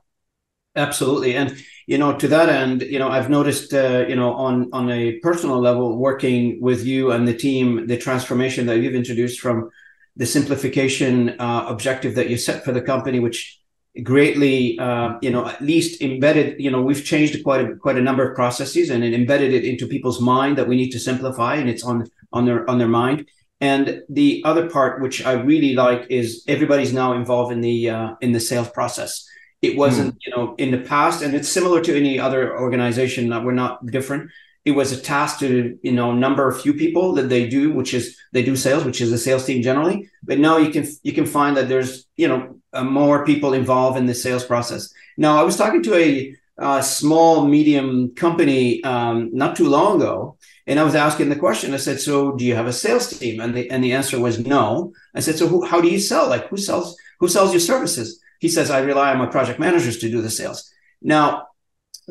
Absolutely, 0.76 1.36
and 1.36 1.56
you 1.86 1.98
know, 1.98 2.16
to 2.16 2.28
that 2.28 2.48
end, 2.48 2.82
you 2.82 2.98
know, 2.98 3.08
I've 3.08 3.28
noticed, 3.28 3.74
uh, 3.74 4.04
you 4.08 4.16
know, 4.16 4.32
on 4.34 4.70
on 4.72 4.90
a 4.90 5.18
personal 5.20 5.60
level, 5.60 5.98
working 5.98 6.60
with 6.60 6.84
you 6.84 7.12
and 7.12 7.28
the 7.28 7.34
team, 7.34 7.86
the 7.86 7.98
transformation 7.98 8.66
that 8.66 8.78
you've 8.78 8.94
introduced 8.94 9.40
from 9.40 9.70
the 10.16 10.26
simplification 10.26 11.38
uh, 11.38 11.66
objective 11.68 12.14
that 12.14 12.30
you 12.30 12.36
set 12.36 12.64
for 12.64 12.72
the 12.72 12.80
company, 12.80 13.20
which 13.20 13.60
greatly, 14.02 14.78
uh, 14.78 15.14
you 15.20 15.30
know, 15.30 15.46
at 15.46 15.60
least 15.60 16.00
embedded. 16.00 16.58
You 16.58 16.70
know, 16.70 16.80
we've 16.80 17.04
changed 17.04 17.42
quite 17.44 17.60
a, 17.60 17.76
quite 17.76 17.98
a 17.98 18.02
number 18.02 18.28
of 18.28 18.34
processes, 18.34 18.90
and 18.90 19.04
embedded 19.04 19.52
it 19.52 19.64
into 19.64 19.86
people's 19.86 20.20
mind 20.20 20.56
that 20.58 20.68
we 20.68 20.76
need 20.76 20.90
to 20.90 20.98
simplify, 20.98 21.56
and 21.56 21.68
it's 21.68 21.84
on 21.84 22.06
on 22.32 22.46
their 22.46 22.68
on 22.70 22.78
their 22.78 22.88
mind. 22.88 23.28
And 23.60 24.02
the 24.08 24.42
other 24.44 24.68
part, 24.68 25.00
which 25.00 25.24
I 25.24 25.32
really 25.32 25.74
like, 25.74 26.06
is 26.10 26.44
everybody's 26.48 26.92
now 26.92 27.12
involved 27.12 27.52
in 27.52 27.60
the 27.60 27.90
uh, 27.90 28.14
in 28.20 28.32
the 28.32 28.40
sales 28.40 28.70
process. 28.70 29.26
It 29.64 29.76
wasn't, 29.76 30.14
mm. 30.14 30.18
you 30.24 30.30
know, 30.36 30.54
in 30.56 30.70
the 30.70 30.78
past, 30.78 31.22
and 31.22 31.34
it's 31.34 31.48
similar 31.48 31.80
to 31.82 31.96
any 31.96 32.18
other 32.18 32.58
organization. 32.58 33.30
We're 33.44 33.52
not 33.52 33.86
different. 33.86 34.30
It 34.64 34.72
was 34.72 34.92
a 34.92 35.00
task 35.00 35.40
to, 35.40 35.78
you 35.82 35.92
know, 35.92 36.12
number 36.12 36.48
a 36.48 36.54
few 36.54 36.72
people 36.72 37.12
that 37.14 37.28
they 37.28 37.46
do, 37.48 37.72
which 37.72 37.92
is 37.92 38.18
they 38.32 38.42
do 38.42 38.56
sales, 38.56 38.84
which 38.84 39.00
is 39.00 39.12
a 39.12 39.18
sales 39.18 39.44
team 39.44 39.62
generally. 39.62 40.08
But 40.22 40.38
now 40.38 40.56
you 40.56 40.70
can 40.70 40.86
you 41.02 41.12
can 41.12 41.26
find 41.26 41.56
that 41.56 41.68
there's, 41.68 42.06
you 42.16 42.28
know, 42.28 42.60
uh, 42.72 42.84
more 42.84 43.24
people 43.24 43.52
involved 43.52 43.98
in 43.98 44.06
the 44.06 44.14
sales 44.14 44.44
process. 44.44 44.92
Now, 45.16 45.38
I 45.38 45.44
was 45.44 45.56
talking 45.56 45.82
to 45.84 45.94
a, 45.94 46.34
a 46.58 46.82
small 46.82 47.46
medium 47.46 48.14
company 48.14 48.82
um, 48.84 49.30
not 49.32 49.56
too 49.56 49.68
long 49.68 50.00
ago, 50.00 50.36
and 50.66 50.80
I 50.80 50.84
was 50.84 50.94
asking 50.94 51.28
the 51.28 51.36
question. 51.36 51.74
I 51.74 51.78
said, 51.78 52.00
"So, 52.00 52.34
do 52.36 52.44
you 52.44 52.54
have 52.54 52.66
a 52.66 52.72
sales 52.72 53.06
team?" 53.18 53.40
And 53.40 53.54
the 53.54 53.70
and 53.70 53.84
the 53.84 53.92
answer 53.92 54.18
was 54.18 54.38
no. 54.38 54.92
I 55.14 55.20
said, 55.20 55.36
"So, 55.36 55.46
who, 55.46 55.64
how 55.64 55.80
do 55.80 55.88
you 55.88 55.98
sell? 55.98 56.28
Like, 56.28 56.48
who 56.48 56.56
sells 56.56 56.96
who 57.20 57.28
sells 57.28 57.52
your 57.52 57.60
services?" 57.60 58.20
He 58.44 58.50
says, 58.56 58.68
"I 58.70 58.80
rely 58.80 59.08
on 59.12 59.18
my 59.22 59.30
project 59.36 59.58
managers 59.66 59.96
to 60.00 60.10
do 60.14 60.20
the 60.20 60.34
sales." 60.40 60.60
Now, 61.00 61.26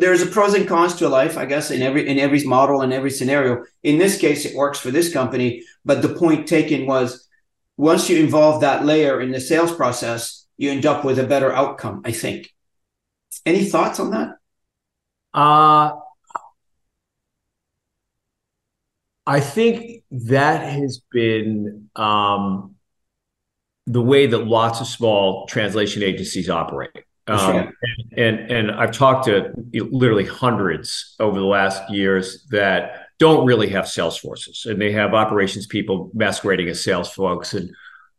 there's 0.02 0.24
a 0.24 0.32
pros 0.36 0.54
and 0.56 0.68
cons 0.68 0.96
to 0.96 1.08
life, 1.20 1.36
I 1.38 1.46
guess, 1.52 1.70
in 1.76 1.82
every 1.88 2.04
in 2.12 2.18
every 2.26 2.44
model 2.56 2.82
and 2.82 2.92
every 2.92 3.12
scenario. 3.20 3.52
In 3.84 3.96
this 4.00 4.16
case, 4.26 4.42
it 4.46 4.56
works 4.64 4.80
for 4.80 4.92
this 4.92 5.14
company, 5.20 5.50
but 5.86 6.02
the 6.02 6.16
point 6.22 6.48
taken 6.48 6.88
was 6.94 7.08
once 7.78 8.10
you 8.10 8.18
involve 8.18 8.62
that 8.62 8.84
layer 8.92 9.16
in 9.22 9.30
the 9.32 9.40
sales 9.52 9.74
process, 9.82 10.48
you 10.58 10.72
end 10.72 10.86
up 10.92 11.06
with 11.06 11.20
a 11.20 11.32
better 11.34 11.52
outcome. 11.62 12.02
I 12.12 12.14
think. 12.24 12.42
Any 13.46 13.64
thoughts 13.74 14.00
on 14.00 14.10
that? 14.16 14.30
Uh 15.42 15.92
I 19.26 19.40
think 19.40 20.04
that 20.12 20.60
has 20.78 21.02
been 21.12 21.90
um, 21.96 22.73
the 23.86 24.02
way 24.02 24.28
that 24.28 24.48
lots 24.48 24.82
of 24.82 24.88
small 24.88 25.46
translation 25.48 26.04
agencies 26.04 26.50
operate. 26.50 27.06
Um, 27.26 27.74
and, 28.16 28.18
and, 28.18 28.52
and 28.52 28.72
I've 28.72 28.92
talked 28.92 29.26
to 29.26 29.54
literally 29.74 30.26
hundreds 30.26 31.16
over 31.20 31.40
the 31.40 31.46
last 31.46 31.90
years 31.90 32.46
that 32.52 33.08
don't 33.18 33.46
really 33.46 33.70
have 33.70 33.88
sales 33.88 34.18
forces, 34.18 34.66
and 34.66 34.82
they 34.82 34.92
have 34.92 35.14
operations 35.14 35.66
people 35.66 36.12
masquerading 36.14 36.68
as 36.68 36.84
sales 36.84 37.10
folks. 37.10 37.54
And 37.54 37.70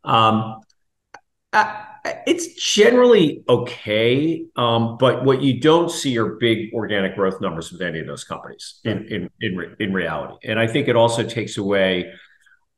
um, 0.04 0.60
I, 1.52 1.86
it's 2.26 2.54
generally 2.54 3.42
okay, 3.48 4.46
um, 4.56 4.96
but 4.98 5.24
what 5.24 5.42
you 5.42 5.60
don't 5.60 5.90
see 5.90 6.18
are 6.18 6.36
big 6.36 6.72
organic 6.72 7.14
growth 7.14 7.40
numbers 7.40 7.72
with 7.72 7.82
any 7.82 8.00
of 8.00 8.06
those 8.06 8.24
companies 8.24 8.80
in 8.84 9.06
in 9.08 9.30
in, 9.40 9.76
in 9.78 9.92
reality. 9.92 10.48
And 10.48 10.58
I 10.58 10.66
think 10.66 10.88
it 10.88 10.96
also 10.96 11.22
takes 11.22 11.58
away 11.58 12.12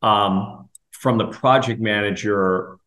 um, 0.03 0.69
from 1.01 1.19
the 1.19 1.27
project 1.27 1.81
manager 1.81 2.79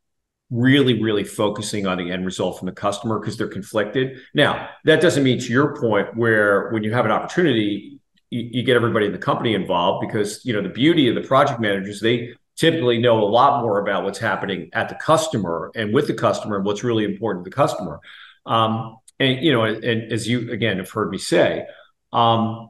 really 0.52 1.00
really 1.02 1.24
focusing 1.24 1.86
on 1.86 2.00
the 2.00 2.12
end 2.12 2.26
result 2.26 2.58
from 2.58 2.66
the 2.66 2.72
customer 2.72 3.20
because 3.20 3.38
they're 3.38 3.48
conflicted. 3.48 4.18
Now 4.34 4.70
that 4.86 5.02
doesn't 5.02 5.24
mean 5.24 5.40
to 5.40 5.52
your 5.52 5.80
point 5.80 6.16
where 6.16 6.70
when 6.72 6.84
you 6.84 6.92
have 6.92 7.06
an 7.06 7.12
opportunity 7.12 8.00
you, 8.32 8.50
you 8.52 8.64
get 8.64 8.76
everybody 8.76 9.06
in 9.06 9.12
the 9.12 9.20
company 9.20 9.54
involved 9.54 10.06
because 10.06 10.44
you 10.46 10.54
know 10.54 10.62
the 10.62 10.70
beauty 10.70 11.08
of 11.08 11.16
the 11.16 11.22
project 11.22 11.60
managers 11.60 12.00
they 12.00 12.34
typically 12.56 12.98
know 12.98 13.24
a 13.24 13.30
lot 13.30 13.62
more 13.62 13.80
about 13.80 14.04
what's 14.04 14.20
happening 14.20 14.70
at 14.74 14.90
the 14.90 14.96
customer 14.96 15.72
and 15.76 15.94
with 15.94 16.08
the 16.08 16.14
customer 16.14 16.58
and 16.58 16.66
what's 16.66 16.84
really 16.84 17.06
important 17.06 17.46
to 17.46 17.50
the 17.50 17.56
customer. 17.56 18.02
Um, 18.46 18.98
and 19.18 19.44
you 19.44 19.54
know, 19.54 19.64
and, 19.64 19.84
and, 19.84 20.12
as 20.12 20.28
you 20.28 20.52
again 20.52 20.78
have 20.78 20.90
heard 20.90 21.10
me 21.10 21.18
say, 21.18 21.66
um, 22.12 22.70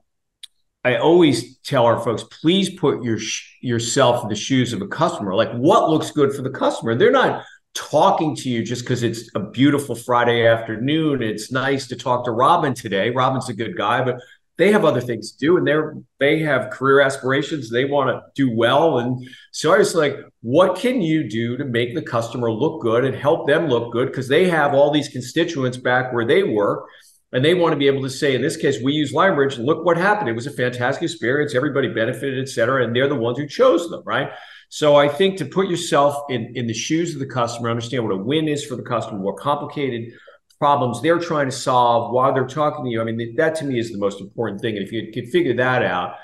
I 0.83 0.95
always 0.95 1.57
tell 1.59 1.85
our 1.85 1.99
folks, 1.99 2.23
please 2.23 2.69
put 2.69 3.03
your 3.03 3.19
sh- 3.19 3.57
yourself 3.61 4.23
in 4.23 4.29
the 4.29 4.35
shoes 4.35 4.71
of 4.71 4.81
a 4.81 4.87
customer. 4.87 5.35
Like, 5.35 5.51
what 5.51 5.89
looks 5.89 6.11
good 6.11 6.33
for 6.33 6.41
the 6.41 6.49
customer? 6.49 6.95
They're 6.95 7.11
not 7.11 7.43
talking 7.73 8.35
to 8.37 8.49
you 8.49 8.63
just 8.63 8.83
because 8.83 9.03
it's 9.03 9.29
a 9.35 9.39
beautiful 9.39 9.93
Friday 9.95 10.47
afternoon. 10.47 11.21
It's 11.21 11.51
nice 11.51 11.87
to 11.87 11.95
talk 11.95 12.25
to 12.25 12.31
Robin 12.31 12.73
today. 12.73 13.09
Robin's 13.09 13.49
a 13.49 13.53
good 13.53 13.75
guy, 13.75 14.03
but 14.03 14.19
they 14.59 14.71
have 14.73 14.83
other 14.83 14.99
things 14.99 15.31
to 15.31 15.37
do 15.37 15.57
and 15.57 15.65
they're 15.65 15.95
they 16.19 16.39
have 16.39 16.69
career 16.69 16.99
aspirations 16.99 17.69
they 17.69 17.85
want 17.85 18.09
to 18.09 18.21
do 18.35 18.53
well 18.53 18.99
and 18.99 19.25
so 19.51 19.73
i 19.73 19.77
was 19.77 19.95
like 19.95 20.17
what 20.41 20.77
can 20.77 21.01
you 21.01 21.27
do 21.27 21.55
to 21.55 21.63
make 21.63 21.95
the 21.95 22.01
customer 22.01 22.51
look 22.51 22.81
good 22.81 23.05
and 23.05 23.15
help 23.15 23.47
them 23.47 23.67
look 23.67 23.91
good 23.93 24.07
because 24.07 24.27
they 24.27 24.49
have 24.49 24.73
all 24.73 24.91
these 24.91 25.07
constituents 25.07 25.77
back 25.77 26.11
where 26.11 26.25
they 26.25 26.43
work 26.43 26.85
and 27.31 27.45
they 27.45 27.53
want 27.53 27.73
to 27.73 27.77
be 27.77 27.87
able 27.87 28.01
to 28.01 28.09
say 28.09 28.35
in 28.35 28.41
this 28.41 28.57
case 28.57 28.81
we 28.81 28.93
use 28.93 29.13
and 29.13 29.65
look 29.65 29.85
what 29.85 29.97
happened 29.97 30.29
it 30.29 30.35
was 30.35 30.47
a 30.47 30.51
fantastic 30.51 31.03
experience 31.03 31.55
everybody 31.55 31.87
benefited 31.87 32.39
et 32.39 32.49
cetera 32.49 32.83
and 32.83 32.95
they're 32.95 33.07
the 33.07 33.15
ones 33.15 33.37
who 33.37 33.47
chose 33.47 33.89
them 33.89 34.01
right 34.05 34.31
so 34.69 34.95
i 34.95 35.07
think 35.07 35.37
to 35.37 35.45
put 35.45 35.67
yourself 35.67 36.15
in 36.29 36.51
in 36.55 36.67
the 36.67 36.73
shoes 36.73 37.13
of 37.13 37.19
the 37.19 37.25
customer 37.25 37.69
understand 37.69 38.03
what 38.03 38.13
a 38.13 38.17
win 38.17 38.47
is 38.47 38.65
for 38.65 38.75
the 38.75 38.83
customer 38.83 39.19
what 39.19 39.37
complicated 39.37 40.11
problems 40.59 41.01
they're 41.01 41.19
trying 41.19 41.47
to 41.47 41.55
solve 41.55 42.13
while 42.13 42.33
they're 42.33 42.45
talking 42.45 42.83
to 42.83 42.91
you. 42.91 43.01
I 43.01 43.05
mean, 43.05 43.35
that 43.37 43.55
to 43.55 43.65
me 43.65 43.79
is 43.79 43.91
the 43.91 43.97
most 43.97 44.19
important 44.21 44.61
thing. 44.61 44.75
And 44.75 44.85
if 44.85 44.91
you 44.91 45.11
can 45.11 45.25
figure 45.25 45.55
that 45.55 45.83
out, 45.83 46.15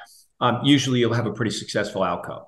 um, 0.41 0.59
usually 0.63 0.99
you'll 0.99 1.13
have 1.13 1.25
a 1.25 1.33
pretty 1.33 1.51
successful 1.51 2.03
outcome. 2.03 2.43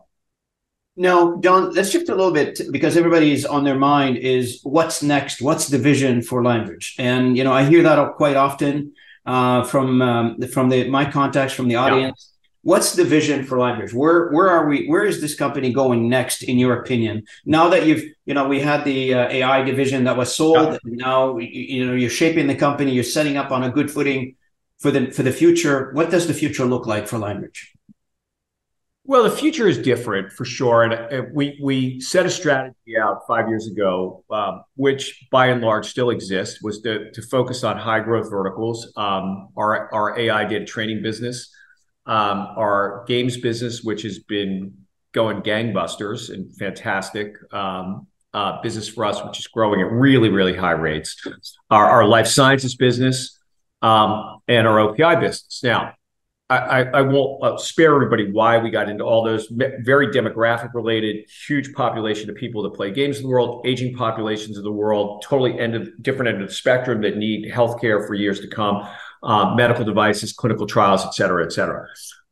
Now, 0.97 1.37
John, 1.37 1.73
let's 1.73 1.91
shift 1.91 2.09
a 2.09 2.15
little 2.15 2.33
bit 2.33 2.59
because 2.71 2.97
everybody's 2.97 3.45
on 3.45 3.63
their 3.63 3.77
mind 3.77 4.17
is 4.17 4.59
what's 4.63 5.03
next? 5.03 5.41
What's 5.41 5.67
the 5.67 5.77
vision 5.77 6.21
for 6.21 6.41
Lionbridge? 6.41 6.95
And 6.97 7.37
you 7.37 7.43
know, 7.43 7.53
I 7.53 7.63
hear 7.63 7.83
that 7.83 8.15
quite 8.15 8.35
often 8.35 8.93
uh, 9.25 9.63
from 9.63 10.01
um, 10.01 10.41
from 10.41 10.69
the 10.69 10.89
my 10.89 11.09
contacts 11.09 11.53
from 11.53 11.67
the 11.67 11.75
audience. 11.75 12.31
Yeah 12.31 12.33
what's 12.67 12.93
the 12.93 13.05
vision 13.05 13.45
for 13.45 13.57
Lionbridge? 13.57 13.93
Where 13.93 14.29
where 14.29 14.49
are 14.49 14.67
we? 14.67 14.87
Where 14.87 15.05
is 15.05 15.21
this 15.21 15.35
company 15.35 15.71
going 15.71 16.09
next, 16.09 16.43
in 16.43 16.57
your 16.57 16.73
opinion? 16.81 17.23
Now 17.45 17.69
that 17.69 17.85
you've 17.85 18.03
you 18.25 18.33
know 18.33 18.45
we 18.47 18.59
had 18.59 18.83
the 18.83 19.13
uh, 19.13 19.29
AI 19.29 19.63
division 19.63 20.03
that 20.03 20.17
was 20.17 20.35
sold, 20.35 20.73
yeah. 20.73 20.79
now 20.83 21.37
you 21.37 21.85
know 21.85 21.93
you're 21.93 22.17
shaping 22.21 22.47
the 22.47 22.55
company, 22.55 22.91
you're 22.91 23.13
setting 23.17 23.37
up 23.37 23.51
on 23.51 23.63
a 23.63 23.71
good 23.71 23.89
footing 23.89 24.35
for 24.79 24.91
the 24.91 25.11
for 25.11 25.23
the 25.23 25.31
future. 25.31 25.91
What 25.93 26.11
does 26.11 26.27
the 26.27 26.33
future 26.33 26.65
look 26.65 26.85
like 26.85 27.07
for 27.07 27.17
Lionbridge? 27.17 27.76
Well, 29.07 29.23
the 29.23 29.31
future 29.31 29.67
is 29.67 29.77
different 29.79 30.33
for 30.33 30.45
sure, 30.45 30.83
and 30.83 31.33
we 31.33 31.57
we 31.63 31.99
set 32.01 32.25
a 32.25 32.29
strategy 32.29 32.97
out 33.01 33.21
five 33.25 33.47
years 33.47 33.65
ago, 33.67 34.23
um, 34.29 34.63
which 34.75 35.25
by 35.31 35.47
and 35.47 35.61
large 35.61 35.87
still 35.87 36.09
exists, 36.09 36.61
was 36.61 36.81
to 36.81 37.09
to 37.11 37.21
focus 37.21 37.63
on 37.63 37.77
high 37.77 38.01
growth 38.01 38.29
verticals. 38.29 38.91
Um, 38.97 39.47
our 39.57 39.91
our 39.93 40.19
AI 40.19 40.43
data 40.43 40.65
training 40.65 41.01
business 41.01 41.49
um, 42.07 42.47
our 42.57 43.03
games 43.07 43.37
business, 43.37 43.83
which 43.83 44.01
has 44.03 44.19
been 44.19 44.73
going 45.11 45.41
gangbusters 45.41 46.33
and 46.33 46.55
fantastic 46.55 47.35
um, 47.53 48.07
uh, 48.33 48.61
business 48.61 48.87
for 48.87 49.05
us, 49.05 49.23
which 49.23 49.39
is 49.39 49.47
growing 49.47 49.81
at 49.81 49.91
really, 49.91 50.29
really 50.29 50.55
high 50.55 50.71
rates. 50.71 51.21
Our, 51.69 51.85
our 51.85 52.05
life 52.05 52.27
sciences 52.27 52.75
business 52.75 53.37
um, 53.81 54.39
and 54.47 54.65
our 54.65 54.77
OPI 54.77 55.19
business. 55.19 55.61
Now, 55.63 55.93
I, 56.49 56.83
I 56.83 57.01
won't 57.01 57.43
uh, 57.43 57.57
spare 57.57 57.93
everybody 57.93 58.31
why 58.31 58.57
we 58.57 58.69
got 58.69 58.87
into 58.87 59.03
all 59.03 59.21
those 59.21 59.47
very 59.51 60.07
demographic 60.07 60.73
related, 60.73 61.29
huge 61.45 61.73
population 61.73 62.29
of 62.29 62.37
people 62.37 62.63
that 62.63 62.73
play 62.73 62.89
games 62.89 63.17
in 63.17 63.23
the 63.23 63.29
world, 63.29 63.65
aging 63.67 63.95
populations 63.95 64.57
of 64.57 64.63
the 64.63 64.71
world, 64.71 65.21
totally 65.27 65.59
end 65.59 65.75
of 65.75 65.89
different 66.01 66.29
end 66.29 66.41
of 66.41 66.47
the 66.47 66.53
spectrum 66.53 67.01
that 67.01 67.17
need 67.17 67.51
healthcare 67.51 68.07
for 68.07 68.13
years 68.13 68.39
to 68.39 68.47
come, 68.47 68.87
uh, 69.23 69.55
medical 69.55 69.83
devices, 69.83 70.31
clinical 70.31 70.65
trials, 70.65 71.05
et 71.05 71.13
cetera, 71.13 71.43
et 71.43 71.51
cetera. 71.51 71.85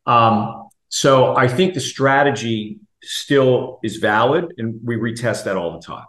Um, 0.06 0.68
so 0.88 1.36
I 1.36 1.46
think 1.46 1.74
the 1.74 1.80
strategy 1.80 2.78
still 3.02 3.80
is 3.82 3.96
valid, 3.96 4.46
and 4.56 4.80
we 4.82 4.96
retest 4.96 5.44
that 5.44 5.58
all 5.58 5.78
the 5.78 5.86
time. 5.86 6.06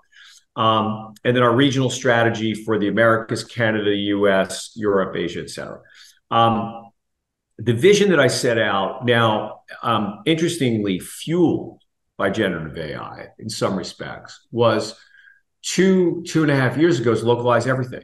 Um, 0.55 1.13
and 1.25 1.35
then 1.35 1.43
our 1.43 1.53
regional 1.53 1.89
strategy 1.89 2.53
for 2.53 2.79
the 2.79 2.87
Americas, 2.87 3.43
Canada, 3.43 3.93
US, 3.93 4.71
Europe, 4.75 5.13
Asia, 5.15 5.41
et 5.41 5.49
cetera. 5.49 5.81
Um, 6.31 6.86
the 7.57 7.73
vision 7.73 8.09
that 8.11 8.19
I 8.19 8.27
set 8.27 8.57
out 8.57 9.05
now, 9.05 9.61
um, 9.81 10.21
interestingly 10.25 10.99
fueled 10.99 11.81
by 12.17 12.29
generative 12.29 12.77
AI 12.77 13.27
in 13.39 13.49
some 13.49 13.75
respects, 13.75 14.47
was 14.51 14.99
two 15.63 16.23
two 16.27 16.43
and 16.43 16.51
a 16.51 16.55
half 16.55 16.77
years 16.77 16.99
ago 16.99 17.11
is 17.11 17.23
localize 17.23 17.67
everything 17.67 18.03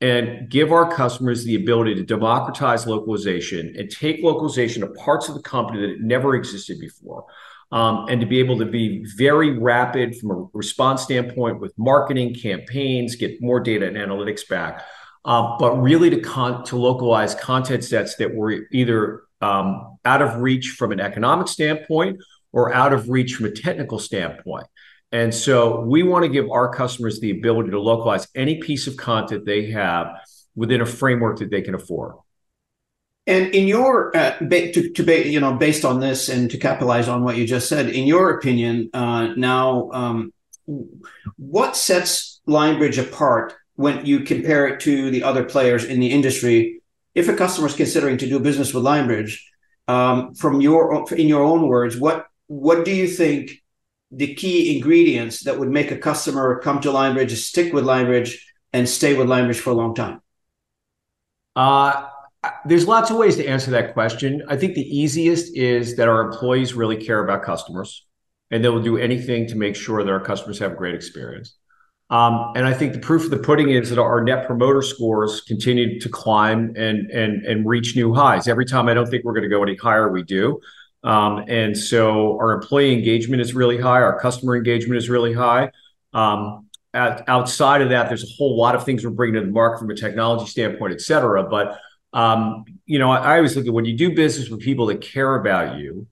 and 0.00 0.48
give 0.48 0.72
our 0.72 0.92
customers 0.92 1.44
the 1.44 1.56
ability 1.56 1.94
to 1.94 2.04
democratize 2.04 2.86
localization 2.86 3.74
and 3.76 3.90
take 3.90 4.22
localization 4.22 4.82
to 4.82 4.88
parts 4.88 5.28
of 5.28 5.34
the 5.34 5.42
company 5.42 5.80
that 5.80 6.00
never 6.00 6.34
existed 6.36 6.78
before. 6.78 7.24
Um, 7.70 8.06
and 8.08 8.20
to 8.20 8.26
be 8.26 8.38
able 8.38 8.58
to 8.58 8.64
be 8.64 9.04
very 9.16 9.58
rapid 9.58 10.16
from 10.16 10.30
a 10.30 10.48
response 10.54 11.02
standpoint 11.02 11.60
with 11.60 11.76
marketing 11.76 12.34
campaigns, 12.34 13.14
get 13.16 13.42
more 13.42 13.60
data 13.60 13.86
and 13.86 13.96
analytics 13.96 14.48
back 14.48 14.84
uh, 15.24 15.56
but 15.58 15.76
really 15.76 16.10
to 16.10 16.20
con- 16.20 16.64
to 16.64 16.76
localize 16.76 17.34
content 17.34 17.84
sets 17.84 18.16
that 18.16 18.34
were 18.34 18.66
either 18.72 19.22
um, 19.40 19.98
out 20.04 20.22
of 20.22 20.40
reach 20.40 20.74
from 20.78 20.92
an 20.92 21.00
economic 21.00 21.48
standpoint 21.48 22.20
or 22.52 22.72
out 22.72 22.92
of 22.92 23.08
reach 23.08 23.34
from 23.34 23.46
a 23.46 23.50
technical 23.50 23.98
standpoint. 23.98 24.66
And 25.12 25.34
so 25.34 25.80
we 25.80 26.02
want 26.02 26.24
to 26.24 26.28
give 26.28 26.50
our 26.50 26.72
customers 26.72 27.20
the 27.20 27.30
ability 27.30 27.70
to 27.70 27.80
localize 27.80 28.28
any 28.34 28.58
piece 28.58 28.86
of 28.86 28.96
content 28.96 29.46
they 29.46 29.70
have 29.70 30.08
within 30.54 30.80
a 30.80 30.86
framework 30.86 31.38
that 31.38 31.50
they 31.50 31.62
can 31.62 31.74
afford. 31.74 32.14
And 33.26 33.54
in 33.54 33.68
your 33.68 34.16
uh, 34.16 34.38
to, 34.38 34.90
to 34.90 35.28
you 35.28 35.38
know 35.38 35.54
based 35.54 35.84
on 35.84 36.00
this 36.00 36.30
and 36.30 36.50
to 36.50 36.56
capitalize 36.56 37.08
on 37.08 37.22
what 37.22 37.36
you 37.36 37.46
just 37.46 37.68
said, 37.68 37.90
in 37.90 38.06
your 38.06 38.38
opinion, 38.38 38.88
uh, 38.94 39.28
now 39.36 39.90
um, 39.92 40.32
what 41.36 41.76
sets 41.76 42.40
Lionbridge 42.48 42.98
apart 42.98 43.54
when 43.78 44.04
you 44.04 44.18
compare 44.18 44.66
it 44.66 44.80
to 44.80 45.08
the 45.08 45.22
other 45.22 45.44
players 45.44 45.84
in 45.84 46.00
the 46.00 46.10
industry. 46.10 46.82
If 47.14 47.28
a 47.28 47.36
customer 47.36 47.68
is 47.68 47.76
considering 47.76 48.18
to 48.18 48.28
do 48.28 48.40
business 48.40 48.74
with 48.74 48.82
Lionbridge, 48.82 49.38
um, 49.86 50.34
from 50.34 50.60
your 50.60 51.06
in 51.12 51.28
your 51.28 51.44
own 51.44 51.68
words, 51.68 51.96
what 51.96 52.26
what 52.48 52.84
do 52.84 52.90
you 52.90 53.06
think 53.06 53.62
the 54.10 54.34
key 54.34 54.74
ingredients 54.74 55.44
that 55.44 55.60
would 55.60 55.68
make 55.68 55.92
a 55.92 55.96
customer 55.96 56.58
come 56.58 56.80
to 56.80 56.88
Lionbridge, 56.88 57.30
stick 57.36 57.72
with 57.72 57.84
Lionbridge, 57.84 58.34
and 58.72 58.88
stay 58.88 59.14
with 59.14 59.28
Lionbridge 59.28 59.60
for 59.60 59.70
a 59.70 59.74
long 59.74 59.94
time? 59.94 60.22
Uh, 61.54 62.08
there's 62.66 62.88
lots 62.88 63.10
of 63.10 63.16
ways 63.16 63.36
to 63.36 63.46
answer 63.46 63.70
that 63.70 63.92
question. 63.92 64.42
I 64.48 64.56
think 64.56 64.74
the 64.74 64.98
easiest 64.98 65.56
is 65.56 65.94
that 65.96 66.08
our 66.08 66.22
employees 66.22 66.74
really 66.74 66.96
care 66.96 67.22
about 67.22 67.44
customers, 67.44 68.04
and 68.50 68.64
they 68.64 68.70
will 68.70 68.82
do 68.82 68.98
anything 68.98 69.46
to 69.48 69.54
make 69.54 69.76
sure 69.76 70.02
that 70.02 70.10
our 70.10 70.24
customers 70.24 70.58
have 70.58 70.72
a 70.72 70.80
great 70.82 70.96
experience. 70.96 71.54
Um, 72.10 72.52
and 72.56 72.66
I 72.66 72.72
think 72.72 72.94
the 72.94 73.00
proof 73.00 73.24
of 73.24 73.30
the 73.30 73.38
pudding 73.38 73.70
is 73.70 73.90
that 73.90 73.98
our 73.98 74.22
net 74.22 74.46
promoter 74.46 74.80
scores 74.80 75.42
continue 75.42 76.00
to 76.00 76.08
climb 76.08 76.72
and 76.74 77.10
and 77.10 77.44
and 77.44 77.68
reach 77.68 77.96
new 77.96 78.14
highs. 78.14 78.48
Every 78.48 78.64
time 78.64 78.88
I 78.88 78.94
don't 78.94 79.08
think 79.08 79.24
we're 79.24 79.34
going 79.34 79.42
to 79.42 79.50
go 79.50 79.62
any 79.62 79.76
higher, 79.76 80.10
we 80.10 80.22
do. 80.22 80.58
Um, 81.04 81.44
and 81.48 81.76
so 81.76 82.38
our 82.38 82.52
employee 82.52 82.92
engagement 82.92 83.42
is 83.42 83.54
really 83.54 83.78
high. 83.78 84.00
Our 84.00 84.18
customer 84.18 84.56
engagement 84.56 84.96
is 84.96 85.08
really 85.08 85.32
high. 85.32 85.70
Um, 86.12 86.66
at, 86.94 87.28
outside 87.28 87.82
of 87.82 87.90
that, 87.90 88.08
there's 88.08 88.24
a 88.24 88.34
whole 88.36 88.56
lot 88.56 88.74
of 88.74 88.84
things 88.84 89.04
we're 89.04 89.10
bringing 89.10 89.34
to 89.34 89.46
the 89.46 89.52
market 89.52 89.78
from 89.78 89.90
a 89.90 89.94
technology 89.94 90.46
standpoint, 90.50 90.94
et 90.94 91.02
cetera. 91.02 91.44
But 91.44 91.78
um, 92.14 92.64
you 92.86 92.98
know, 92.98 93.10
I, 93.10 93.34
I 93.34 93.36
always 93.36 93.54
look 93.54 93.66
at 93.66 93.72
when 93.72 93.84
you 93.84 93.96
do 93.96 94.14
business 94.14 94.48
with 94.48 94.60
people 94.60 94.86
that 94.86 95.02
care 95.02 95.36
about 95.36 95.78
you, 95.78 96.06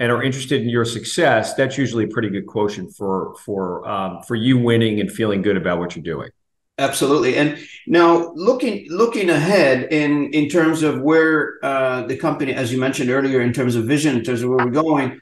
and 0.00 0.10
are 0.10 0.22
interested 0.22 0.62
in 0.62 0.68
your 0.70 0.86
success, 0.86 1.54
that's 1.54 1.76
usually 1.76 2.04
a 2.04 2.08
pretty 2.08 2.30
good 2.30 2.46
quotient 2.46 2.96
for 2.96 3.36
for 3.44 3.86
um, 3.88 4.22
for 4.26 4.34
you 4.34 4.58
winning 4.58 4.98
and 4.98 5.12
feeling 5.12 5.42
good 5.42 5.58
about 5.58 5.78
what 5.78 5.94
you're 5.94 6.02
doing. 6.02 6.30
Absolutely. 6.78 7.36
And 7.36 7.58
now 7.86 8.32
looking 8.34 8.86
looking 8.88 9.28
ahead 9.28 9.92
in 9.92 10.32
in 10.32 10.48
terms 10.48 10.82
of 10.82 11.02
where 11.02 11.62
uh, 11.62 12.06
the 12.06 12.16
company, 12.16 12.54
as 12.54 12.72
you 12.72 12.80
mentioned 12.80 13.10
earlier, 13.10 13.42
in 13.42 13.52
terms 13.52 13.76
of 13.76 13.84
vision, 13.84 14.16
in 14.16 14.24
terms 14.24 14.42
of 14.42 14.48
where 14.48 14.64
we're 14.64 14.72
going, 14.72 15.20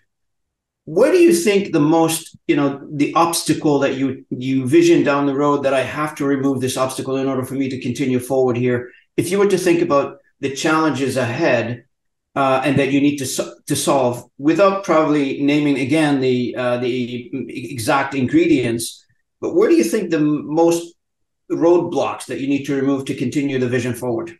where 0.84 1.10
do 1.10 1.18
you 1.18 1.34
think 1.34 1.72
the 1.72 1.80
most 1.80 2.38
you 2.46 2.54
know 2.54 2.80
the 2.92 3.12
obstacle 3.14 3.80
that 3.80 3.96
you 3.96 4.24
you 4.30 4.64
vision 4.64 5.02
down 5.02 5.26
the 5.26 5.34
road 5.34 5.64
that 5.64 5.74
I 5.74 5.82
have 5.82 6.14
to 6.16 6.24
remove 6.24 6.60
this 6.60 6.76
obstacle 6.76 7.16
in 7.16 7.26
order 7.26 7.44
for 7.44 7.54
me 7.54 7.68
to 7.68 7.80
continue 7.80 8.20
forward 8.20 8.56
here? 8.56 8.92
If 9.16 9.32
you 9.32 9.40
were 9.40 9.48
to 9.48 9.58
think 9.58 9.82
about 9.82 10.18
the 10.38 10.54
challenges 10.54 11.16
ahead 11.16 11.84
uh, 12.38 12.62
and 12.64 12.78
that 12.78 12.92
you 12.92 13.00
need 13.00 13.16
to 13.16 13.26
to 13.66 13.74
solve 13.74 14.30
without 14.38 14.84
probably 14.84 15.42
naming 15.42 15.76
again 15.80 16.20
the 16.20 16.54
uh, 16.54 16.76
the 16.78 17.28
exact 17.72 18.14
ingredients. 18.14 19.04
But 19.40 19.56
where 19.56 19.68
do 19.68 19.74
you 19.74 19.82
think 19.82 20.10
the 20.10 20.20
most 20.20 20.94
roadblocks 21.50 22.26
that 22.26 22.38
you 22.38 22.46
need 22.46 22.64
to 22.66 22.76
remove 22.76 23.06
to 23.06 23.14
continue 23.16 23.58
the 23.58 23.66
vision 23.68 23.92
forward? 23.92 24.38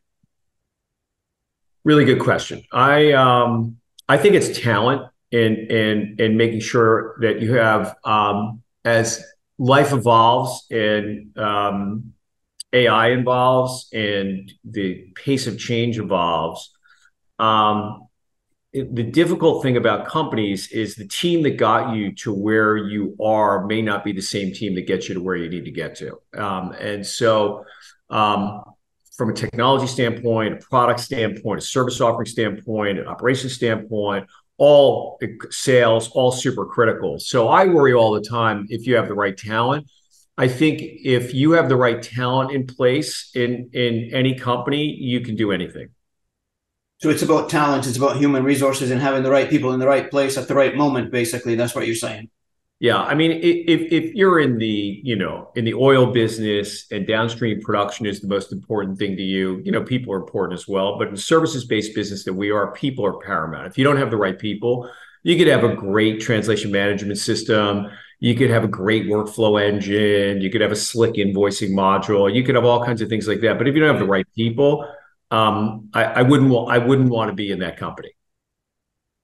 Really 1.83 2.05
good 2.05 2.21
question. 2.21 2.63
I 2.73 3.11
um, 3.15 3.79
I 4.09 4.17
think 4.17 4.37
it's 4.37 4.61
talent 4.61 5.03
and 5.33 5.57
and 5.81 6.21
and 6.21 6.39
making 6.39 6.61
sure 6.61 7.17
that 7.23 7.41
you 7.41 7.55
have 7.55 7.97
um, 8.05 8.63
as 8.85 9.25
life 9.59 9.93
evolves 9.93 10.67
and 10.71 11.37
um, 11.37 12.13
AI 12.73 13.09
evolves 13.09 13.89
and 13.93 14.53
the 14.63 15.11
pace 15.17 15.49
of 15.49 15.59
change 15.59 15.99
evolves 15.99 16.78
um, 17.39 18.09
the 18.73 19.03
difficult 19.03 19.63
thing 19.63 19.77
about 19.77 20.07
companies 20.07 20.71
is 20.71 20.95
the 20.95 21.09
team 21.09 21.43
that 21.43 21.57
got 21.57 21.95
you 21.95 22.15
to 22.15 22.35
where 22.35 22.77
you 22.77 23.17
are 23.21 23.67
may 23.67 23.81
not 23.81 24.05
be 24.05 24.13
the 24.13 24.21
same 24.21 24.53
team 24.53 24.75
that 24.75 24.87
gets 24.87 25.09
you 25.09 25.15
to 25.15 25.23
where 25.23 25.37
you 25.37 25.49
need 25.49 25.65
to 25.65 25.71
get 25.71 25.97
to. 25.97 26.21
Um, 26.37 26.73
and 26.73 27.07
so, 27.07 27.65
um, 28.11 28.63
from 29.17 29.31
a 29.31 29.33
technology 29.33 29.87
standpoint, 29.87 30.55
a 30.55 30.57
product 30.59 31.01
standpoint, 31.01 31.59
a 31.59 31.63
service 31.63 32.01
offering 32.01 32.27
standpoint, 32.27 32.99
an 32.99 33.09
operations 33.09 33.55
standpoint, 33.55 34.29
all 34.59 35.19
sales, 35.51 36.11
all 36.11 36.31
super 36.31 36.67
critical. 36.67 37.19
So 37.19 37.49
I 37.49 37.67
worry 37.67 37.95
all 37.95 38.13
the 38.13 38.21
time 38.21 38.67
if 38.69 38.87
you 38.87 38.95
have 38.97 39.09
the 39.09 39.15
right 39.15 39.37
talent. 39.37 39.89
I 40.37 40.47
think 40.47 40.81
if 40.83 41.35
you 41.35 41.53
have 41.53 41.69
the 41.69 41.77
right 41.77 42.01
talent 42.01 42.53
in 42.53 42.67
place 42.67 43.31
in 43.35 43.71
in 43.73 44.11
any 44.13 44.39
company, 44.39 44.85
you 44.85 45.21
can 45.21 45.35
do 45.35 45.51
anything. 45.51 45.89
So 46.99 47.11
it's 47.11 47.23
about 47.23 47.49
talent, 47.49 47.87
it's 47.87 47.97
about 47.97 48.17
human 48.17 48.43
resources 48.43 48.91
and 48.91 49.01
having 49.01 49.23
the 49.23 49.31
right 49.31 49.49
people 49.49 49.73
in 49.73 49.79
the 49.79 49.87
right 49.87 50.11
place 50.11 50.37
at 50.37 50.49
the 50.49 50.55
right 50.55 50.75
moment. 50.77 51.13
Basically, 51.13 51.55
that's 51.55 51.75
what 51.75 51.87
you're 51.87 51.95
saying. 51.95 52.29
Yeah, 52.81 52.99
I 52.99 53.15
mean, 53.15 53.33
if 53.33 53.93
if 53.93 54.15
you're 54.15 54.39
in 54.39 54.59
the 54.59 55.01
you 55.03 55.17
know 55.17 55.51
in 55.57 55.65
the 55.65 55.75
oil 55.75 56.13
business 56.13 56.87
and 56.93 57.07
downstream 57.07 57.61
production 57.61 58.07
is 58.07 58.21
the 58.21 58.29
most 58.29 58.53
important 58.53 58.99
thing 58.99 59.17
to 59.17 59.23
you, 59.23 59.61
you 59.65 59.73
know, 59.73 59.83
people 59.83 60.13
are 60.13 60.19
important 60.19 60.59
as 60.59 60.69
well. 60.69 60.97
But 60.97 61.09
in 61.09 61.17
services 61.17 61.65
based 61.65 61.95
business 61.95 62.25
that 62.25 62.35
we 62.35 62.51
are, 62.51 62.73
people 62.73 63.05
are 63.05 63.19
paramount. 63.19 63.67
If 63.67 63.79
you 63.79 63.85
don't 63.85 63.97
have 63.97 64.11
the 64.11 64.17
right 64.17 64.39
people, 64.39 64.89
you 65.25 65.37
could 65.37 65.49
have 65.49 65.65
a 65.65 65.75
great 65.75 66.21
translation 66.21 66.71
management 66.71 67.19
system. 67.19 67.87
You 68.21 68.35
could 68.37 68.51
have 68.51 68.65
a 68.65 68.69
great 68.69 69.07
workflow 69.07 69.61
engine. 69.61 70.41
You 70.41 70.51
could 70.51 70.61
have 70.61 70.73
a 70.73 70.77
slick 70.77 71.15
invoicing 71.15 71.71
module. 71.71 72.33
You 72.33 72.45
could 72.45 72.55
have 72.55 72.65
all 72.65 72.85
kinds 72.85 73.03
of 73.03 73.09
things 73.09 73.27
like 73.27 73.41
that. 73.41 73.59
But 73.59 73.69
if 73.69 73.75
you 73.75 73.81
don't 73.81 73.91
have 73.91 74.01
the 74.01 74.07
right 74.07 74.27
people, 74.37 74.85
um, 75.31 75.91
I, 75.93 76.05
I 76.05 76.23
wouldn't 76.23 76.51
want 76.51 76.73
I 76.73 76.79
wouldn't 76.79 77.11
want 77.11 77.29
to 77.31 77.35
be 77.35 77.51
in 77.51 77.61
that 77.61 77.77
company. 77.77 78.11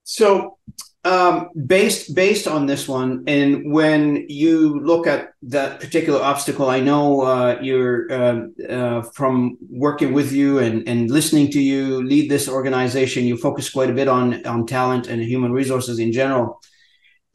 So 0.04 0.58
um, 1.04 1.50
based 1.66 2.14
based 2.14 2.46
on 2.48 2.66
this 2.66 2.88
one, 2.88 3.24
and 3.26 3.70
when 3.70 4.24
you 4.28 4.80
look 4.80 5.06
at 5.06 5.34
that 5.42 5.80
particular 5.80 6.20
obstacle, 6.22 6.70
I 6.70 6.80
know 6.80 7.20
uh, 7.20 7.58
you're 7.60 8.10
uh, 8.10 8.40
uh, 8.68 9.02
from 9.02 9.58
working 9.68 10.14
with 10.14 10.32
you 10.32 10.58
and, 10.58 10.86
and 10.88 11.10
listening 11.10 11.50
to 11.52 11.60
you 11.60 12.02
lead 12.02 12.30
this 12.30 12.48
organization. 12.48 13.24
You 13.24 13.36
focus 13.36 13.68
quite 13.68 13.90
a 13.90 13.94
bit 13.94 14.08
on 14.08 14.46
on 14.46 14.66
talent 14.66 15.06
and 15.06 15.22
human 15.22 15.52
resources 15.52 15.98
in 15.98 16.10
general. 16.10 16.60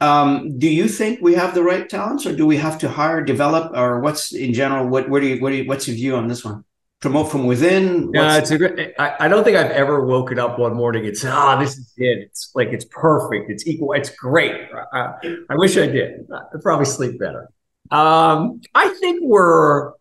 Um, 0.00 0.58
do 0.58 0.68
you 0.68 0.88
think 0.88 1.20
we 1.20 1.34
have 1.34 1.54
the 1.54 1.62
right 1.62 1.88
talents, 1.88 2.26
or 2.26 2.34
do 2.34 2.46
we 2.46 2.56
have 2.56 2.78
to 2.78 2.88
hire, 2.88 3.22
develop, 3.22 3.76
or 3.76 4.00
what's 4.00 4.32
in 4.32 4.52
general? 4.52 4.88
What 4.88 5.08
where 5.08 5.20
do 5.20 5.28
you, 5.28 5.40
what 5.40 5.50
do 5.50 5.56
you 5.56 5.68
what's 5.68 5.86
your 5.86 5.96
view 5.96 6.16
on 6.16 6.26
this 6.26 6.44
one? 6.44 6.64
Promote 7.00 7.30
from 7.30 7.46
within? 7.46 8.10
Yeah, 8.12 8.36
it's 8.36 8.50
a 8.50 8.58
great. 8.58 8.94
I, 8.98 9.16
I, 9.20 9.28
don't 9.28 9.42
think 9.42 9.56
I've 9.56 9.70
ever 9.70 10.04
woken 10.04 10.38
up 10.38 10.58
one 10.58 10.74
morning 10.74 11.06
and 11.06 11.16
said, 11.16 11.32
"Ah, 11.32 11.56
oh, 11.56 11.60
this 11.60 11.76
is 11.76 11.92
it. 11.96 12.18
It's 12.18 12.52
like 12.54 12.68
it's 12.68 12.84
perfect. 12.84 13.50
It's 13.50 13.66
equal. 13.66 13.92
It's 13.92 14.10
great." 14.10 14.68
I, 14.92 15.14
I 15.48 15.54
wish 15.56 15.76
I 15.76 15.86
did. 15.86 16.26
I'd 16.32 16.62
probably 16.62 16.84
sleep 16.84 17.18
better. 17.18 17.50
Um, 17.90 18.60
I 18.74 18.88
think 19.00 19.20
we're 19.22 19.92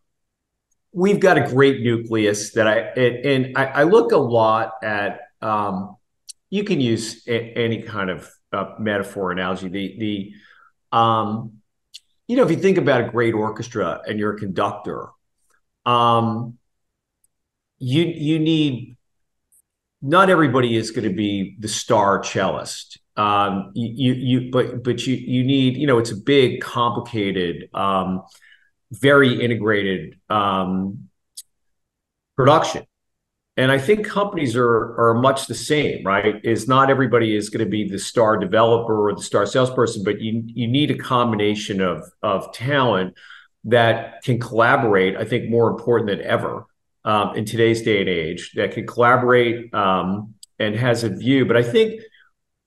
we've 0.92 1.20
got 1.20 1.38
a 1.38 1.42
great 1.42 1.82
nucleus 1.82 2.54
that 2.54 2.68
I 2.68 2.80
and, 2.80 3.26
and 3.26 3.58
I, 3.58 3.66
I, 3.66 3.84
look 3.84 4.12
a 4.12 4.18
lot 4.18 4.74
at 4.84 5.22
um, 5.42 5.96
you 6.50 6.64
can 6.64 6.82
use 6.82 7.28
a, 7.28 7.40
any 7.56 7.82
kind 7.84 8.10
of 8.10 8.30
uh, 8.52 8.74
metaphor 8.78 9.32
analogy. 9.32 9.70
The 9.70 9.98
the 10.92 10.98
um, 10.98 11.54
you 12.28 12.36
know, 12.36 12.44
if 12.44 12.52
you 12.52 12.58
think 12.58 12.78
about 12.78 13.02
a 13.02 13.10
great 13.10 13.34
orchestra 13.34 14.02
and 14.08 14.20
you're 14.20 14.36
a 14.36 14.40
conductor, 14.40 15.08
um, 15.86 16.59
you 17.80 18.04
you 18.04 18.40
need 18.40 18.98
not 20.02 20.30
everybody 20.30 20.76
is 20.76 20.92
going 20.92 21.08
to 21.08 21.14
be 21.14 21.56
the 21.60 21.68
star 21.68 22.22
cellist. 22.22 23.00
Um, 23.18 23.72
you, 23.76 24.14
you, 24.14 24.52
but, 24.52 24.82
but 24.84 25.06
you, 25.06 25.16
you 25.16 25.44
need, 25.44 25.76
you 25.76 25.88
know, 25.88 25.98
it's 25.98 26.12
a 26.12 26.16
big, 26.16 26.62
complicated, 26.62 27.70
um, 27.74 28.24
very 28.92 29.44
integrated 29.44 30.16
um, 30.30 31.10
production. 32.38 32.86
And 33.58 33.74
I 33.74 33.78
think 33.78 34.06
companies 34.06 34.56
are 34.56 34.96
are 34.98 35.16
much 35.16 35.48
the 35.48 35.54
same, 35.54 36.06
right? 36.06 36.40
Is 36.46 36.70
not 36.70 36.90
everybody 36.90 37.36
is 37.36 37.50
going 37.50 37.66
to 37.66 37.70
be 37.70 37.90
the 37.90 38.00
star 38.00 38.38
developer 38.38 39.10
or 39.10 39.14
the 39.14 39.22
star 39.22 39.46
salesperson, 39.46 40.06
but 40.06 40.22
you 40.22 40.44
you 40.46 40.66
need 40.66 40.92
a 40.92 40.98
combination 40.98 41.82
of 41.82 42.10
of 42.24 42.54
talent 42.54 43.16
that 43.66 44.24
can 44.24 44.40
collaborate. 44.40 45.18
I 45.18 45.26
think 45.26 45.50
more 45.50 45.70
important 45.70 46.10
than 46.10 46.22
ever 46.22 46.68
um, 47.06 47.36
in 47.36 47.46
today's 47.46 47.82
day 47.82 48.00
and 48.00 48.10
age 48.10 48.52
that 48.56 48.72
can 48.72 48.86
collaborate 48.86 49.74
um, 49.74 50.34
and 50.60 50.76
has 50.76 51.04
a 51.04 51.10
view. 51.10 51.46
But 51.46 51.58
I 51.58 51.64
think 51.64 52.02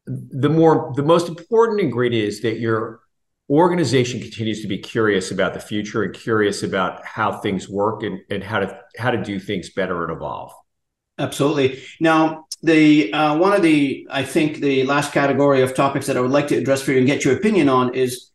the 0.06 0.48
more 0.48 0.92
the 0.96 1.02
most 1.02 1.28
important 1.28 1.80
ingredient 1.80 2.28
is 2.28 2.40
that 2.42 2.58
your 2.58 3.00
organization 3.48 4.20
continues 4.20 4.62
to 4.62 4.68
be 4.68 4.78
curious 4.78 5.30
about 5.30 5.54
the 5.54 5.60
future 5.60 6.02
and 6.02 6.14
curious 6.14 6.62
about 6.62 7.04
how 7.04 7.38
things 7.38 7.68
work 7.68 8.02
and, 8.02 8.20
and 8.30 8.42
how 8.42 8.60
to 8.60 8.78
how 8.96 9.10
to 9.10 9.22
do 9.22 9.38
things 9.38 9.70
better 9.70 10.04
and 10.04 10.12
evolve. 10.12 10.52
Absolutely. 11.18 11.82
Now, 12.00 12.46
the 12.62 13.12
uh, 13.12 13.36
one 13.36 13.52
of 13.52 13.62
the 13.62 14.06
I 14.10 14.24
think 14.24 14.58
the 14.58 14.84
last 14.84 15.12
category 15.12 15.62
of 15.62 15.74
topics 15.74 16.06
that 16.06 16.16
I 16.16 16.20
would 16.20 16.30
like 16.30 16.48
to 16.48 16.56
address 16.56 16.82
for 16.82 16.92
you 16.92 16.98
and 16.98 17.06
get 17.06 17.24
your 17.24 17.36
opinion 17.36 17.68
on 17.68 17.94
is 17.94 18.31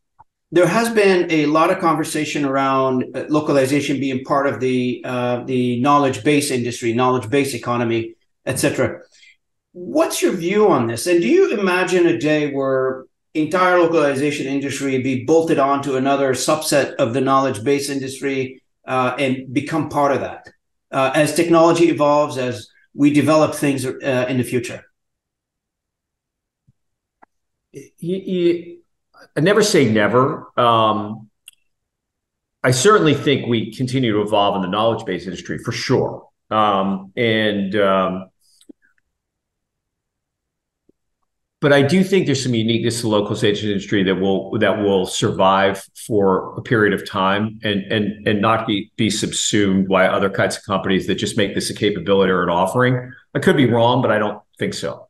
there 0.51 0.67
has 0.67 0.89
been 0.89 1.29
a 1.29 1.45
lot 1.47 1.71
of 1.71 1.79
conversation 1.79 2.45
around 2.45 3.03
uh, 3.15 3.25
localization 3.29 3.99
being 3.99 4.23
part 4.23 4.47
of 4.47 4.59
the 4.59 5.01
uh, 5.03 5.43
the 5.43 5.79
knowledge 5.81 6.23
base 6.23 6.51
industry, 6.51 6.93
knowledge 6.93 7.29
base 7.29 7.53
economy, 7.53 8.13
etc. 8.45 9.01
What's 9.73 10.21
your 10.21 10.33
view 10.33 10.69
on 10.69 10.87
this? 10.87 11.05
And 11.05 11.21
do 11.21 11.27
you 11.27 11.59
imagine 11.59 12.07
a 12.07 12.17
day 12.17 12.51
where 12.51 13.05
entire 13.33 13.79
localization 13.79 14.47
industry 14.47 15.01
be 15.01 15.25
bolted 15.25 15.59
onto 15.59 15.97
another 15.97 16.33
subset 16.33 16.95
of 16.95 17.13
the 17.13 17.21
knowledge 17.21 17.63
base 17.63 17.89
industry 17.89 18.61
uh, 18.87 19.15
and 19.19 19.53
become 19.53 19.89
part 19.89 20.13
of 20.13 20.21
that 20.21 20.47
uh, 20.91 21.11
as 21.13 21.35
technology 21.35 21.89
evolves, 21.89 22.37
as 22.37 22.69
we 22.93 23.11
develop 23.13 23.53
things 23.53 23.85
uh, 23.85 24.25
in 24.29 24.37
the 24.37 24.43
future? 24.43 24.83
I 29.37 29.41
never 29.41 29.61
say 29.61 29.89
never. 29.89 30.51
Um, 30.59 31.29
I 32.63 32.71
certainly 32.71 33.13
think 33.13 33.47
we 33.47 33.71
continue 33.73 34.11
to 34.13 34.21
evolve 34.21 34.55
in 34.55 34.63
the 34.63 34.67
knowledge 34.67 35.05
base 35.05 35.25
industry 35.25 35.59
for 35.59 35.71
sure. 35.71 36.27
Um, 36.49 37.13
and 37.15 37.75
um, 37.75 38.29
but 41.61 41.71
I 41.71 41.83
do 41.83 42.03
think 42.03 42.25
there's 42.25 42.43
some 42.43 42.53
uniqueness 42.55 42.97
to 42.97 43.01
the 43.03 43.07
local 43.09 43.23
localization 43.25 43.69
industry 43.69 44.03
that 44.03 44.15
will 44.15 44.57
that 44.59 44.79
will 44.79 45.05
survive 45.05 45.83
for 46.07 46.57
a 46.57 46.61
period 46.61 46.93
of 46.93 47.07
time 47.07 47.59
and 47.63 47.81
and 47.91 48.27
and 48.27 48.41
not 48.41 48.65
be 48.65 48.91
be 48.95 49.11
subsumed 49.11 49.87
by 49.87 50.07
other 50.07 50.29
kinds 50.29 50.57
of 50.57 50.63
companies 50.63 51.05
that 51.07 51.15
just 51.15 51.37
make 51.37 51.53
this 51.53 51.69
a 51.69 51.75
capability 51.75 52.31
or 52.31 52.41
an 52.41 52.49
offering. 52.49 53.13
I 53.35 53.39
could 53.39 53.57
be 53.57 53.69
wrong, 53.69 54.01
but 54.01 54.09
I 54.09 54.17
don't 54.17 54.41
think 54.57 54.73
so. 54.73 55.06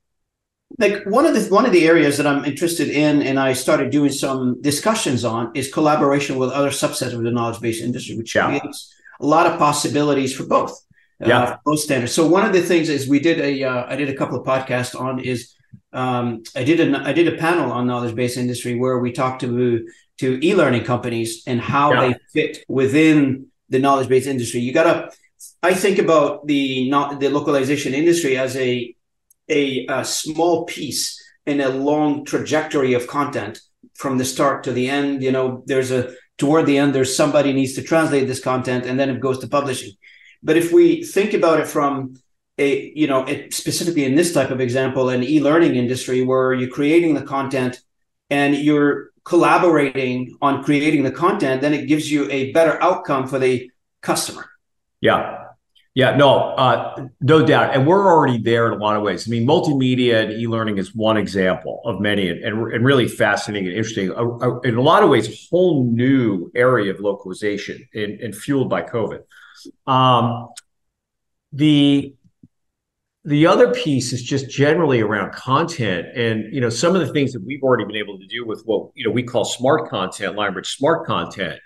Like 0.78 1.06
one 1.06 1.26
of 1.26 1.34
the 1.34 1.42
one 1.54 1.66
of 1.66 1.72
the 1.72 1.88
areas 1.88 2.18
that 2.18 2.28
I'm 2.28 2.44
interested 2.44 2.90
in, 2.90 3.22
and 3.22 3.40
I 3.40 3.54
started 3.54 3.90
doing 3.90 4.12
some 4.12 4.62
discussions 4.62 5.24
on, 5.24 5.52
is 5.56 5.72
collaboration 5.72 6.38
with 6.38 6.52
other 6.52 6.70
subsets 6.70 7.14
of 7.14 7.24
the 7.24 7.32
knowledge 7.32 7.62
base 7.62 7.82
industry, 7.82 8.18
which 8.18 8.36
yeah. 8.36 8.48
creates 8.48 8.94
a 9.20 9.26
lot 9.26 9.48
of 9.48 9.58
possibilities 9.58 10.36
for 10.36 10.46
both. 10.46 10.72
Uh, 11.24 11.28
yeah, 11.30 11.40
uh, 11.40 11.58
both 11.66 11.80
standards. 11.80 12.14
So 12.14 12.28
one 12.28 12.46
of 12.46 12.54
the 12.54 12.62
things 12.62 12.90
is 12.90 13.08
we 13.08 13.20
did 13.20 13.40
a 13.40 13.64
uh, 13.64 13.86
I 13.88 13.96
did 13.96 14.10
a 14.10 14.16
couple 14.16 14.40
of 14.40 14.46
podcasts 14.46 15.00
on 15.00 15.20
is 15.20 15.54
um, 15.94 16.44
I 16.56 16.64
did 16.64 16.80
an 16.80 16.96
I 16.96 17.14
did 17.14 17.28
a 17.28 17.38
panel 17.38 17.72
on 17.72 17.88
knowledge 17.88 18.16
based 18.16 18.38
industry 18.38 18.76
where 18.76 19.00
we 19.00 19.12
talked 19.12 19.42
to 19.42 19.88
to 20.20 20.46
e 20.46 20.54
learning 20.54 20.84
companies 20.84 21.44
and 21.48 21.62
how 21.62 21.94
yeah. 21.94 22.02
they 22.02 22.16
fit 22.34 22.66
within 22.68 23.48
the 23.70 23.80
knowledge 23.80 24.10
based 24.10 24.28
industry. 24.28 24.60
You 24.60 24.74
gotta 24.74 25.12
I 25.64 25.74
think 25.74 26.00
about 26.00 26.48
the 26.48 26.90
not 26.90 27.20
the 27.20 27.30
localization 27.30 27.94
industry 27.94 28.38
as 28.38 28.56
a, 28.56 28.96
a 29.50 29.86
a 29.88 30.06
small 30.06 30.66
piece 30.66 31.22
in 31.46 31.62
a 31.62 31.70
long 31.70 32.26
trajectory 32.26 32.94
of 32.94 33.08
content 33.08 33.60
from 33.96 34.18
the 34.18 34.26
start 34.26 34.64
to 34.64 34.72
the 34.72 34.90
end. 34.90 35.24
You 35.24 35.32
know, 35.32 35.64
there's 35.66 35.92
a 35.92 36.14
toward 36.38 36.66
the 36.66 36.78
end 36.78 36.94
there's 36.94 37.16
somebody 37.16 37.52
needs 37.52 37.74
to 37.74 37.82
translate 37.82 38.28
this 38.28 38.40
content 38.40 38.86
and 38.86 39.00
then 39.00 39.10
it 39.10 39.20
goes 39.20 39.40
to 39.40 39.48
publishing. 39.48 39.94
But 40.44 40.58
if 40.58 40.72
we 40.72 41.04
think 41.04 41.34
about 41.34 41.60
it 41.60 41.68
from 41.68 42.16
a 42.58 42.92
you 42.96 43.08
know 43.08 43.26
it, 43.26 43.54
specifically 43.54 44.06
in 44.06 44.16
this 44.16 44.34
type 44.34 44.52
of 44.52 44.60
example 44.60 45.10
an 45.10 45.24
e-learning 45.24 45.76
industry 45.76 46.24
where 46.24 46.54
you're 46.54 46.70
creating 46.70 47.14
the 47.14 47.22
content 47.22 47.82
and 48.30 48.56
you're 48.56 49.12
collaborating 49.24 50.38
on 50.42 50.64
creating 50.64 51.04
the 51.04 51.12
content 51.12 51.62
then 51.62 51.74
it 51.74 51.88
gives 51.88 52.12
you 52.12 52.30
a 52.32 52.52
better 52.54 52.82
outcome 52.82 53.28
for 53.28 53.38
the 53.38 53.70
customer 54.02 54.50
yeah 55.02 55.47
yeah 55.98 56.16
no 56.16 56.54
uh, 56.58 57.08
no 57.22 57.44
doubt 57.44 57.74
and 57.74 57.88
we're 57.88 58.06
already 58.06 58.38
there 58.38 58.68
in 58.68 58.74
a 58.74 58.76
lot 58.76 58.96
of 58.96 59.02
ways. 59.02 59.28
I 59.28 59.32
mean 59.32 59.48
multimedia 59.48 60.26
and 60.26 60.34
e-learning 60.34 60.78
is 60.78 60.94
one 60.94 61.18
example 61.18 61.82
of 61.86 62.00
many 62.00 62.30
and, 62.30 62.44
and, 62.44 62.86
really 62.86 63.08
fascinating 63.08 63.68
and 63.68 63.76
interesting 63.76 64.12
uh, 64.12 64.46
uh, 64.46 64.60
in 64.60 64.76
a 64.76 64.82
lot 64.82 65.02
of 65.02 65.10
ways 65.10 65.28
a 65.28 65.36
whole 65.50 65.92
new 65.92 66.52
area 66.56 66.94
of 66.94 67.00
localization 67.00 67.84
and, 67.96 68.20
and 68.20 68.36
fueled 68.36 68.70
by 68.70 68.84
covid. 68.84 69.24
Um, 69.88 70.50
the 71.52 72.14
the 73.26 73.48
other 73.48 73.74
piece 73.74 74.14
is 74.14 74.22
just 74.22 74.52
generally 74.52 75.02
around 75.02 75.34
content 75.34 76.16
and 76.16 76.54
you 76.54 76.62
know 76.62 76.70
some 76.70 76.96
of 76.96 77.08
the 77.08 77.12
things 77.12 77.34
that 77.34 77.44
we've 77.44 77.64
already 77.64 77.86
been 77.86 77.96
able 77.96 78.20
to 78.20 78.28
do 78.28 78.46
with 78.46 78.62
what 78.66 78.92
you 78.94 79.04
know 79.04 79.12
we 79.12 79.24
call 79.24 79.46
smart 79.46 79.90
content 79.90 80.36
lionbridge 80.36 80.68
smart 80.68 81.08
content 81.08 81.60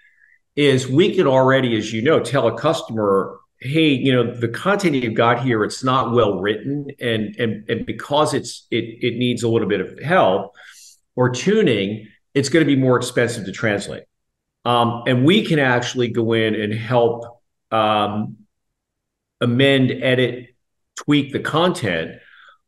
is 0.55 0.87
we 0.87 1.13
can 1.13 1.27
already 1.27 1.77
as 1.77 1.91
you 1.91 2.01
know 2.01 2.21
tell 2.21 2.47
a 2.47 2.57
customer 2.57 3.40
hey 3.61 3.89
you 3.89 4.11
know 4.11 4.33
the 4.33 4.47
content 4.47 4.95
you've 4.95 5.13
got 5.13 5.43
here 5.43 5.63
it's 5.63 5.83
not 5.83 6.11
well 6.11 6.39
written 6.39 6.87
and 6.99 7.35
and, 7.37 7.69
and 7.69 7.85
because 7.85 8.33
it's 8.33 8.67
it 8.71 8.83
it 9.01 9.17
needs 9.17 9.43
a 9.43 9.47
little 9.47 9.67
bit 9.67 9.79
of 9.79 9.99
help 9.99 10.53
or 11.15 11.29
tuning 11.29 12.07
it's 12.33 12.49
going 12.49 12.65
to 12.65 12.75
be 12.75 12.79
more 12.79 12.97
expensive 12.97 13.45
to 13.45 13.51
translate 13.51 14.03
um, 14.65 15.03
and 15.07 15.25
we 15.25 15.45
can 15.45 15.59
actually 15.59 16.07
go 16.07 16.33
in 16.33 16.55
and 16.55 16.73
help 16.73 17.41
um, 17.71 18.37
amend 19.39 19.91
edit 19.91 20.55
tweak 20.97 21.31
the 21.31 21.39
content 21.39 22.19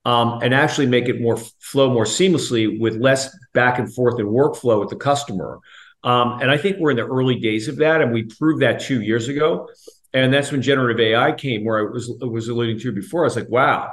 um, 0.05 0.39
and 0.41 0.53
actually 0.53 0.87
make 0.87 1.07
it 1.07 1.21
more 1.21 1.37
flow 1.37 1.91
more 1.91 2.03
seamlessly 2.03 2.79
with 2.79 2.97
less 2.97 3.35
back 3.53 3.79
and 3.79 3.93
forth 3.93 4.19
and 4.19 4.27
workflow 4.27 4.79
with 4.79 4.89
the 4.89 4.95
customer. 4.95 5.59
Um, 6.03 6.39
and 6.41 6.51
I 6.51 6.57
think 6.57 6.77
we're 6.79 6.91
in 6.91 6.97
the 6.97 7.07
early 7.07 7.39
days 7.39 7.69
of 7.69 7.77
that, 7.77 8.01
and 8.01 8.11
we 8.11 8.23
proved 8.23 8.61
that 8.61 8.81
two 8.81 9.01
years 9.01 9.29
ago. 9.29 9.69
And 10.13 10.33
that's 10.33 10.51
when 10.51 10.61
generative 10.61 10.99
AI 10.99 11.31
came, 11.31 11.65
where 11.65 11.79
I 11.79 11.91
was 11.91 12.09
was 12.21 12.47
alluding 12.47 12.79
to 12.81 12.91
before. 12.91 13.21
I 13.21 13.25
was 13.25 13.35
like, 13.35 13.49
wow, 13.49 13.91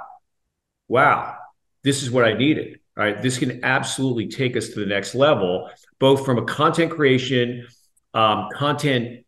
wow, 0.89 1.37
this 1.83 2.03
is 2.03 2.11
what 2.11 2.25
I 2.25 2.35
needed. 2.35 2.81
Right, 2.97 3.23
this 3.23 3.39
can 3.39 3.65
absolutely 3.65 4.29
take 4.29 4.57
us 4.57 4.69
to 4.71 4.81
the 4.81 4.87
next 4.87 5.15
level, 5.15 5.71
both 5.99 6.27
from 6.27 6.37
a 6.37 6.45
content 6.45 6.91
creation, 6.91 7.67
um, 8.13 8.49
content 8.53 9.25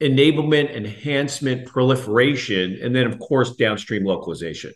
enablement, 0.00 0.74
enhancement, 0.74 1.66
proliferation, 1.66 2.78
and 2.82 2.94
then, 2.94 3.06
of 3.06 3.18
course, 3.18 3.56
downstream 3.56 4.04
localization. 4.04 4.72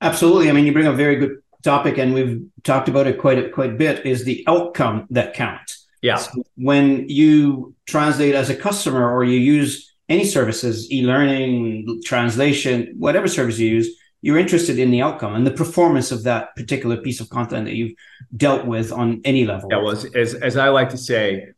Absolutely. 0.00 0.50
I 0.50 0.52
mean, 0.52 0.66
you 0.66 0.72
bring 0.72 0.86
a 0.86 0.92
very 0.92 1.16
good 1.16 1.38
topic, 1.62 1.98
and 1.98 2.12
we've 2.12 2.44
talked 2.62 2.88
about 2.88 3.06
it 3.06 3.18
quite 3.18 3.38
a, 3.38 3.48
quite 3.50 3.70
a 3.70 3.74
bit. 3.74 4.04
Is 4.04 4.24
the 4.24 4.44
outcome 4.46 5.06
that 5.10 5.34
counts? 5.34 5.86
Yeah. 6.02 6.16
So 6.16 6.42
when 6.56 7.08
you 7.08 7.74
translate 7.86 8.34
as 8.34 8.50
a 8.50 8.56
customer, 8.56 9.10
or 9.14 9.24
you 9.24 9.38
use 9.38 9.93
any 10.08 10.24
services, 10.24 10.90
e-learning, 10.92 12.02
translation, 12.04 12.94
whatever 12.98 13.28
service 13.28 13.58
you 13.58 13.68
use, 13.68 13.96
you're 14.24 14.38
interested 14.38 14.78
in 14.78 14.90
the 14.90 15.02
outcome 15.02 15.34
and 15.34 15.46
the 15.46 15.50
performance 15.50 16.10
of 16.10 16.22
that 16.24 16.56
particular 16.56 16.96
piece 16.96 17.20
of 17.20 17.28
content 17.28 17.66
that 17.66 17.74
you've 17.74 17.92
dealt 18.36 18.66
with 18.66 18.90
on 18.90 19.20
any 19.24 19.44
level. 19.44 19.68
That 19.68 19.82
was, 19.82 20.06
as 20.14 20.34
as 20.34 20.56
I 20.56 20.68
like 20.70 20.88
to 20.90 20.96
say, 20.96 21.48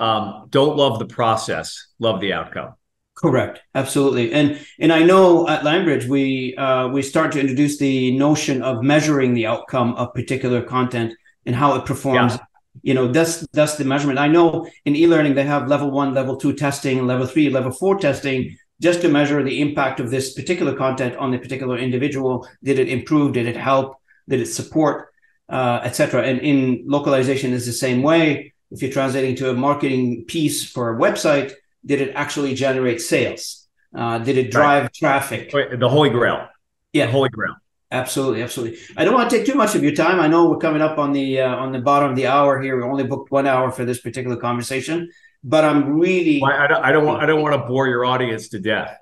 um, 0.00 0.46
don't 0.50 0.76
love 0.76 0.98
the 0.98 1.06
process, 1.06 1.88
love 2.00 2.20
the 2.20 2.32
outcome. 2.32 2.74
Correct, 3.14 3.60
absolutely, 3.74 4.32
and 4.32 4.58
and 4.80 4.92
I 4.92 5.04
know 5.04 5.48
at 5.48 5.62
Lionbridge 5.62 6.08
we 6.08 6.56
uh, 6.56 6.88
we 6.88 7.02
start 7.02 7.32
to 7.32 7.40
introduce 7.40 7.78
the 7.78 8.16
notion 8.16 8.62
of 8.62 8.82
measuring 8.82 9.34
the 9.34 9.46
outcome 9.46 9.94
of 9.94 10.12
particular 10.12 10.62
content 10.62 11.14
and 11.46 11.54
how 11.54 11.74
it 11.76 11.86
performs. 11.86 12.34
Yeah. 12.34 12.44
You 12.82 12.94
know, 12.94 13.08
that's 13.08 13.46
that's 13.52 13.76
the 13.76 13.84
measurement. 13.84 14.18
I 14.18 14.28
know 14.28 14.68
in 14.84 14.96
e-learning 14.96 15.34
they 15.34 15.44
have 15.44 15.68
level 15.68 15.90
one, 15.90 16.14
level 16.14 16.36
two 16.36 16.52
testing, 16.52 17.06
level 17.06 17.26
three, 17.26 17.50
level 17.50 17.70
four 17.70 17.98
testing 17.98 18.56
just 18.80 19.00
to 19.02 19.08
measure 19.08 19.42
the 19.42 19.60
impact 19.60 20.00
of 20.00 20.10
this 20.10 20.34
particular 20.34 20.74
content 20.74 21.16
on 21.16 21.30
the 21.30 21.38
particular 21.38 21.76
individual. 21.76 22.48
Did 22.62 22.78
it 22.78 22.88
improve? 22.88 23.32
Did 23.32 23.46
it 23.46 23.56
help? 23.56 23.96
Did 24.28 24.40
it 24.40 24.46
support? 24.46 25.12
Uh, 25.48 25.80
Etc. 25.82 26.22
And 26.22 26.40
in 26.40 26.84
localization 26.86 27.52
is 27.52 27.64
the 27.66 27.72
same 27.72 28.02
way. 28.02 28.52
If 28.70 28.82
you're 28.82 28.92
translating 28.92 29.34
to 29.36 29.50
a 29.50 29.54
marketing 29.54 30.24
piece 30.26 30.70
for 30.70 30.94
a 30.94 30.98
website, 31.00 31.52
did 31.84 32.00
it 32.02 32.12
actually 32.14 32.54
generate 32.54 33.00
sales? 33.00 33.66
Uh, 33.94 34.18
did 34.18 34.36
it 34.36 34.50
drive 34.50 34.82
right. 34.82 34.94
traffic? 34.94 35.50
The 35.50 35.88
holy 35.88 36.10
grail. 36.10 36.48
Yeah, 36.92 37.06
the 37.06 37.12
holy 37.12 37.30
grail. 37.30 37.54
Absolutely, 37.90 38.42
absolutely. 38.42 38.78
I 38.98 39.04
don't 39.04 39.14
want 39.14 39.30
to 39.30 39.36
take 39.36 39.46
too 39.46 39.54
much 39.54 39.74
of 39.74 39.82
your 39.82 39.94
time. 39.94 40.20
I 40.20 40.28
know 40.28 40.50
we're 40.50 40.58
coming 40.58 40.82
up 40.82 40.98
on 40.98 41.12
the 41.12 41.40
uh, 41.40 41.56
on 41.56 41.72
the 41.72 41.80
bottom 41.80 42.10
of 42.10 42.16
the 42.16 42.26
hour 42.26 42.60
here. 42.60 42.76
We 42.76 42.82
only 42.82 43.04
booked 43.04 43.30
one 43.30 43.46
hour 43.46 43.70
for 43.70 43.86
this 43.86 43.98
particular 44.00 44.36
conversation, 44.36 45.10
but 45.42 45.64
I'm 45.64 45.98
really. 45.98 46.42
I, 46.42 46.66
don't, 46.66 46.84
I 46.84 46.92
don't 46.92 47.06
want. 47.06 47.22
I 47.22 47.26
don't 47.26 47.40
want 47.40 47.54
to 47.54 47.66
bore 47.66 47.88
your 47.88 48.04
audience 48.04 48.48
to 48.50 48.58
death. 48.58 48.98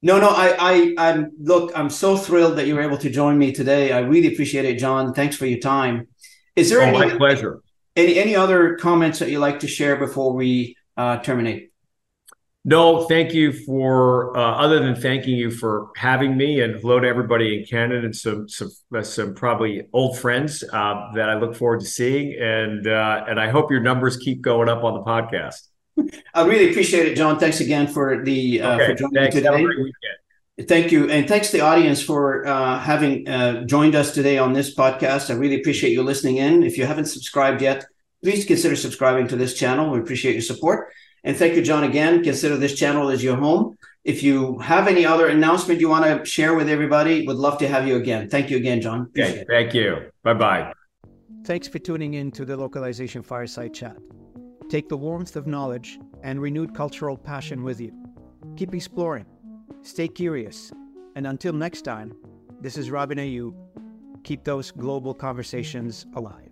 No, 0.00 0.18
no. 0.18 0.30
I, 0.30 0.56
I, 0.58 0.94
I'm 0.96 1.32
look. 1.38 1.72
I'm 1.76 1.90
so 1.90 2.16
thrilled 2.16 2.56
that 2.56 2.66
you 2.66 2.74
were 2.74 2.80
able 2.80 2.96
to 2.98 3.10
join 3.10 3.36
me 3.36 3.52
today. 3.52 3.92
I 3.92 4.00
really 4.00 4.32
appreciate 4.32 4.64
it, 4.64 4.78
John. 4.78 5.12
Thanks 5.12 5.36
for 5.36 5.44
your 5.44 5.60
time. 5.60 6.08
Is 6.56 6.70
there 6.70 6.80
oh, 6.80 6.84
any, 6.84 6.98
my 6.98 7.16
pleasure? 7.18 7.60
Any 7.94 8.18
any 8.18 8.36
other 8.36 8.76
comments 8.76 9.18
that 9.18 9.30
you'd 9.30 9.40
like 9.40 9.60
to 9.60 9.68
share 9.68 9.96
before 9.96 10.32
we 10.32 10.76
uh, 10.96 11.18
terminate? 11.18 11.72
No, 12.64 13.04
thank 13.04 13.32
you 13.32 13.52
for 13.52 14.36
uh, 14.36 14.56
other 14.56 14.80
than 14.80 14.94
thanking 14.94 15.34
you 15.34 15.50
for 15.50 15.88
having 15.96 16.36
me, 16.36 16.60
and 16.60 16.78
hello 16.78 17.00
to 17.00 17.08
everybody 17.08 17.58
in 17.58 17.64
Canada 17.64 18.04
and 18.04 18.14
some 18.14 18.50
some 18.50 18.70
uh, 18.94 19.02
some 19.02 19.34
probably 19.34 19.86
old 19.94 20.18
friends 20.18 20.62
uh, 20.70 21.10
that 21.14 21.30
I 21.30 21.38
look 21.38 21.56
forward 21.56 21.80
to 21.80 21.86
seeing, 21.86 22.34
and 22.38 22.86
uh, 22.86 23.24
and 23.26 23.40
I 23.40 23.48
hope 23.48 23.70
your 23.70 23.80
numbers 23.80 24.18
keep 24.18 24.42
going 24.42 24.68
up 24.68 24.84
on 24.84 24.92
the 24.92 25.00
podcast. 25.00 25.68
I 26.34 26.44
really 26.44 26.68
appreciate 26.70 27.06
it, 27.06 27.14
John. 27.16 27.38
Thanks 27.38 27.60
again 27.60 27.86
for 27.86 28.22
the 28.22 28.60
uh, 28.60 28.74
okay, 28.74 28.86
for 28.88 28.94
joining 28.94 29.14
thanks. 29.14 29.36
today. 29.36 29.64
Thank 30.68 30.92
you, 30.92 31.08
and 31.08 31.26
thanks 31.26 31.50
to 31.52 31.56
the 31.56 31.62
audience 31.62 32.02
for 32.02 32.46
uh, 32.46 32.78
having 32.78 33.24
joined 33.66 33.94
us 33.94 34.12
today 34.12 34.36
on 34.36 34.52
this 34.52 34.74
podcast. 34.74 35.30
I 35.30 35.32
really 35.32 35.58
appreciate 35.58 35.92
you 35.92 36.02
listening 36.02 36.36
in. 36.36 36.62
If 36.62 36.76
you 36.76 36.84
haven't 36.84 37.06
subscribed 37.06 37.62
yet, 37.62 37.86
please 38.22 38.44
consider 38.44 38.76
subscribing 38.76 39.28
to 39.28 39.36
this 39.36 39.54
channel. 39.54 39.90
We 39.90 39.98
appreciate 39.98 40.34
your 40.34 40.42
support. 40.42 40.90
And 41.24 41.36
thank 41.36 41.54
you, 41.54 41.62
John, 41.62 41.84
again. 41.84 42.22
Consider 42.22 42.56
this 42.56 42.74
channel 42.74 43.08
as 43.08 43.22
your 43.22 43.36
home. 43.36 43.76
If 44.04 44.22
you 44.22 44.58
have 44.58 44.88
any 44.88 45.04
other 45.04 45.26
announcement 45.28 45.80
you 45.80 45.88
want 45.88 46.04
to 46.06 46.24
share 46.24 46.54
with 46.54 46.68
everybody, 46.68 47.26
would 47.26 47.36
love 47.36 47.58
to 47.58 47.68
have 47.68 47.86
you 47.86 47.96
again. 47.96 48.28
Thank 48.30 48.50
you 48.50 48.56
again, 48.56 48.80
John. 48.80 49.10
okay, 49.18 49.44
thank 49.48 49.74
you. 49.74 50.10
Bye 50.22 50.34
bye. 50.34 50.72
Thanks 51.44 51.68
for 51.68 51.78
tuning 51.78 52.14
in 52.14 52.30
to 52.32 52.44
the 52.44 52.56
Localization 52.56 53.22
Fireside 53.22 53.74
Chat. 53.74 53.96
Take 54.70 54.88
the 54.88 54.96
warmth 54.96 55.36
of 55.36 55.46
knowledge 55.46 55.98
and 56.22 56.40
renewed 56.40 56.74
cultural 56.74 57.16
passion 57.16 57.62
with 57.62 57.80
you. 57.80 57.92
Keep 58.56 58.74
exploring, 58.74 59.26
stay 59.82 60.08
curious, 60.08 60.72
and 61.16 61.26
until 61.26 61.52
next 61.52 61.82
time, 61.82 62.14
this 62.60 62.78
is 62.78 62.90
Robin 62.90 63.18
Ayoub. 63.18 63.54
Keep 64.22 64.44
those 64.44 64.70
global 64.70 65.14
conversations 65.14 66.06
alive. 66.14 66.50